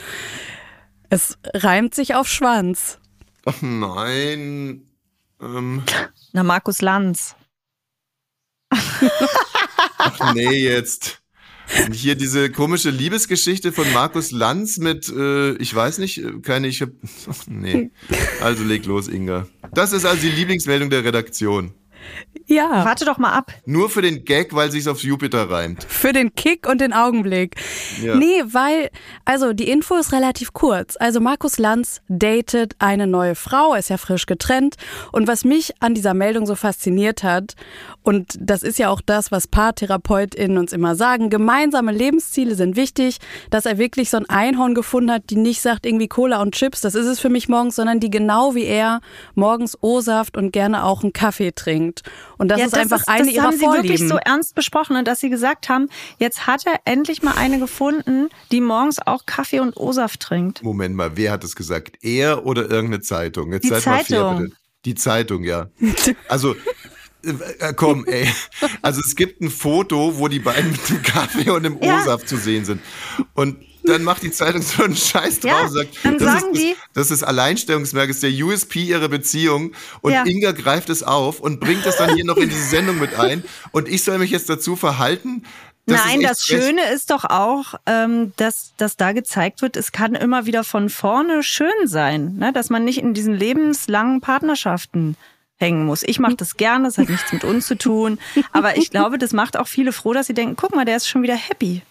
Es 1.08 1.38
reimt 1.54 1.94
sich 1.94 2.14
auf 2.14 2.28
Schwanz. 2.28 2.98
Ach 3.46 3.62
nein. 3.62 4.82
Ähm, 5.40 5.82
Na, 6.32 6.42
Markus 6.42 6.82
Lanz. 6.82 7.34
ach 8.70 10.34
nee, 10.34 10.62
jetzt. 10.62 11.22
Und 11.86 11.94
hier 11.94 12.16
diese 12.16 12.50
komische 12.50 12.90
Liebesgeschichte 12.90 13.72
von 13.72 13.90
Markus 13.94 14.30
Lanz 14.30 14.76
mit, 14.76 15.08
äh, 15.08 15.52
ich 15.54 15.74
weiß 15.74 15.98
nicht, 15.98 16.18
äh, 16.18 16.32
keine, 16.42 16.68
ich 16.68 16.82
hab, 16.82 16.90
ach 17.30 17.46
nee. 17.48 17.90
Also 18.42 18.62
leg 18.62 18.84
los, 18.84 19.08
Inga. 19.08 19.46
Das 19.72 19.92
ist 19.92 20.04
also 20.04 20.20
die 20.20 20.30
Lieblingsmeldung 20.30 20.90
der 20.90 21.02
Redaktion. 21.02 21.72
Ja. 22.46 22.84
Warte 22.84 23.04
doch 23.04 23.18
mal 23.18 23.32
ab. 23.32 23.52
Nur 23.66 23.88
für 23.88 24.02
den 24.02 24.24
Gag, 24.24 24.54
weil 24.54 24.70
sich's 24.70 24.86
auf 24.86 25.02
Jupiter 25.02 25.50
reimt. 25.50 25.84
Für 25.84 26.12
den 26.12 26.34
Kick 26.34 26.68
und 26.68 26.80
den 26.80 26.92
Augenblick. 26.92 27.56
Ja. 28.02 28.16
Nee, 28.16 28.42
weil, 28.46 28.90
also 29.24 29.52
die 29.52 29.68
Info 29.68 29.96
ist 29.96 30.12
relativ 30.12 30.52
kurz. 30.52 30.96
Also 30.98 31.20
Markus 31.20 31.58
Lanz 31.58 32.00
datet 32.08 32.74
eine 32.78 33.06
neue 33.06 33.34
Frau, 33.34 33.74
ist 33.74 33.90
ja 33.90 33.96
frisch 33.96 34.26
getrennt. 34.26 34.76
Und 35.12 35.28
was 35.28 35.44
mich 35.44 35.72
an 35.80 35.94
dieser 35.94 36.14
Meldung 36.14 36.46
so 36.46 36.54
fasziniert 36.54 37.22
hat, 37.22 37.54
und 38.02 38.34
das 38.38 38.62
ist 38.62 38.78
ja 38.78 38.88
auch 38.88 39.00
das, 39.00 39.30
was 39.30 39.46
PaartherapeutInnen 39.46 40.58
uns 40.58 40.72
immer 40.72 40.96
sagen, 40.96 41.30
gemeinsame 41.30 41.92
Lebensziele 41.92 42.54
sind 42.54 42.76
wichtig, 42.76 43.18
dass 43.50 43.66
er 43.66 43.78
wirklich 43.78 44.10
so 44.10 44.16
ein 44.16 44.28
Einhorn 44.28 44.74
gefunden 44.74 45.12
hat, 45.12 45.30
die 45.30 45.36
nicht 45.36 45.62
sagt 45.62 45.86
irgendwie 45.86 46.08
Cola 46.08 46.42
und 46.42 46.54
Chips, 46.54 46.80
das 46.80 46.94
ist 46.94 47.06
es 47.06 47.20
für 47.20 47.28
mich 47.28 47.48
morgens, 47.48 47.76
sondern 47.76 48.00
die 48.00 48.10
genau 48.10 48.54
wie 48.54 48.64
er 48.64 49.00
morgens 49.34 49.78
O-Saft 49.80 50.36
und 50.36 50.52
gerne 50.52 50.84
auch 50.84 51.02
einen 51.02 51.12
Kaffee 51.12 51.52
trinkt. 51.52 51.91
Und 52.38 52.48
das 52.48 52.60
Ja, 52.60 52.66
ist 52.66 52.76
einfach 52.76 53.02
eine 53.06 53.26
das 53.26 53.34
ihrer 53.34 53.44
haben 53.44 53.56
sie 53.56 53.66
wirklich 53.66 54.08
so 54.08 54.16
ernst 54.16 54.54
besprochen, 54.54 54.94
ne, 54.94 55.04
dass 55.04 55.20
sie 55.20 55.30
gesagt 55.30 55.68
haben, 55.68 55.88
jetzt 56.18 56.46
hat 56.46 56.64
er 56.66 56.80
endlich 56.84 57.22
mal 57.22 57.34
eine 57.36 57.58
gefunden, 57.58 58.28
die 58.50 58.60
morgens 58.60 58.98
auch 59.04 59.26
Kaffee 59.26 59.60
und 59.60 59.76
O-Saft 59.76 60.20
trinkt. 60.20 60.62
Moment 60.62 60.94
mal, 60.96 61.16
wer 61.16 61.32
hat 61.32 61.44
es 61.44 61.54
gesagt? 61.56 61.98
Er 62.02 62.46
oder 62.46 62.62
irgendeine 62.62 63.00
Zeitung? 63.02 63.52
Jetzt 63.52 63.64
Die 63.64 63.68
seid 63.68 63.86
mal 63.86 64.04
fair, 64.04 64.18
Zeitung. 64.18 64.38
bitte. 64.44 64.56
Die 64.84 64.94
Zeitung, 64.94 65.44
ja. 65.44 65.68
Also, 66.28 66.54
äh, 67.24 67.30
äh, 67.60 67.72
komm, 67.74 68.04
ey. 68.06 68.28
Also 68.82 69.00
es 69.06 69.14
gibt 69.14 69.40
ein 69.40 69.50
Foto, 69.50 70.18
wo 70.18 70.26
die 70.28 70.40
beiden 70.40 70.72
mit 70.72 70.88
dem 70.88 71.02
Kaffee 71.02 71.50
und 71.50 71.62
dem 71.62 71.78
Ja. 71.80 72.00
O-Saft 72.00 72.28
zu 72.28 72.36
sehen 72.36 72.64
sind. 72.64 72.80
Und 73.34 73.58
dann 73.84 74.04
macht 74.04 74.22
die 74.22 74.30
Zeitung 74.30 74.62
so 74.62 74.82
einen 74.84 74.96
Scheiß 74.96 75.40
drauf 75.40 75.50
Ja, 75.50 75.60
und 75.62 75.72
sagt, 75.72 75.88
dann 76.04 76.18
das, 76.18 76.22
sagen 76.40 76.52
ist 76.54 76.60
die- 76.62 76.76
das, 76.94 77.08
das 77.08 77.10
ist 77.10 77.22
Alleinstellungsmerk, 77.22 78.08
das 78.08 78.16
ist 78.16 78.22
der 78.22 78.44
USP 78.44 78.82
ihrer 78.84 79.08
Beziehung. 79.08 79.72
Und 80.00 80.12
Ja. 80.12 80.24
Inga 80.24 80.52
greift 80.52 80.88
es 80.90 81.02
auf 81.02 81.40
und 81.40 81.60
bringt 81.60 81.84
es 81.86 81.96
dann 81.96 82.14
hier 82.14 82.24
noch 82.24 82.36
in 82.36 82.48
diese 82.48 82.62
Sendung 82.68 82.98
mit 82.98 83.14
ein. 83.18 83.44
Und 83.72 83.88
ich 83.88 84.04
soll 84.04 84.18
mich 84.18 84.30
jetzt 84.30 84.48
dazu 84.48 84.76
verhalten. 84.76 85.44
Das 85.86 86.04
Nein, 86.04 86.20
das 86.20 86.44
frech. 86.44 86.62
Schöne 86.62 86.92
ist 86.92 87.10
doch 87.10 87.24
auch, 87.24 87.74
ähm, 87.86 88.32
dass, 88.36 88.72
dass 88.76 88.96
da 88.96 89.10
gezeigt 89.10 89.62
wird, 89.62 89.76
es 89.76 89.90
kann 89.90 90.14
immer 90.14 90.46
wieder 90.46 90.62
von 90.62 90.88
vorne 90.88 91.42
schön 91.42 91.72
sein, 91.86 92.36
ne? 92.36 92.52
dass 92.52 92.70
man 92.70 92.84
nicht 92.84 92.98
in 92.98 93.14
diesen 93.14 93.34
lebenslangen 93.34 94.20
Partnerschaften 94.20 95.16
hängen 95.56 95.84
muss. 95.84 96.04
Ich 96.04 96.20
mache 96.20 96.36
das 96.36 96.56
gerne, 96.56 96.84
das 96.86 96.98
hat 96.98 97.08
nichts 97.08 97.32
mit 97.32 97.42
uns 97.42 97.66
zu 97.66 97.76
tun. 97.76 98.18
Aber 98.52 98.76
ich 98.76 98.90
glaube, 98.90 99.18
das 99.18 99.32
macht 99.32 99.56
auch 99.56 99.66
viele 99.66 99.92
froh, 99.92 100.12
dass 100.12 100.28
sie 100.28 100.34
denken, 100.34 100.54
guck 100.56 100.72
mal, 100.74 100.84
der 100.84 100.96
ist 100.96 101.08
schon 101.08 101.22
wieder 101.22 101.34
happy. 101.36 101.82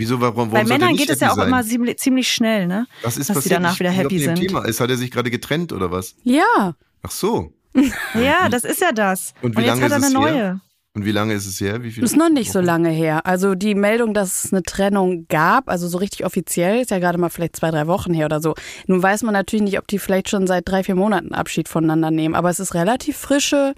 Wieso, 0.00 0.20
warum, 0.20 0.50
warum 0.50 0.50
Bei 0.52 0.64
Männern 0.64 0.96
geht 0.96 1.10
es 1.10 1.20
ja 1.20 1.30
auch 1.30 1.36
sein? 1.36 1.48
immer 1.48 1.62
ziemlich, 1.62 1.98
ziemlich 1.98 2.28
schnell, 2.32 2.66
ne? 2.66 2.86
Was 3.02 3.16
ist 3.16 3.28
dass 3.30 3.36
passiert? 3.36 3.42
sie 3.44 3.50
danach 3.50 3.74
Ich 3.74 3.80
wieder 3.80 3.90
happy 3.90 4.14
nicht 4.14 4.24
im 4.26 4.36
sind. 4.36 4.48
Thema. 4.48 4.64
Ist, 4.64 4.80
hat 4.80 4.90
er 4.90 4.96
sich 4.96 5.10
gerade 5.10 5.30
getrennt 5.30 5.72
oder 5.72 5.90
was? 5.90 6.14
Ja. 6.24 6.74
Ach 7.02 7.10
so. 7.10 7.52
Ja, 8.14 8.48
das 8.48 8.64
ist 8.64 8.80
ja 8.80 8.90
das. 8.92 9.32
Und 9.42 9.56
wie 9.56 9.60
jetzt 9.60 9.68
lange 9.68 9.82
hat 9.84 9.90
er 9.92 9.98
ist 9.98 10.04
eine 10.04 10.06
es 10.08 10.12
neue. 10.12 10.34
her? 10.34 10.60
Und 10.92 11.04
wie 11.04 11.12
lange 11.12 11.34
ist 11.34 11.46
es 11.46 11.60
her? 11.60 11.84
Wie 11.84 11.92
viel? 11.92 12.02
Ist 12.02 12.16
noch 12.16 12.28
nicht 12.30 12.50
so 12.50 12.60
lange 12.60 12.88
her. 12.88 13.24
Also 13.24 13.54
die 13.54 13.76
Meldung, 13.76 14.12
dass 14.12 14.44
es 14.46 14.52
eine 14.52 14.64
Trennung 14.64 15.26
gab, 15.28 15.68
also 15.68 15.86
so 15.86 15.98
richtig 15.98 16.26
offiziell, 16.26 16.80
ist 16.80 16.90
ja 16.90 16.98
gerade 16.98 17.16
mal 17.16 17.28
vielleicht 17.30 17.54
zwei, 17.54 17.70
drei 17.70 17.86
Wochen 17.86 18.12
her 18.12 18.26
oder 18.26 18.40
so. 18.40 18.54
Nun 18.88 19.00
weiß 19.00 19.22
man 19.22 19.32
natürlich 19.34 19.62
nicht, 19.62 19.78
ob 19.78 19.86
die 19.86 20.00
vielleicht 20.00 20.28
schon 20.30 20.48
seit 20.48 20.68
drei, 20.68 20.82
vier 20.82 20.96
Monaten 20.96 21.32
Abschied 21.32 21.68
voneinander 21.68 22.10
nehmen, 22.10 22.34
aber 22.34 22.50
es 22.50 22.58
ist 22.58 22.74
relativ 22.74 23.16
frische, 23.18 23.74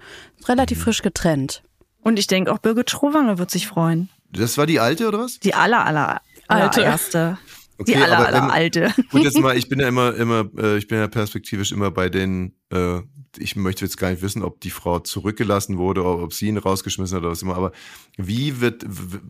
relativ 0.47 0.81
frisch 0.81 1.03
getrennt. 1.03 1.61
Und 2.01 2.17
ich 2.17 2.25
denke, 2.25 2.51
auch 2.51 2.57
Birgit 2.57 2.89
Schrowange 2.89 3.37
wird 3.37 3.51
sich 3.51 3.67
freuen. 3.67 4.09
Das 4.33 4.57
war 4.57 4.65
die 4.65 4.79
alte 4.79 5.07
oder 5.07 5.19
was? 5.19 5.39
Die 5.39 5.53
aller, 5.53 5.85
aller, 5.85 6.21
Alte. 6.47 6.81
allererste. 6.81 7.37
Okay, 7.77 7.93
die 7.93 7.97
aller, 7.97 8.17
aber 8.17 8.27
aller 8.27 8.53
alte. 8.53 8.93
Gut, 9.09 9.23
jetzt 9.23 9.39
mal, 9.39 9.57
ich 9.57 9.67
bin 9.67 9.79
ja 9.79 9.87
immer, 9.87 10.15
immer, 10.15 10.49
äh, 10.57 10.77
ich 10.77 10.87
bin 10.87 10.99
ja 10.99 11.07
perspektivisch 11.07 11.71
immer 11.71 11.89
bei 11.91 12.09
den, 12.09 12.53
äh, 12.71 12.99
ich 13.39 13.55
möchte 13.55 13.83
jetzt 13.83 13.97
gar 13.97 14.11
nicht 14.11 14.21
wissen, 14.21 14.43
ob 14.43 14.61
die 14.61 14.69
Frau 14.69 14.99
zurückgelassen 14.99 15.79
wurde, 15.79 16.01
oder 16.01 16.23
ob 16.23 16.33
sie 16.33 16.47
ihn 16.47 16.57
rausgeschmissen 16.57 17.15
hat 17.15 17.23
oder 17.23 17.31
was 17.31 17.41
immer, 17.41 17.55
aber 17.55 17.71
wie 18.15 18.61
wird, 18.61 18.85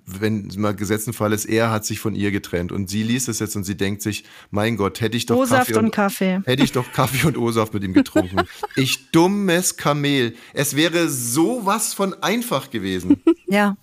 wenn 0.06 0.52
mal 0.58 0.76
gesetzten 0.76 1.14
Fall 1.14 1.32
ist, 1.32 1.46
er 1.46 1.72
hat 1.72 1.86
sich 1.86 2.02
von 2.02 2.16
ihr 2.16 2.32
getrennt 2.32 2.74
und 2.74 2.90
sie 2.90 3.04
liest 3.04 3.30
es 3.30 3.40
jetzt 3.40 3.56
und 3.56 3.64
sie 3.64 3.78
denkt 3.78 4.02
sich, 4.02 4.26
mein 4.52 4.76
Gott, 4.76 5.00
hätte 5.00 5.16
ich 5.16 5.26
doch 5.26 5.38
O-Saft 5.38 5.68
Kaffee 5.68 5.80
und 5.80 5.92
Kaffee. 5.92 6.42
Hätte 6.44 6.64
ich 6.64 6.74
doch 6.74 6.92
Kaffee 6.92 7.26
und 7.26 7.38
O-Saft 7.38 7.74
mit 7.74 7.84
ihm 7.84 7.94
getrunken. 7.94 8.42
Ich 8.76 9.12
dummes 9.12 9.78
Kamel. 9.78 10.36
Es 10.54 10.76
wäre 10.76 11.08
sowas 11.08 11.94
von 11.94 12.14
einfach 12.22 12.72
gewesen. 12.72 13.22
Ja, 13.48 13.78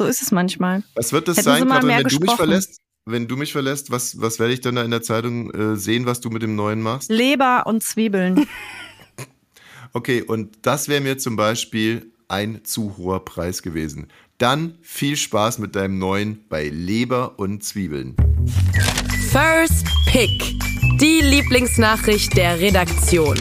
so 0.00 0.06
ist 0.06 0.22
es 0.22 0.32
manchmal. 0.32 0.82
Was 0.94 1.12
wird 1.12 1.28
das 1.28 1.36
Hätten 1.36 1.44
sein, 1.44 1.68
Katrin, 1.68 1.88
wenn 1.88 1.98
du 1.98 2.04
mich 2.04 2.18
gesprochen. 2.20 2.36
verlässt? 2.36 2.80
Wenn 3.04 3.28
du 3.28 3.36
mich 3.36 3.52
verlässt, 3.52 3.90
was, 3.90 4.18
was 4.18 4.38
werde 4.38 4.54
ich 4.54 4.62
dann 4.62 4.76
da 4.76 4.82
in 4.82 4.90
der 4.90 5.02
Zeitung 5.02 5.50
äh, 5.50 5.76
sehen, 5.76 6.06
was 6.06 6.20
du 6.20 6.30
mit 6.30 6.42
dem 6.42 6.56
Neuen 6.56 6.80
machst? 6.80 7.10
Leber 7.10 7.66
und 7.66 7.82
Zwiebeln. 7.82 8.46
Okay, 9.92 10.22
und 10.22 10.56
das 10.62 10.86
wäre 10.86 11.00
mir 11.00 11.18
zum 11.18 11.34
Beispiel 11.34 12.12
ein 12.28 12.60
zu 12.62 12.96
hoher 12.96 13.24
Preis 13.24 13.60
gewesen. 13.60 14.06
Dann 14.38 14.78
viel 14.82 15.16
Spaß 15.16 15.58
mit 15.58 15.74
deinem 15.74 15.98
Neuen 15.98 16.44
bei 16.48 16.68
Leber 16.68 17.40
und 17.40 17.64
Zwiebeln. 17.64 18.14
First 19.32 19.88
Pick. 20.06 20.54
Die 21.00 21.20
Lieblingsnachricht 21.22 22.36
der 22.36 22.60
Redaktion. 22.60 23.36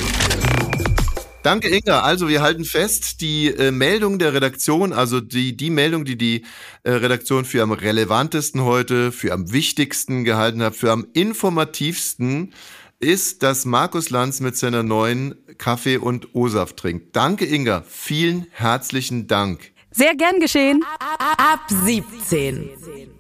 Danke, 1.49 1.69
Inga. 1.69 2.01
Also 2.01 2.29
wir 2.29 2.43
halten 2.43 2.63
fest, 2.63 3.21
die 3.21 3.47
äh, 3.47 3.71
Meldung 3.71 4.19
der 4.19 4.35
Redaktion, 4.35 4.93
also 4.93 5.19
die, 5.19 5.57
die 5.57 5.71
Meldung, 5.71 6.05
die 6.05 6.15
die 6.15 6.43
äh, 6.83 6.91
Redaktion 6.91 7.43
für 7.43 7.63
am 7.63 7.71
relevantesten 7.71 8.63
heute, 8.63 9.11
für 9.11 9.33
am 9.33 9.51
wichtigsten 9.51 10.25
gehalten 10.25 10.61
hat, 10.61 10.75
für 10.75 10.91
am 10.91 11.07
informativsten, 11.13 12.53
ist, 12.99 13.41
dass 13.41 13.65
Markus 13.65 14.11
Lanz 14.11 14.41
mit 14.41 14.57
seiner 14.57 14.83
neuen 14.83 15.33
Kaffee 15.57 15.97
und 15.97 16.35
O-Saft 16.35 16.77
trinkt. 16.77 17.15
Danke, 17.15 17.45
Inga. 17.45 17.83
Vielen 17.89 18.45
herzlichen 18.51 19.25
Dank. 19.25 19.71
Sehr 19.89 20.15
gern 20.15 20.39
geschehen. 20.39 20.85
Ab 20.99 21.61
17. 21.67 23.18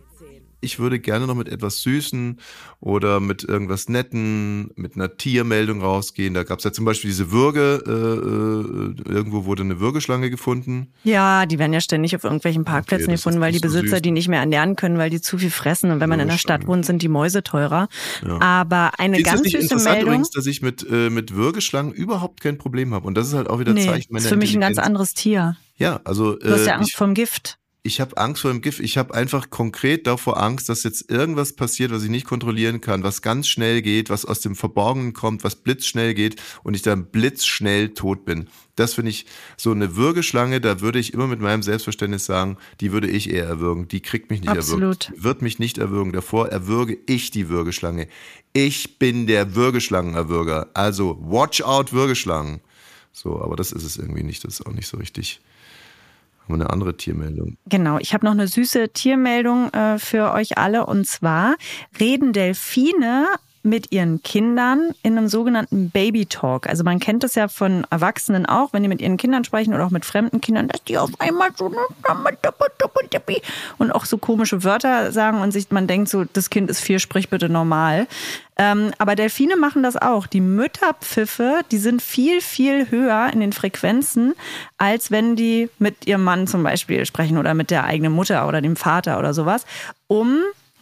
Ich 0.61 0.77
würde 0.79 0.99
gerne 0.99 1.25
noch 1.25 1.35
mit 1.35 1.47
etwas 1.47 1.81
Süßen 1.81 2.39
oder 2.81 3.19
mit 3.19 3.43
irgendwas 3.43 3.87
Netten, 3.87 4.71
mit 4.75 4.95
einer 4.95 5.15
Tiermeldung 5.15 5.81
rausgehen. 5.81 6.33
Da 6.33 6.43
gab 6.43 6.59
es 6.59 6.65
ja 6.65 6.71
zum 6.73 6.83
Beispiel 6.85 7.09
diese 7.09 7.31
Würge, 7.31 7.81
äh, 7.87 9.09
äh, 9.09 9.13
irgendwo 9.13 9.45
wurde 9.45 9.63
eine 9.63 9.79
Würgeschlange 9.79 10.29
gefunden. 10.29 10.93
Ja, 11.03 11.45
die 11.45 11.59
werden 11.59 11.71
ja 11.73 11.81
ständig 11.81 12.15
auf 12.15 12.23
irgendwelchen 12.23 12.65
Parkplätzen 12.65 13.05
Okay, 13.05 13.13
das 13.13 13.21
gefunden, 13.21 13.41
weil 13.41 13.51
die 13.53 13.59
so 13.59 13.67
Besitzer 13.67 13.97
süß. 13.97 14.01
die 14.01 14.11
nicht 14.11 14.27
mehr 14.27 14.39
ernähren 14.41 14.75
können, 14.75 14.97
weil 14.97 15.09
die 15.09 15.21
zu 15.21 15.37
viel 15.37 15.49
fressen. 15.51 15.91
Und 15.91 15.99
wenn 16.01 16.09
man 16.09 16.19
in 16.19 16.27
der 16.27 16.37
Stadt 16.37 16.67
wohnt, 16.67 16.85
sind 16.85 17.01
die 17.01 17.07
Mäuse 17.09 17.41
teurer. 17.43 17.87
Aber 18.39 18.91
eine 18.99 19.17
Ist 19.17 19.25
das 19.25 19.33
ganz 19.33 19.43
nicht 19.43 19.53
süße 19.53 19.63
interessant 19.63 19.95
Meldung. 19.95 20.09
übrigens, 20.13 20.29
dass 20.31 20.45
ich 20.45 20.61
mit, 20.61 20.85
äh, 20.89 21.09
mit 21.09 21.33
Würgeschlangen 21.35 21.93
überhaupt 21.93 22.41
kein 22.41 22.57
Problem 22.57 22.93
habe. 22.93 23.07
Und 23.07 23.15
das 23.15 23.27
ist 23.27 23.33
halt 23.33 23.49
auch 23.49 23.59
wieder 23.59 23.73
Nee, 23.73 23.85
Zeichen 23.85 24.11
meiner 24.13 24.23
ist 24.23 24.29
für 24.29 24.35
mich 24.37 24.53
ein 24.53 24.61
ganz 24.61 24.77
anderes 24.77 25.13
Tier. 25.13 25.55
Ja, 25.77 26.01
also 26.03 26.35
Du 26.35 26.51
hast 26.51 26.65
ja 26.65 26.73
äh, 26.73 26.75
Angst 26.75 26.89
ich, 26.89 26.95
vorm 26.97 27.13
Gift. 27.13 27.57
Ich 27.81 28.01
habe 28.01 28.17
Angst 28.17 28.41
vor 28.41 28.51
dem 28.51 28.61
Gift. 28.61 28.81
Ich 28.81 28.97
habe 28.97 29.13
einfach 29.13 29.49
konkret 29.49 30.05
davor 30.05 30.41
Angst, 30.41 30.67
dass 30.67 30.83
jetzt 30.83 31.09
irgendwas 31.09 31.53
passiert, 31.53 31.91
was 31.91 32.03
ich 32.03 32.09
nicht 32.09 32.25
kontrollieren 32.25 32.81
kann, 32.81 33.03
was 33.03 33.21
ganz 33.21 33.47
schnell 33.47 33.81
geht, 33.81 34.09
was 34.09 34.25
aus 34.25 34.41
dem 34.41 34.55
Verborgenen 34.55 35.13
kommt, 35.13 35.45
was 35.45 35.55
blitzschnell 35.55 36.13
geht 36.13 36.35
und 36.63 36.73
ich 36.73 36.81
dann 36.81 37.05
blitzschnell 37.05 37.89
tot 37.93 38.25
bin. 38.25 38.49
Das 38.75 38.95
finde 38.95 39.11
ich 39.11 39.25
so 39.55 39.71
eine 39.71 39.95
Würgeschlange, 39.95 40.59
da 40.59 40.81
würde 40.81 40.99
ich 40.99 41.13
immer 41.13 41.27
mit 41.27 41.39
meinem 41.39 41.63
Selbstverständnis 41.63 42.25
sagen, 42.25 42.57
die 42.81 42.91
würde 42.91 43.09
ich 43.09 43.29
eher 43.29 43.45
erwürgen. 43.45 43.87
Die 43.87 44.01
kriegt 44.01 44.29
mich 44.29 44.41
nicht 44.41 44.49
Absolut. 44.49 45.05
erwürgt. 45.05 45.23
Wird 45.23 45.41
mich 45.41 45.59
nicht 45.59 45.77
erwürgen. 45.77 46.11
Davor 46.11 46.49
erwürge 46.49 46.97
ich 47.05 47.31
die 47.31 47.47
Würgeschlange. 47.47 48.09
Ich 48.51 48.99
bin 48.99 49.25
der 49.25 49.55
Würgeschlangenerwürger. 49.55 50.69
Also 50.73 51.17
watch 51.21 51.61
out 51.61 51.93
Würgeschlangen. 51.93 52.59
So, 53.13 53.41
aber 53.41 53.55
das 53.55 53.71
ist 53.71 53.83
es 53.83 53.97
irgendwie 53.97 54.23
nicht. 54.23 54.43
Das 54.43 54.59
ist 54.59 54.65
auch 54.65 54.73
nicht 54.73 54.87
so 54.87 54.97
richtig. 54.97 55.41
Haben 56.49 56.59
wir 56.59 56.65
eine 56.65 56.73
andere 56.73 56.97
Tiermeldung. 56.97 57.57
Genau, 57.67 57.99
ich 57.99 58.15
habe 58.15 58.25
noch 58.25 58.31
eine 58.31 58.47
süße 58.47 58.89
Tiermeldung 58.89 59.71
äh, 59.71 59.99
für 59.99 60.33
euch 60.33 60.57
alle. 60.57 60.87
Und 60.87 61.05
zwar 61.05 61.55
reden 61.99 62.33
Delfine 62.33 63.27
mit 63.63 63.91
ihren 63.91 64.23
Kindern 64.23 64.91
in 65.03 65.17
einem 65.17 65.27
sogenannten 65.27 65.89
Baby 65.89 66.25
Talk. 66.25 66.67
Also 66.67 66.83
man 66.83 66.99
kennt 66.99 67.23
das 67.23 67.35
ja 67.35 67.47
von 67.47 67.85
Erwachsenen 67.89 68.45
auch, 68.45 68.73
wenn 68.73 68.83
die 68.83 68.89
mit 68.89 69.01
ihren 69.01 69.17
Kindern 69.17 69.43
sprechen 69.43 69.73
oder 69.73 69.85
auch 69.85 69.91
mit 69.91 70.05
fremden 70.05 70.41
Kindern, 70.41 70.67
dass 70.67 70.83
die 70.83 70.97
auf 70.97 71.11
einmal 71.19 71.49
so 71.55 71.71
und 73.77 73.91
auch 73.91 74.05
so 74.05 74.17
komische 74.17 74.63
Wörter 74.63 75.11
sagen 75.11 75.41
und 75.41 75.51
sich 75.51 75.71
man 75.71 75.87
denkt 75.87 76.09
so, 76.09 76.23
das 76.23 76.49
Kind 76.49 76.69
ist 76.69 76.79
vier, 76.79 76.99
sprich 76.99 77.29
bitte 77.29 77.49
normal. 77.49 78.07
Ähm, 78.57 78.91
aber 78.97 79.15
Delfine 79.15 79.55
machen 79.55 79.83
das 79.83 79.95
auch. 79.95 80.27
Die 80.27 80.41
Mütterpfiffe, 80.41 81.61
die 81.71 81.77
sind 81.77 82.01
viel, 82.01 82.41
viel 82.41 82.91
höher 82.91 83.29
in 83.31 83.39
den 83.39 83.53
Frequenzen, 83.53 84.33
als 84.77 85.11
wenn 85.11 85.35
die 85.35 85.69
mit 85.79 86.07
ihrem 86.07 86.23
Mann 86.23 86.45
zum 86.45 86.63
Beispiel 86.63 87.05
sprechen 87.05 87.37
oder 87.37 87.53
mit 87.53 87.71
der 87.71 87.85
eigenen 87.85 88.11
Mutter 88.11 88.47
oder 88.47 88.61
dem 88.61 88.75
Vater 88.75 89.17
oder 89.17 89.33
sowas, 89.33 89.65
um 90.07 90.39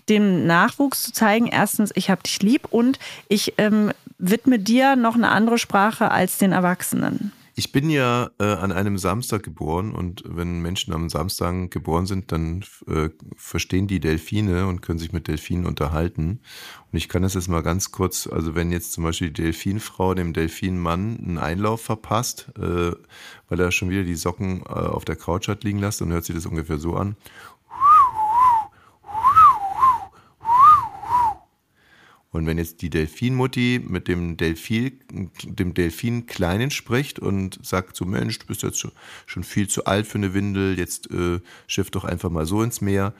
dem 0.10 0.46
Nachwuchs 0.46 1.04
zu 1.04 1.14
zeigen, 1.14 1.48
erstens, 1.48 1.92
ich 1.96 2.10
habe 2.10 2.24
dich 2.24 2.42
lieb 2.42 2.68
und 2.70 3.00
ich 3.28 3.54
ähm, 3.58 3.92
widme 4.18 4.60
dir 4.60 4.96
noch 4.96 5.16
eine 5.16 5.30
andere 5.30 5.58
Sprache 5.58 6.12
als 6.12 6.38
den 6.38 6.52
Erwachsenen. 6.52 7.32
Ich 7.60 7.72
bin 7.72 7.90
ja 7.90 8.30
äh, 8.40 8.44
an 8.44 8.72
einem 8.72 9.00
Samstag 9.00 9.42
geboren 9.42 9.96
und 9.96 10.24
wenn 10.28 10.62
Menschen 10.62 10.94
am 10.94 11.10
Samstag 11.10 11.72
geboren 11.72 12.06
sind, 12.06 12.32
dann 12.32 12.64
äh, 12.88 13.10
verstehen 13.36 13.88
die 13.88 14.00
Delfine 14.00 14.68
und 14.68 14.84
können 14.84 15.00
sich 15.00 15.12
mit 15.12 15.28
Delfinen 15.28 15.66
unterhalten. 15.66 16.40
Und 16.92 16.98
ich 16.98 17.10
kann 17.10 17.24
das 17.24 17.34
jetzt 17.34 17.48
mal 17.48 17.64
ganz 17.64 17.92
kurz, 17.92 18.28
also 18.28 18.54
wenn 18.54 18.72
jetzt 18.72 18.92
zum 18.92 19.06
Beispiel 19.06 19.32
die 19.32 19.42
Delfinfrau 19.42 20.14
dem 20.14 20.34
Delfinmann 20.34 21.18
einen 21.18 21.38
Einlauf 21.40 21.82
verpasst, 21.82 22.52
äh, 22.60 22.92
weil 23.50 23.60
er 23.60 23.72
schon 23.72 23.90
wieder 23.90 24.04
die 24.04 24.14
Socken 24.14 24.62
äh, 24.62 24.74
auf 24.74 25.04
der 25.04 25.16
Couch 25.16 25.48
hat 25.48 25.64
liegen 25.64 25.80
lassen, 25.80 26.04
dann 26.04 26.14
hört 26.14 26.26
sich 26.26 26.36
das 26.36 26.46
ungefähr 26.46 26.78
so 26.78 26.94
an. 26.94 27.16
Und 32.32 32.46
wenn 32.46 32.58
jetzt 32.58 32.82
die 32.82 32.90
Delfinmutti 32.90 33.82
mit 33.84 34.08
dem 34.08 34.36
Delfin, 34.38 35.00
dem 35.44 35.74
Delfin 35.74 36.26
Kleinen 36.26 36.72
spricht 36.72 37.20
und 37.20 37.58
sagt 37.66 37.96
so, 37.96 38.06
Mensch, 38.06 38.38
du 38.40 38.48
bist 38.48 38.64
jetzt 38.64 38.80
schon, 38.80 38.92
schon 39.26 39.44
viel 39.44 39.68
zu 39.70 39.86
alt 39.86 40.08
für 40.08 40.18
eine 40.18 40.34
Windel, 40.34 40.78
jetzt 40.78 41.10
äh, 41.10 41.40
schiff 41.68 41.90
doch 41.90 42.04
einfach 42.04 42.30
mal 42.30 42.46
so 42.46 42.62
ins 42.62 42.82
Meer, 42.82 43.14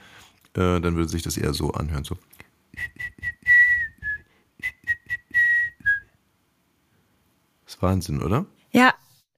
äh, 0.54 0.80
dann 0.80 0.96
würde 0.96 1.08
sich 1.08 1.22
das 1.22 1.36
eher 1.36 1.54
so 1.54 1.72
anhören. 1.72 2.04
So. 2.04 2.16
Das 7.64 7.74
ist 7.74 7.82
Wahnsinn, 7.82 8.22
oder? 8.22 8.44
Ja, 8.72 8.94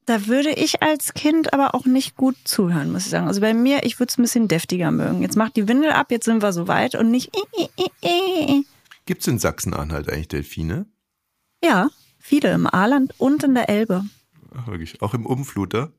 da 0.07 0.27
würde 0.27 0.51
ich 0.51 0.83
als 0.83 1.15
Kind 1.15 1.53
aber 1.53 1.77
auch 1.77 1.85
nicht 1.87 2.17
gut 2.17 2.37
zuhören, 2.43 2.91
muss 2.91 3.05
ich 3.05 3.11
sagen. 3.11 3.29
Also 3.29 3.41
bei 3.41 3.55
mir, 3.55 3.85
ich 3.85 4.01
würde 4.01 4.11
es 4.11 4.19
ein 4.19 4.23
bisschen 4.23 4.49
deftiger 4.49 4.91
mögen. 4.91 5.23
Jetzt 5.23 5.37
macht 5.37 5.55
die 5.55 5.69
Windel 5.69 5.93
ab, 5.93 6.11
jetzt 6.11 6.25
sind 6.25 6.43
wir 6.43 6.53
so 6.53 6.67
weit 6.67 6.97
und 6.97 7.13
nicht. 7.13 7.31
Gibt 9.11 9.23
es 9.23 9.27
in 9.27 9.41
Sachsen-Anhalt 9.41 10.09
eigentlich 10.09 10.29
Delfine? 10.29 10.87
Ja, 11.65 11.91
viele 12.21 12.53
im 12.53 12.69
Aarland 12.69 13.13
und 13.19 13.43
in 13.43 13.57
der 13.57 13.69
Elbe. 13.69 14.05
Ach, 14.57 14.69
wirklich. 14.69 15.03
Auch 15.03 15.15
im 15.15 15.27
Umfluter? 15.27 15.91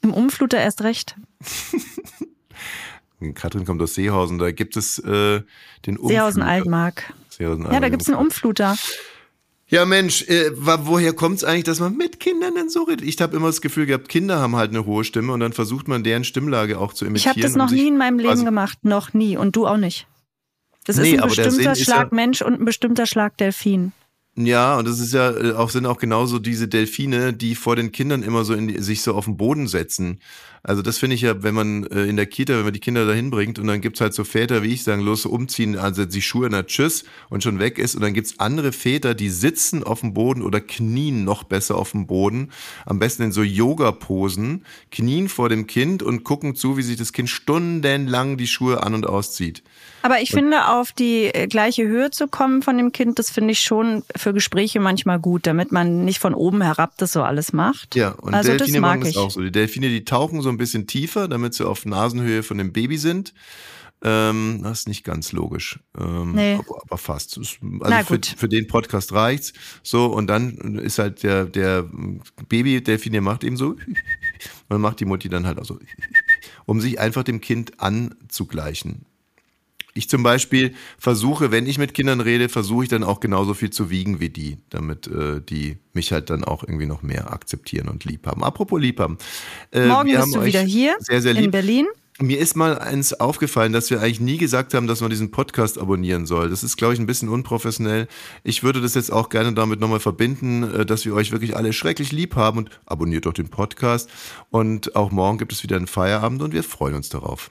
Im 0.00 0.12
Umfluter 0.12 0.58
erst 0.58 0.82
recht. 0.82 1.14
Katrin 3.34 3.64
kommt 3.66 3.80
aus 3.82 3.94
Seehausen, 3.94 4.38
da 4.38 4.50
gibt 4.50 4.76
es 4.76 4.98
äh, 4.98 5.42
den 5.86 5.96
Umfluter. 5.96 6.08
Seehausen 6.08 6.42
Altmark. 6.42 7.14
Serieneimer 7.28 7.72
Ja, 7.72 7.78
da 7.78 7.88
gibt's 7.88 8.08
einen 8.08 8.18
Umfluter. 8.18 8.76
Ja, 9.68 9.84
Mensch, 9.84 10.22
äh, 10.22 10.50
woher 10.56 11.12
kommt's 11.12 11.44
eigentlich, 11.44 11.62
dass 11.62 11.78
man 11.78 11.96
mit 11.96 12.18
Kindern 12.18 12.56
denn 12.56 12.68
so 12.68 12.82
redet? 12.82 13.06
Ich 13.06 13.20
habe 13.22 13.36
immer 13.36 13.46
das 13.46 13.60
Gefühl 13.60 13.86
gehabt, 13.86 14.08
Kinder 14.08 14.40
haben 14.40 14.56
halt 14.56 14.70
eine 14.70 14.86
hohe 14.86 15.04
Stimme 15.04 15.32
und 15.32 15.38
dann 15.38 15.52
versucht 15.52 15.86
man 15.86 16.02
deren 16.02 16.24
Stimmlage 16.24 16.80
auch 16.80 16.92
zu 16.92 17.04
Ich 17.04 17.10
imitieren. 17.10 17.30
habe 17.34 17.42
das 17.42 17.54
noch 17.54 17.70
nie 17.70 17.86
in 17.86 17.96
meinem 17.96 18.18
Leben 18.18 18.30
quasi- 18.30 18.44
gemacht. 18.44 18.78
Noch 18.82 19.12
nie. 19.14 19.36
Und 19.36 19.54
du 19.54 19.68
auch 19.68 19.76
nicht. 19.76 20.08
Das 20.86 20.96
Nee, 20.96 21.12
ist 21.12 21.22
ein 21.22 21.28
bestimmter 21.28 21.72
ist 21.72 21.78
ja- 21.80 21.84
Schlag 21.84 22.12
Mensch 22.12 22.42
und 22.42 22.60
ein 22.60 22.64
bestimmter 22.64 23.06
Schlag 23.06 23.36
Delfin. 23.36 23.92
Ja, 24.38 24.76
und 24.78 24.86
das 24.86 25.00
ist 25.00 25.14
ja 25.14 25.30
äh, 25.30 25.52
auch 25.52 25.70
sind 25.70 25.86
auch 25.86 25.98
genauso 25.98 26.38
diese 26.38 26.68
Delfine, 26.68 27.32
die 27.32 27.54
vor 27.54 27.74
den 27.74 27.90
Kindern 27.90 28.22
immer 28.22 28.44
so 28.44 28.52
in 28.54 28.82
sich 28.82 29.00
so 29.02 29.14
auf 29.14 29.24
den 29.24 29.36
Boden 29.38 29.66
setzen. 29.66 30.20
Also 30.66 30.82
das 30.82 30.98
finde 30.98 31.14
ich 31.14 31.22
ja, 31.22 31.44
wenn 31.44 31.54
man 31.54 31.84
äh, 31.84 32.06
in 32.06 32.16
der 32.16 32.26
Kita, 32.26 32.54
wenn 32.54 32.64
man 32.64 32.72
die 32.72 32.80
Kinder 32.80 33.06
dahin 33.06 33.30
bringt 33.30 33.60
und 33.60 33.68
dann 33.68 33.80
gibt's 33.80 34.00
halt 34.00 34.14
so 34.14 34.24
Väter, 34.24 34.64
wie 34.64 34.72
ich 34.72 34.82
sagen, 34.82 35.00
los 35.00 35.24
umziehen, 35.24 35.78
also 35.78 36.04
die 36.04 36.20
Schuhe, 36.20 36.48
na 36.50 36.64
tschüss 36.64 37.04
und 37.28 37.44
schon 37.44 37.60
weg 37.60 37.78
ist 37.78 37.94
und 37.94 38.00
dann 38.00 38.14
gibt's 38.14 38.40
andere 38.40 38.72
Väter, 38.72 39.14
die 39.14 39.30
sitzen 39.30 39.84
auf 39.84 40.00
dem 40.00 40.12
Boden 40.12 40.42
oder 40.42 40.60
knien 40.60 41.22
noch 41.22 41.44
besser 41.44 41.76
auf 41.76 41.92
dem 41.92 42.08
Boden, 42.08 42.50
am 42.84 42.98
besten 42.98 43.22
in 43.22 43.32
so 43.32 43.44
Yoga-Posen, 43.44 44.64
knien 44.90 45.28
vor 45.28 45.48
dem 45.48 45.68
Kind 45.68 46.02
und 46.02 46.24
gucken 46.24 46.56
zu, 46.56 46.76
wie 46.76 46.82
sich 46.82 46.96
das 46.96 47.12
Kind 47.12 47.30
stundenlang 47.30 48.36
die 48.36 48.48
Schuhe 48.48 48.82
an 48.82 48.94
und 48.94 49.06
auszieht. 49.06 49.62
Aber 50.06 50.20
ich 50.20 50.30
finde, 50.30 50.68
auf 50.68 50.92
die 50.92 51.34
äh, 51.34 51.48
gleiche 51.48 51.84
Höhe 51.84 52.12
zu 52.12 52.28
kommen 52.28 52.62
von 52.62 52.76
dem 52.76 52.92
Kind, 52.92 53.18
das 53.18 53.28
finde 53.28 53.50
ich 53.50 53.58
schon 53.58 54.04
für 54.14 54.32
Gespräche 54.32 54.78
manchmal 54.78 55.18
gut, 55.18 55.48
damit 55.48 55.72
man 55.72 56.04
nicht 56.04 56.20
von 56.20 56.32
oben 56.32 56.62
herab 56.62 56.92
das 56.96 57.10
so 57.10 57.24
alles 57.24 57.52
macht. 57.52 57.96
Ja, 57.96 58.10
und 58.10 58.32
also 58.32 58.50
Delfine 58.50 58.80
machen 58.80 59.00
das 59.00 59.16
auch 59.16 59.32
so. 59.32 59.40
Die 59.40 59.50
Delfine, 59.50 59.88
die 59.88 60.04
tauchen 60.04 60.42
so 60.42 60.48
ein 60.48 60.55
bisschen 60.58 60.86
tiefer, 60.86 61.28
damit 61.28 61.54
sie 61.54 61.66
auf 61.66 61.86
Nasenhöhe 61.86 62.42
von 62.42 62.58
dem 62.58 62.72
Baby 62.72 62.98
sind. 62.98 63.34
Ähm, 64.02 64.60
das 64.62 64.80
ist 64.80 64.88
nicht 64.88 65.04
ganz 65.04 65.32
logisch. 65.32 65.80
Ähm, 65.98 66.32
Nee. 66.32 66.54
aber, 66.54 66.82
aber 66.82 66.98
fast. 66.98 67.38
Also 67.38 67.56
für, 68.04 68.20
für 68.36 68.48
den 68.48 68.66
Podcast 68.66 69.12
reicht's. 69.12 69.52
So, 69.82 70.06
und 70.06 70.26
dann 70.26 70.78
ist 70.78 70.98
halt 70.98 71.22
der, 71.22 71.46
der 71.46 71.88
Baby-Delfin, 72.48 73.12
der 73.12 73.22
macht 73.22 73.42
eben 73.42 73.56
so. 73.56 73.70
Und 74.68 74.74
dann 74.74 74.80
macht 74.80 74.98
die 75.00 75.04
Mutti 75.04 75.28
dann 75.28 75.46
halt 75.46 75.58
auch 75.58 75.64
so. 75.64 75.78
Um 76.66 76.80
sich 76.80 76.98
einfach 76.98 77.22
dem 77.22 77.40
Kind 77.40 77.80
anzugleichen. 77.80 79.06
Ich 79.96 80.08
zum 80.08 80.22
Beispiel 80.22 80.74
versuche, 80.98 81.50
wenn 81.50 81.66
ich 81.66 81.78
mit 81.78 81.94
Kindern 81.94 82.20
rede, 82.20 82.48
versuche 82.48 82.84
ich 82.84 82.88
dann 82.88 83.04
auch 83.04 83.20
genauso 83.20 83.54
viel 83.54 83.70
zu 83.70 83.90
wiegen 83.90 84.20
wie 84.20 84.28
die, 84.28 84.58
damit 84.70 85.06
äh, 85.06 85.40
die 85.40 85.78
mich 85.92 86.12
halt 86.12 86.30
dann 86.30 86.44
auch 86.44 86.62
irgendwie 86.62 86.86
noch 86.86 87.02
mehr 87.02 87.32
akzeptieren 87.32 87.88
und 87.88 88.04
lieb 88.04 88.26
haben. 88.26 88.44
Apropos 88.44 88.80
lieb 88.80 89.00
haben. 89.00 89.18
Äh, 89.72 89.86
Morgen 89.86 90.10
bist 90.10 90.20
haben 90.20 90.32
du 90.32 90.44
wieder 90.44 90.60
hier 90.60 90.96
Sehr, 91.00 91.22
sehr 91.22 91.34
in. 91.34 91.50
Berlin. 91.50 91.86
Mir 92.18 92.38
ist 92.38 92.56
mal 92.56 92.78
eins 92.78 93.12
aufgefallen, 93.12 93.74
dass 93.74 93.90
wir 93.90 94.00
eigentlich 94.00 94.20
nie 94.20 94.38
gesagt 94.38 94.72
haben, 94.72 94.86
dass 94.86 95.02
man 95.02 95.10
diesen 95.10 95.30
Podcast 95.30 95.78
abonnieren 95.78 96.24
soll. 96.24 96.48
Das 96.48 96.62
ist, 96.62 96.78
glaube 96.78 96.94
ich, 96.94 97.00
ein 97.00 97.04
bisschen 97.04 97.28
unprofessionell. 97.28 98.08
Ich 98.42 98.62
würde 98.62 98.80
das 98.80 98.94
jetzt 98.94 99.12
auch 99.12 99.28
gerne 99.28 99.52
damit 99.52 99.80
nochmal 99.80 100.00
verbinden, 100.00 100.62
äh, 100.62 100.86
dass 100.86 101.04
wir 101.04 101.14
euch 101.14 101.30
wirklich 101.30 101.56
alle 101.56 101.74
schrecklich 101.74 102.12
lieb 102.12 102.34
haben 102.34 102.58
und 102.58 102.70
abonniert 102.86 103.26
doch 103.26 103.34
den 103.34 103.48
Podcast. 103.48 104.08
Und 104.50 104.96
auch 104.96 105.10
morgen 105.10 105.36
gibt 105.36 105.52
es 105.52 105.62
wieder 105.62 105.76
einen 105.76 105.86
Feierabend 105.86 106.40
und 106.40 106.54
wir 106.54 106.62
freuen 106.62 106.94
uns 106.94 107.10
darauf. 107.10 107.50